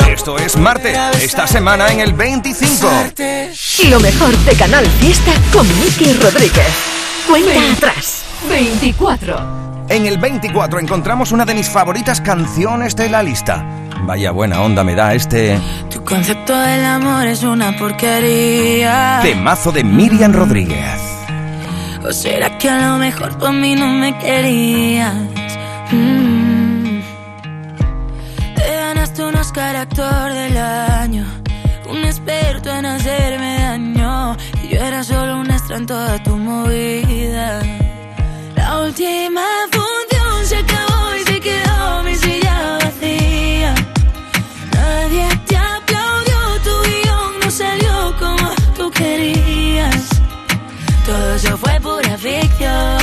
Esto 0.06 0.38
es 0.38 0.54
Marte, 0.56 0.96
esta 1.20 1.48
semana 1.48 1.90
en 1.90 1.98
el 1.98 2.12
25. 2.12 2.88
Lo 3.88 3.98
mejor 3.98 4.36
de 4.36 4.54
Canal 4.54 4.86
Fiesta 5.00 5.32
con 5.52 5.66
Miki 5.80 6.12
Rodríguez. 6.12 6.72
Cuenta 7.26 7.72
atrás. 7.72 8.22
24. 8.48 9.62
En 9.88 10.06
el 10.06 10.18
24 10.18 10.80
encontramos 10.80 11.32
una 11.32 11.44
de 11.44 11.54
mis 11.54 11.68
favoritas 11.68 12.20
canciones 12.20 12.96
de 12.96 13.08
la 13.08 13.22
lista. 13.22 13.64
Vaya 14.04 14.30
buena 14.32 14.60
onda 14.60 14.82
me 14.82 14.94
da 14.94 15.14
este 15.14 15.58
Tu 15.90 16.02
concepto 16.04 16.58
del 16.58 16.84
amor 16.84 17.26
es 17.26 17.42
una 17.42 17.76
porquería. 17.76 19.20
temazo 19.22 19.70
de 19.72 19.84
Miriam 19.84 20.32
Rodríguez. 20.32 21.00
¿O 22.04 22.12
será 22.12 22.58
que 22.58 22.68
a 22.68 22.90
lo 22.92 22.98
mejor 22.98 23.34
tú 23.38 23.46
a 23.46 23.52
mí 23.52 23.74
no 23.76 23.86
me 23.86 24.16
querías? 24.18 25.14
Mm. 25.92 27.00
Te 28.56 28.76
ganaste 28.76 29.24
un 29.24 29.36
Oscar 29.36 29.76
actor 29.76 30.32
del 30.32 30.56
año, 30.56 31.24
un 31.88 31.98
experto 31.98 32.70
en 32.74 32.86
hacerme 32.86 33.58
daño. 33.60 34.36
Y 34.64 34.68
yo 34.74 34.80
era 34.82 35.04
solo 35.04 35.38
un 35.40 35.50
extra 35.50 35.76
en 35.76 35.86
toda 35.86 36.20
tu 36.24 36.36
movida. 36.36 37.60
Última 38.84 39.46
función 39.70 40.44
se 40.44 40.56
acabó 40.56 41.14
y 41.14 41.22
se 41.22 41.40
quedó 41.40 42.02
mi 42.02 42.16
silla 42.16 42.78
vacía. 42.82 43.74
Nadie 44.74 45.28
te 45.46 45.56
aplaudió, 45.56 46.38
tu 46.64 46.74
guion 46.88 47.40
no 47.44 47.50
salió 47.50 48.14
como 48.18 48.50
tú 48.76 48.90
querías. 48.90 50.08
Todo 51.06 51.34
eso 51.36 51.56
fue 51.58 51.78
pura 51.80 52.18
ficción, 52.18 52.98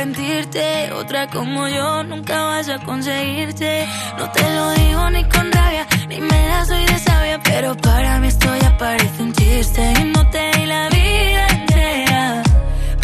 arrepentirte. 0.00 0.92
Otra 0.92 1.28
como 1.28 1.68
yo 1.68 2.02
nunca 2.04 2.44
vas 2.44 2.68
a 2.68 2.78
conseguirte. 2.78 3.86
No 4.18 4.30
te 4.30 4.42
lo 4.42 4.70
digo 4.72 5.10
ni 5.10 5.24
con 5.24 5.52
rabia, 5.52 5.86
ni 6.08 6.20
me 6.20 6.48
la 6.48 6.64
soy 6.64 6.84
de 6.86 6.98
sabia. 6.98 7.40
Pero 7.42 7.76
para 7.76 8.18
mí 8.18 8.28
esto 8.28 8.48
ya 8.60 8.76
parece 8.78 9.22
un 9.22 9.32
chiste. 9.32 9.92
Y 10.00 10.04
no 10.04 10.28
te 10.30 10.50
di 10.56 10.66
la 10.66 10.88
vida 10.88 11.46
entera. 11.48 12.42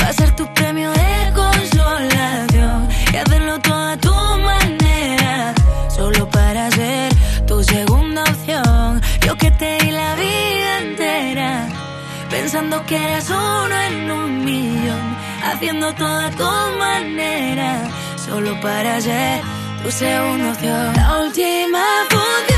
Va 0.00 0.08
a 0.08 0.12
ser 0.12 0.34
tu 0.36 0.46
premio 0.54 0.90
de 0.90 1.32
consolación. 1.34 2.88
Y 3.12 3.16
hacerlo 3.16 3.58
todo 3.60 3.88
a 3.88 3.96
tu 3.96 4.14
manera. 4.50 5.54
Solo 5.94 6.28
para 6.30 6.70
ser 6.70 7.12
tu 7.46 7.62
segunda 7.62 8.22
opción. 8.22 9.02
Yo 9.26 9.36
que 9.36 9.50
te 9.50 9.78
di 9.82 9.90
la 9.90 10.14
vida 10.14 10.78
entera. 10.80 11.68
Pensando 12.30 12.84
que 12.86 12.96
eras 12.96 13.28
uno 13.30 13.76
en 13.88 14.10
un 14.10 14.44
millón. 14.44 15.25
Haciendo 15.52 15.94
todo 15.94 16.20
a 16.20 16.30
tu 16.30 16.78
manera. 16.78 17.88
Solo 18.16 18.60
para 18.60 19.00
ser 19.00 19.40
tu 19.82 19.90
segunda 19.90 20.52
opción. 20.52 20.94
La 20.94 21.20
última 21.22 21.84
función 22.10 22.55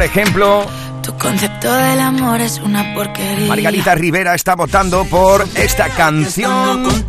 Por 0.00 0.06
ejemplo, 0.06 0.66
Tu 1.02 1.14
concepto 1.18 1.70
del 1.70 2.00
amor 2.00 2.40
es 2.40 2.58
una 2.58 2.94
porquería. 2.94 3.48
Margarita 3.48 3.94
Rivera 3.94 4.34
está 4.34 4.54
votando 4.54 5.04
por 5.04 5.46
esta 5.56 5.90
canción 5.90 7.04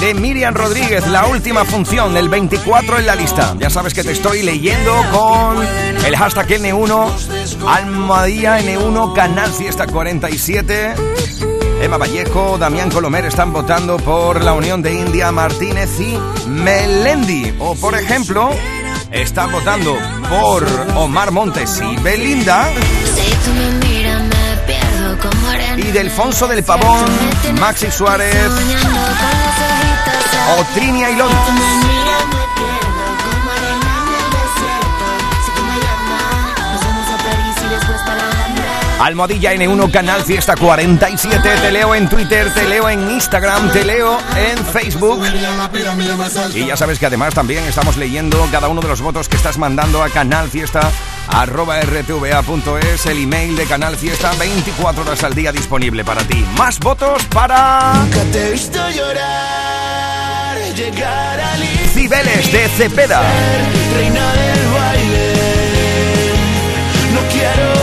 de 0.00 0.12
Miriam 0.12 0.52
Rodríguez, 0.52 1.06
la 1.06 1.24
última 1.28 1.64
función, 1.64 2.14
el 2.18 2.28
24 2.28 2.98
en 2.98 3.06
la 3.06 3.14
lista. 3.14 3.56
Ya 3.58 3.70
sabes 3.70 3.94
que 3.94 4.04
te 4.04 4.12
estoy 4.12 4.42
leyendo 4.42 4.92
con 5.10 5.66
el 6.04 6.14
hashtag 6.14 6.46
N1, 6.46 7.66
Almohadilla 7.66 8.60
N1, 8.60 9.14
Canal 9.14 9.50
Fiesta 9.50 9.86
47. 9.86 10.94
Emma 11.80 11.96
Vallejo, 11.96 12.58
Damián 12.58 12.90
Colomer 12.90 13.24
están 13.24 13.54
votando 13.54 13.96
por 13.96 14.44
la 14.44 14.52
unión 14.52 14.82
de 14.82 14.92
India 14.92 15.32
Martínez 15.32 15.98
y 15.98 16.18
Melendi. 16.46 17.54
O 17.58 17.74
por 17.76 17.94
ejemplo, 17.94 18.50
están 19.12 19.50
votando 19.52 19.96
por 20.28 20.66
Omar 20.96 21.30
Montes 21.30 21.80
y 21.82 21.96
Belinda. 22.02 22.70
Y 25.76 25.82
Delfonso 25.92 26.46
del 26.46 26.62
Pavón, 26.62 27.04
Maxi 27.58 27.90
Suárez 27.90 28.50
o 30.58 30.64
Trini 30.74 31.04
Ailón. 31.04 31.99
Almohadilla 39.00 39.54
N1 39.54 39.90
Canal 39.90 40.22
Fiesta 40.24 40.54
47. 40.54 41.40
Te 41.62 41.72
leo 41.72 41.94
en 41.94 42.06
Twitter, 42.06 42.52
te 42.52 42.68
leo 42.68 42.86
en 42.86 43.10
Instagram, 43.10 43.72
te 43.72 43.82
leo 43.82 44.18
en 44.36 44.58
Facebook. 44.66 45.24
Y 46.54 46.66
ya 46.66 46.76
sabes 46.76 46.98
que 46.98 47.06
además 47.06 47.32
también 47.32 47.64
estamos 47.64 47.96
leyendo 47.96 48.46
cada 48.52 48.68
uno 48.68 48.82
de 48.82 48.88
los 48.88 49.00
votos 49.00 49.26
que 49.28 49.36
estás 49.36 49.56
mandando 49.56 50.02
a 50.02 50.10
Canal 50.10 50.50
Fiesta 50.50 50.92
arroba 51.28 51.80
rtva.es, 51.80 53.06
el 53.06 53.22
email 53.22 53.56
de 53.56 53.64
Canal 53.64 53.96
Fiesta, 53.96 54.32
24 54.38 55.02
horas 55.02 55.24
al 55.24 55.34
día 55.34 55.50
disponible 55.50 56.04
para 56.04 56.22
ti. 56.22 56.44
Más 56.58 56.78
votos 56.78 57.24
para 57.26 57.94
Nunca 57.94 58.22
te 58.32 58.48
he 58.48 58.50
visto 58.52 58.78
llorar, 58.90 60.58
llegar 60.76 61.40
al 61.40 61.62
Cibeles 61.94 62.52
de 62.52 62.68
Cepeda. 62.68 63.22
reina 63.94 64.32
del 64.34 64.72
baile. 64.72 65.32
No 67.14 67.20
quiero. 67.32 67.79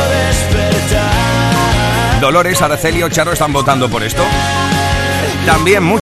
Dolores, 2.19 2.61
Araceli 2.61 3.03
o 3.03 3.09
Charo 3.09 3.31
están 3.31 3.53
votando 3.53 3.89
por 3.89 4.03
esto. 4.03 4.23
También 5.45 5.83